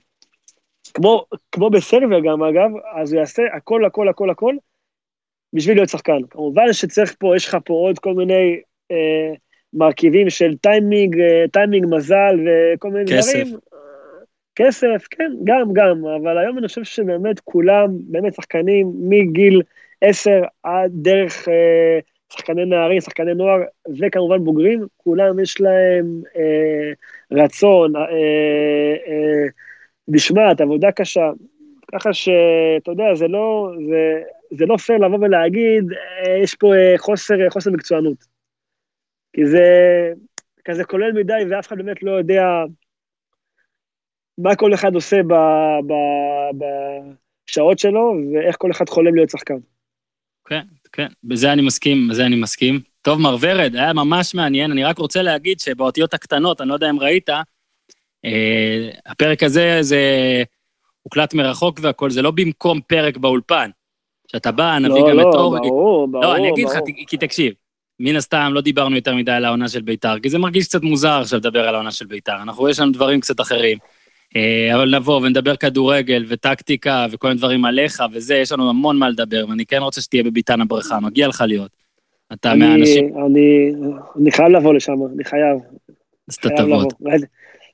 כמו, 0.94 1.26
כמו 1.52 1.70
בסרביה 1.70 2.20
גם 2.20 2.44
אגב, 2.44 2.70
אז 2.96 3.14
הוא 3.14 3.20
יעשה 3.20 3.44
הכל, 3.54 3.86
הכל, 3.86 4.10
הכל, 4.10 4.30
הכל, 4.30 4.56
בשביל 5.54 5.78
להיות 5.78 5.90
שחקן. 5.90 6.22
כמובן 6.30 6.74
שצריך 6.74 7.16
פה, 7.20 7.36
יש 7.36 7.48
לך 7.48 7.58
פה 7.66 7.74
עוד 7.74 8.00
כל 8.00 8.14
מיני 8.14 8.60
אה, 8.92 9.34
מרכיבים 9.74 10.30
של 10.30 10.58
טיימינג, 10.58 11.20
אה, 11.20 11.46
טיימינג, 11.54 11.86
מזל 11.90 12.36
וכל 12.46 12.90
מיני 12.92 13.06
כסף. 13.18 13.44
דברים. 13.44 13.58
כסף, 14.62 15.08
כן, 15.10 15.32
גם, 15.44 15.74
גם, 15.74 16.06
אבל 16.06 16.38
היום 16.38 16.58
אני 16.58 16.68
חושב 16.68 16.84
שבאמת 16.84 17.40
כולם, 17.40 17.88
באמת 17.92 18.34
שחקנים 18.34 18.92
מגיל 19.00 19.62
10 20.02 20.42
עד 20.64 20.92
דרך... 20.94 21.50
אה, 21.50 22.00
שחקני 22.34 22.66
נערים, 22.66 23.02
שחקני 23.02 23.34
נוער, 23.34 23.60
וכמובן 24.00 24.44
בוגרים, 24.44 24.88
כולם 24.98 25.40
יש 25.40 25.62
להם 25.62 26.22
אה, 26.36 26.92
רצון, 27.32 27.96
אה, 27.96 28.02
אה, 29.08 29.48
משמעת, 30.08 30.62
עבודה 30.62 30.92
קשה. 30.92 31.32
ככה 31.92 32.14
שאתה 32.14 32.92
יודע, 32.92 33.16
זה 33.16 33.28
לא, 33.28 33.72
זה, 33.90 34.22
זה 34.58 34.66
לא 34.66 34.78
פייר 34.78 34.98
לבוא 35.00 35.18
ולהגיד, 35.22 35.84
אה, 35.92 36.38
יש 36.44 36.56
פה 36.56 36.76
אה, 36.76 36.94
חוסר, 36.98 37.42
אה, 37.44 37.50
חוסר 37.50 37.72
מקצוענות. 37.72 38.18
כי 39.34 39.46
זה 39.46 39.64
כזה 40.66 40.84
כולל 40.84 41.12
מדי, 41.12 41.44
ואף 41.50 41.68
אחד 41.68 41.78
באמת 41.78 42.04
לא 42.04 42.12
יודע 42.12 42.44
מה 44.40 44.56
כל 44.56 44.74
אחד 44.74 44.96
עושה 44.96 45.18
ב, 45.28 45.34
ב, 45.88 45.94
בשעות 47.48 47.80
שלו, 47.80 48.14
ואיך 48.34 48.56
כל 48.60 48.72
אחד 48.72 48.90
חולם 48.90 49.16
להיות 49.16 49.30
שחקן. 49.30 49.58
כן, 50.46 50.62
כן, 50.92 51.08
בזה 51.24 51.54
אני 51.54 51.62
מסכים, 51.62 52.08
בזה 52.10 52.26
אני 52.26 52.36
מסכים. 52.36 52.80
טוב, 53.02 53.22
מר 53.22 53.38
ורד, 53.42 53.76
היה 53.76 53.94
ממש 53.94 54.36
מעניין. 54.36 54.72
אני 54.72 54.84
רק 54.84 54.98
רוצה 54.98 55.22
להגיד 55.22 55.60
שבאותיות 55.60 56.14
הקטנות, 56.14 56.62
אני 56.62 56.70
לא 56.70 56.74
יודע 56.74 56.90
אם 56.90 57.00
ראית, 57.00 57.30
אה, 58.26 58.90
הפרק 59.06 59.44
הזה 59.44 59.78
זה 59.82 60.04
הוקלט 61.02 61.34
מרחוק 61.34 61.80
והכל, 61.82 62.10
זה 62.10 62.22
לא 62.22 62.32
במקום 62.32 62.82
פרק 62.82 63.18
באולפן. 63.18 63.70
שאתה 64.32 64.52
בא, 64.52 64.78
נביא 64.80 65.02
לא, 65.02 65.10
גם 65.10 65.18
לא, 65.18 65.22
את 65.22 65.36
אור. 65.36 65.58
ברור, 65.58 66.08
ברור, 66.08 66.24
לא, 66.24 66.36
אני 66.36 66.50
אגיד 66.50 66.66
לך, 66.66 66.76
ברור. 66.76 66.88
כי 67.08 67.18
תקשיב, 67.18 67.54
מן 68.00 68.16
הסתם 68.16 68.52
לא 68.54 68.62
דיברנו 68.62 68.96
יותר 68.96 69.16
מדי 69.16 69.32
על 69.32 69.46
העונה 69.46 69.70
של 69.70 69.82
ביתר, 69.82 70.20
כי 70.20 70.30
זה 70.30 70.38
מרגיש 70.38 70.68
קצת 70.68 70.82
מוזר 70.82 71.22
עכשיו 71.22 71.40
לדבר 71.40 71.68
על 71.68 71.76
העונה 71.76 71.92
של 71.92 72.06
ביתר. 72.06 72.36
אנחנו, 72.42 72.70
יש 72.70 72.80
לנו 72.80 72.92
דברים 72.92 73.20
קצת 73.20 73.42
אחרים. 73.42 73.78
אה, 74.36 74.76
אבל 74.76 74.96
נבוא 74.96 75.22
ונדבר 75.22 75.56
כדורגל 75.56 76.26
וטקטיקה 76.28 77.06
וכל 77.12 77.28
מיני 77.28 77.38
דברים 77.38 77.66
עליך 77.66 78.04
וזה, 78.12 78.36
יש 78.36 78.52
לנו 78.52 78.70
המון 78.70 78.98
מה 78.98 79.10
לדבר, 79.10 79.46
ואני 79.50 79.66
כן 79.66 79.78
רוצה 79.82 80.02
שתהיה 80.02 80.24
בביתן 80.24 80.62
הברכה, 80.62 81.00
מגיע 81.00 81.28
לך 81.28 81.44
להיות. 81.48 81.72
אתה 82.34 82.52
אני, 82.52 82.60
מהאנשים, 82.60 83.14
אני, 83.26 83.72
אני 84.22 84.32
חייב 84.32 84.50
לבוא 84.50 84.74
לשם, 84.74 84.94
אני 85.16 85.24
חייב, 85.24 85.58
אז 86.30 86.36
אתה 86.36 86.50
תבוא. 86.58 86.84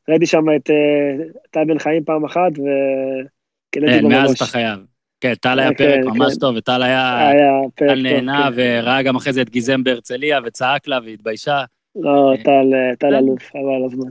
ראיתי- 0.07 0.25
שם 0.25 0.43
את 0.55 0.69
אה, 0.69 1.25
טל 1.51 1.63
בן 1.67 1.79
חיים 1.79 2.03
פעם 2.03 2.25
אחת, 2.25 2.51
וקינאתי 2.51 3.93
כן, 3.93 4.01
בו 4.01 4.09
מאז. 4.09 4.33
אתה 4.33 4.45
חייב. 4.45 4.79
כן, 5.21 5.33
טל 5.33 5.59
היה 5.59 5.69
כן, 5.69 5.75
פרק 5.75 6.03
כן. 6.03 6.09
ממש 6.09 6.33
טוב, 6.39 6.55
וטל 6.57 6.83
היה... 6.83 7.27
היה 7.29 7.51
פרק 7.75 7.89
טל 7.89 7.95
טוב, 7.95 8.03
נהנה 8.03 8.49
כן. 8.49 8.53
וראה 8.55 9.01
גם 9.01 9.15
אחרי 9.15 9.33
זה 9.33 9.41
את 9.41 9.49
גיזם 9.49 9.83
בהרצליה 9.83 10.39
וצעק 10.45 10.87
לה 10.87 10.99
והתביישה. 11.05 11.63
לא, 11.95 12.33
טל, 12.43 12.51
אה, 12.73 12.95
טל 12.99 13.07
כן. 13.09 13.15
אלוף, 13.15 13.43
חבל 13.51 13.85
הזמן. 13.85 14.09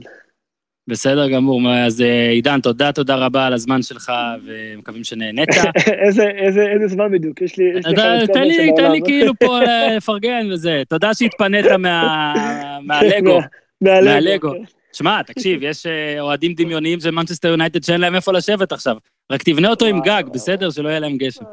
בסדר 0.87 1.29
גמור, 1.29 1.61
אז 1.73 2.01
אה, 2.01 2.29
עידן, 2.29 2.59
תודה, 2.61 2.91
תודה 2.91 3.15
רבה 3.15 3.45
על 3.45 3.53
הזמן 3.53 3.81
שלך, 3.81 4.11
ומקווים 4.45 5.03
שנהנית. 5.03 5.49
איזה, 6.05 6.23
איזה, 6.27 6.61
איזה 6.73 6.87
זמן 6.87 7.11
בדיוק, 7.11 7.41
יש 7.41 7.57
לי, 7.57 7.63
יש 7.79 7.85
לי 7.85 7.93
תן 8.33 8.43
לי. 8.43 8.71
תן 8.75 8.91
לי 8.91 9.01
כאילו 9.05 9.33
פה 9.39 9.59
אה, 9.61 9.95
לפרגן 9.95 10.47
וזה. 10.51 10.83
תודה 10.89 11.13
שהתפנית 11.13 11.65
מה- 11.65 12.33
מהלגו. 12.81 13.39
מהלגו. 13.81 14.51
כן. 14.51 14.57
שמע, 14.93 15.21
תקשיב, 15.23 15.59
יש 15.63 15.85
אה, 15.85 16.21
אוהדים 16.21 16.53
דמיוניים 16.53 16.99
של 16.99 17.11
מנצ'סטר 17.11 17.47
יונייטד 17.47 17.83
שאין 17.83 18.01
להם 18.01 18.15
איפה 18.15 18.33
לשבת 18.33 18.71
עכשיו. 18.71 18.97
רק 19.31 19.43
תבנה 19.43 19.69
אותו 19.69 19.85
עם 19.85 20.01
גג, 20.01 20.23
בסדר? 20.33 20.69
שלא 20.69 20.89
יהיה 20.89 20.99
להם 20.99 21.17
גשם. 21.17 21.43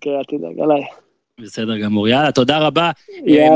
כן, 0.00 0.10
אל 0.10 0.24
תדאג, 0.38 0.60
עליי. 0.62 0.80
בסדר 1.40 1.78
גמור. 1.78 2.08
יאללה, 2.08 2.32
תודה 2.32 2.58
רבה. 2.58 2.90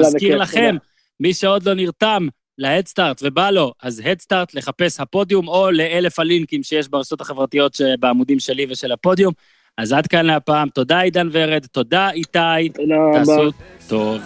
מזכיר 0.00 0.36
לכם. 0.38 0.76
מי 1.20 1.34
שעוד 1.34 1.62
לא 1.68 1.74
נרתם 1.74 2.28
להדסטארט 2.58 3.20
ובא 3.22 3.50
לו, 3.50 3.72
אז 3.82 4.02
הדסטארט 4.04 4.54
לחפש 4.54 5.00
הפודיום 5.00 5.48
או 5.48 5.70
לאלף 5.70 6.18
הלינקים 6.18 6.62
שיש 6.62 6.88
ברשתות 6.88 7.20
החברתיות 7.20 7.74
שבעמודים 7.74 8.38
שלי 8.38 8.66
ושל 8.70 8.92
הפודיום. 8.92 9.32
אז 9.78 9.92
עד 9.92 10.06
כאן 10.06 10.26
להפעם, 10.26 10.68
תודה 10.68 11.00
עידן 11.00 11.28
ורד, 11.32 11.66
תודה 11.72 12.10
איתי, 12.10 12.68
תעשו 13.12 13.50
טוב. 13.88 14.22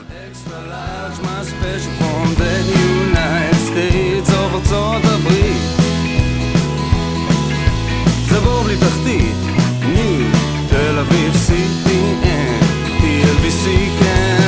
תל 10.69 10.99
אביב 10.99 11.37
סיטי, 11.37 12.15
TLBC, 13.01 13.67
כן, 14.01 14.41